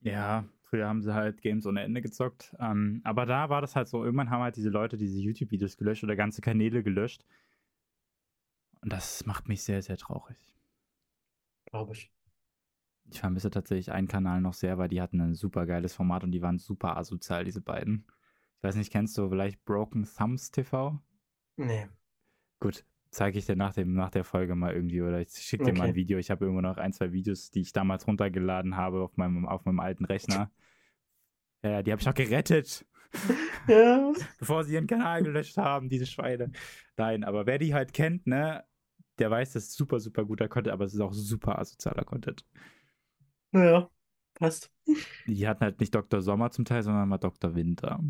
Ja, 0.00 0.44
früher 0.62 0.86
haben 0.88 1.02
sie 1.02 1.14
halt 1.14 1.40
Games 1.42 1.66
ohne 1.66 1.82
Ende 1.82 2.00
gezockt. 2.02 2.54
Ähm, 2.60 3.00
aber 3.04 3.26
da 3.26 3.48
war 3.48 3.60
das 3.60 3.74
halt 3.76 3.88
so, 3.88 4.04
irgendwann 4.04 4.30
haben 4.30 4.42
halt 4.42 4.56
diese 4.56 4.70
Leute 4.70 4.96
diese 4.96 5.20
YouTube-Videos 5.20 5.76
gelöscht 5.76 6.04
oder 6.04 6.16
ganze 6.16 6.40
Kanäle 6.40 6.82
gelöscht. 6.82 7.24
Und 8.80 8.92
das 8.92 9.24
macht 9.26 9.46
mich 9.48 9.62
sehr, 9.62 9.82
sehr 9.82 9.96
traurig. 9.96 10.36
Glaube 11.66 11.92
ich. 11.92 12.10
Ich 13.10 13.20
vermisse 13.20 13.50
tatsächlich 13.50 13.92
einen 13.92 14.08
Kanal 14.08 14.40
noch 14.40 14.54
sehr, 14.54 14.78
weil 14.78 14.88
die 14.88 15.00
hatten 15.00 15.20
ein 15.20 15.34
super 15.34 15.66
geiles 15.66 15.94
Format 15.94 16.24
und 16.24 16.32
die 16.32 16.42
waren 16.42 16.58
super 16.58 16.96
asozial, 16.96 17.44
diese 17.44 17.60
beiden. 17.62 18.06
Ich 18.58 18.62
weiß 18.64 18.76
nicht, 18.76 18.92
kennst 18.92 19.16
du 19.16 19.28
vielleicht 19.28 19.64
Broken 19.64 20.04
Thumbs 20.04 20.50
TV? 20.50 21.00
Nee. 21.56 21.88
Gut, 22.60 22.84
zeige 23.10 23.38
ich 23.38 23.46
dir 23.46 23.56
nach, 23.56 23.72
dem, 23.72 23.94
nach 23.94 24.10
der 24.10 24.24
Folge 24.24 24.54
mal 24.54 24.74
irgendwie 24.74 25.00
oder 25.00 25.20
ich 25.20 25.30
schicke 25.30 25.64
dir 25.64 25.72
mal 25.72 25.84
ein 25.84 25.90
Okay. 25.90 25.96
Video. 26.00 26.18
Ich 26.18 26.30
habe 26.30 26.44
irgendwo 26.44 26.60
noch 26.60 26.76
ein, 26.76 26.92
zwei 26.92 27.12
Videos, 27.12 27.50
die 27.50 27.60
ich 27.60 27.72
damals 27.72 28.06
runtergeladen 28.06 28.76
habe 28.76 29.00
auf 29.00 29.16
meinem, 29.16 29.46
auf 29.46 29.64
meinem 29.64 29.80
alten 29.80 30.04
Rechner. 30.04 30.50
Ja, 31.60 31.82
die 31.82 31.90
habe 31.90 32.00
ich 32.00 32.08
auch 32.08 32.14
gerettet, 32.14 32.86
Ja. 33.66 34.12
bevor 34.38 34.62
sie 34.62 34.74
ihren 34.74 34.86
Kanal 34.86 35.24
gelöscht 35.24 35.56
haben, 35.56 35.88
diese 35.88 36.06
Schweine. 36.06 36.52
Nein, 36.96 37.24
aber 37.24 37.46
wer 37.46 37.58
die 37.58 37.74
halt 37.74 37.92
kennt, 37.92 38.28
ne, 38.28 38.64
der 39.18 39.28
weiß, 39.28 39.54
das 39.54 39.64
ist 39.64 39.74
super, 39.74 39.98
super 39.98 40.24
guter 40.24 40.48
Content, 40.48 40.72
aber 40.72 40.84
es 40.84 40.94
ist 40.94 41.00
auch 41.00 41.12
super 41.12 41.58
asozialer 41.58 42.04
Content. 42.04 42.46
Ja. 43.52 43.90
Passt. 44.34 44.70
Die 45.26 45.48
hatten 45.48 45.62
halt 45.62 45.80
nicht 45.80 45.94
Dr. 45.94 46.22
Sommer 46.22 46.50
zum 46.50 46.64
Teil, 46.64 46.82
sondern 46.82 47.08
mal 47.08 47.18
Dr. 47.18 47.54
Winter. 47.54 48.02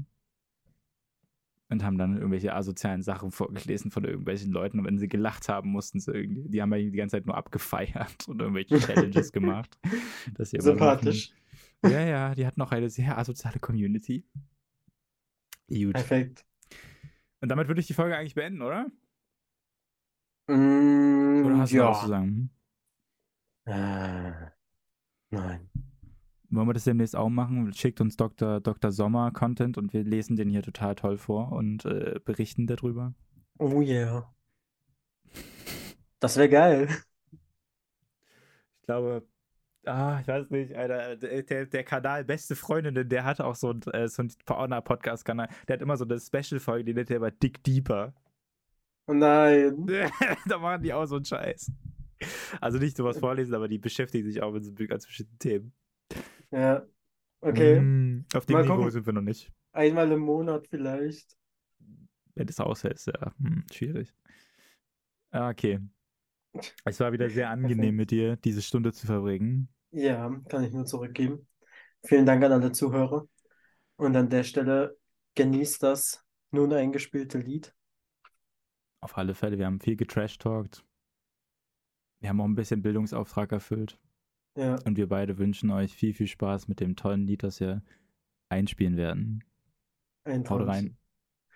Und 1.71 1.85
haben 1.85 1.99
dann 1.99 2.17
irgendwelche 2.17 2.55
asozialen 2.55 3.03
Sachen 3.03 3.31
vorgelesen 3.31 3.91
von 3.91 4.05
irgendwelchen 4.05 4.53
Leuten. 4.53 4.79
Und 4.79 4.87
wenn 4.87 4.99
sie 4.99 5.09
gelacht 5.09 5.49
haben, 5.49 5.71
mussten 5.71 6.01
sie 6.01 6.13
irgendwie, 6.13 6.49
die 6.49 6.63
haben 6.63 6.73
ja 6.73 6.79
die 6.79 6.91
ganze 6.93 7.17
Zeit 7.17 7.27
nur 7.27 7.37
abgefeiert 7.37 8.27
und 8.27 8.41
irgendwelche 8.41 8.79
Challenges 8.81 9.33
gemacht. 9.33 9.79
Sympathisch. 10.39 11.31
Machen. 11.83 11.95
Ja, 11.95 12.01
ja, 12.07 12.35
die 12.35 12.47
hatten 12.47 12.61
auch 12.63 12.73
eine 12.73 12.91
sehr 12.91 13.19
asoziale 13.19 13.59
Community. 13.59 14.25
Gut. 15.69 15.93
Perfekt. 15.93 16.47
Und 17.41 17.51
damit 17.51 17.69
würde 17.69 17.81
ich 17.81 17.87
die 17.87 17.95
Folge 17.95 18.17
eigentlich 18.17 18.35
beenden, 18.35 18.63
oder? 18.63 18.91
Mm, 20.49 21.45
Oder 21.45 21.59
hast 21.59 21.73
du 21.73 21.77
noch 21.77 21.91
was 21.91 21.99
ja. 21.99 22.03
zu 22.03 22.09
sagen? 22.09 22.51
Hm? 23.67 24.51
Nein. 25.31 25.69
Wollen 26.51 26.69
wir 26.69 26.75
das 26.75 26.85
demnächst 26.85 27.15
auch 27.15 27.29
machen? 27.29 27.73
Schickt 27.75 28.01
uns 28.01 28.17
Dr. 28.17 28.61
Dr. 28.61 28.91
Sommer 28.91 29.31
Content 29.33 29.77
und 29.77 29.93
wir 29.93 30.03
lesen 30.03 30.37
den 30.37 30.49
hier 30.49 30.63
total 30.63 30.95
toll 30.95 31.19
vor 31.19 31.53
und 31.53 31.85
äh, 31.85 32.19
berichten 32.25 32.67
darüber. 32.67 33.13
Oh 33.59 33.83
yeah. 33.83 34.33
Das 36.21 36.37
wäre 36.37 36.49
geil. 36.49 36.89
Ich 38.81 38.87
glaube, 38.87 39.27
ah, 39.85 40.19
ich 40.23 40.27
weiß 40.29 40.49
nicht, 40.49 40.75
Alter, 40.75 41.17
der, 41.17 41.43
der, 41.43 41.67
der 41.67 41.85
Kanal 41.85 42.25
Beste 42.25 42.57
Freundinnen, 42.57 43.07
der 43.07 43.25
hatte 43.25 43.45
auch 43.45 43.55
so 43.55 43.71
ein, 43.71 43.83
äh, 43.93 44.09
so 44.09 44.23
ein 44.23 44.33
Porno-Podcast-Kanal. 44.47 45.49
Der 45.69 45.75
hat 45.75 45.83
immer 45.83 45.99
so 45.99 46.07
eine 46.07 46.19
Special-Folge, 46.19 46.85
die 46.85 46.95
nennt 46.95 47.11
er 47.11 47.17
immer 47.19 47.31
Dick 47.31 47.63
Deeper. 47.63 48.15
Oh 49.07 49.13
nein. 49.13 49.87
da 50.47 50.59
machen 50.59 50.83
die 50.83 50.95
auch 50.95 51.05
so 51.05 51.17
einen 51.17 51.27
Scheiß. 51.27 51.71
Also 52.61 52.79
nicht 52.79 52.97
sowas 52.97 53.19
vorlesen, 53.19 53.55
aber 53.55 53.69
die 53.69 53.79
beschäftigen 53.79 54.27
sich 54.27 54.43
auch 54.43 54.53
mit 54.53 54.65
so 54.65 54.73
ganz 54.87 55.07
bestimmten 55.07 55.39
Themen. 55.39 55.73
Ja. 56.51 56.83
Okay. 57.41 57.81
Mm, 57.81 58.25
auf 58.35 58.47
dem 58.47 58.55
Mal 58.55 58.63
Niveau 58.63 58.77
gucken. 58.77 58.91
sind 58.91 59.07
wir 59.07 59.13
noch 59.13 59.23
nicht. 59.23 59.53
Einmal 59.73 60.11
im 60.11 60.21
Monat 60.21 60.67
vielleicht. 60.69 61.37
Wenn 62.35 62.47
das 62.47 62.61
aushältst, 62.61 63.09
ja. 63.09 63.33
Hm, 63.39 63.65
schwierig. 63.73 64.15
Ah, 65.31 65.51
Okay. 65.51 65.81
Es 66.85 66.99
war 66.99 67.13
wieder 67.13 67.29
sehr 67.31 67.51
angenehm 67.51 67.95
mit 67.95 68.11
dir, 68.11 68.37
diese 68.37 68.63
Stunde 68.63 68.93
zu 68.93 69.07
verbringen. 69.07 69.69
Ja, 69.91 70.29
kann 70.49 70.65
ich 70.65 70.73
nur 70.73 70.87
zurückgeben. 70.87 71.47
Vielen 72.05 72.27
Dank 72.27 72.43
an 72.43 72.53
alle 72.53 72.73
Zuhörer. 72.73 73.29
Und 73.97 74.17
an 74.17 74.29
der 74.31 74.43
Stelle 74.45 74.97
genießt 75.35 75.83
das 75.83 76.25
nun 76.51 76.73
eingespielte 76.73 77.39
Lied. 77.39 77.75
Auf 79.01 79.17
alle 79.17 79.35
Fälle, 79.35 79.59
wir 79.59 79.67
haben 79.67 79.81
viel 79.81 79.97
getrash-talkt. 79.97 80.85
Wir 82.21 82.31
haben 82.31 82.41
auch 82.41 82.47
ein 82.47 82.55
bisschen 82.55 82.83
Bildungsauftrag 82.83 83.53
erfüllt. 83.53 83.99
Ja, 84.57 84.77
Und 84.85 84.97
wir 84.97 85.09
beide 85.09 85.39
wünschen 85.39 85.71
euch 85.71 85.95
viel, 85.95 86.15
viel 86.15 86.27
Spaß 86.27 86.67
mit 86.69 86.81
dem 86.81 86.97
tollen 86.97 87.27
Lied, 87.27 87.43
das 87.45 87.61
wir 87.61 87.83
einspielen 88.49 88.97
werden. 88.97 89.45
ein 90.25 90.49
Haut 90.49 90.67
rein. 90.67 90.97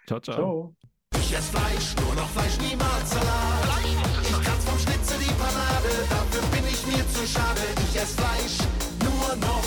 Ciao, 0.07 0.21
ciao. 0.21 0.37
Ciao. 0.37 0.77
Ich 1.17 1.35
ess 1.35 1.49
Fleisch, 1.51 1.97
nur 1.97 2.15
noch 2.15 2.29
Fleisch, 2.29 2.59
niemals 2.61 3.11
Salat. 3.11 3.81
Ich 4.23 4.33
kratz 4.33 4.65
vom 4.65 4.79
Schnitzel 4.79 5.19
die 5.19 5.35
Panade, 5.35 5.89
dafür 6.09 6.49
bin 6.51 6.65
ich 6.69 6.87
mir 6.87 7.07
zu 7.09 7.27
schade. 7.27 7.61
Ich 7.89 7.97
ess 7.97 8.15
Fleisch, 8.15 8.59
nur 9.03 9.37
noch 9.37 9.63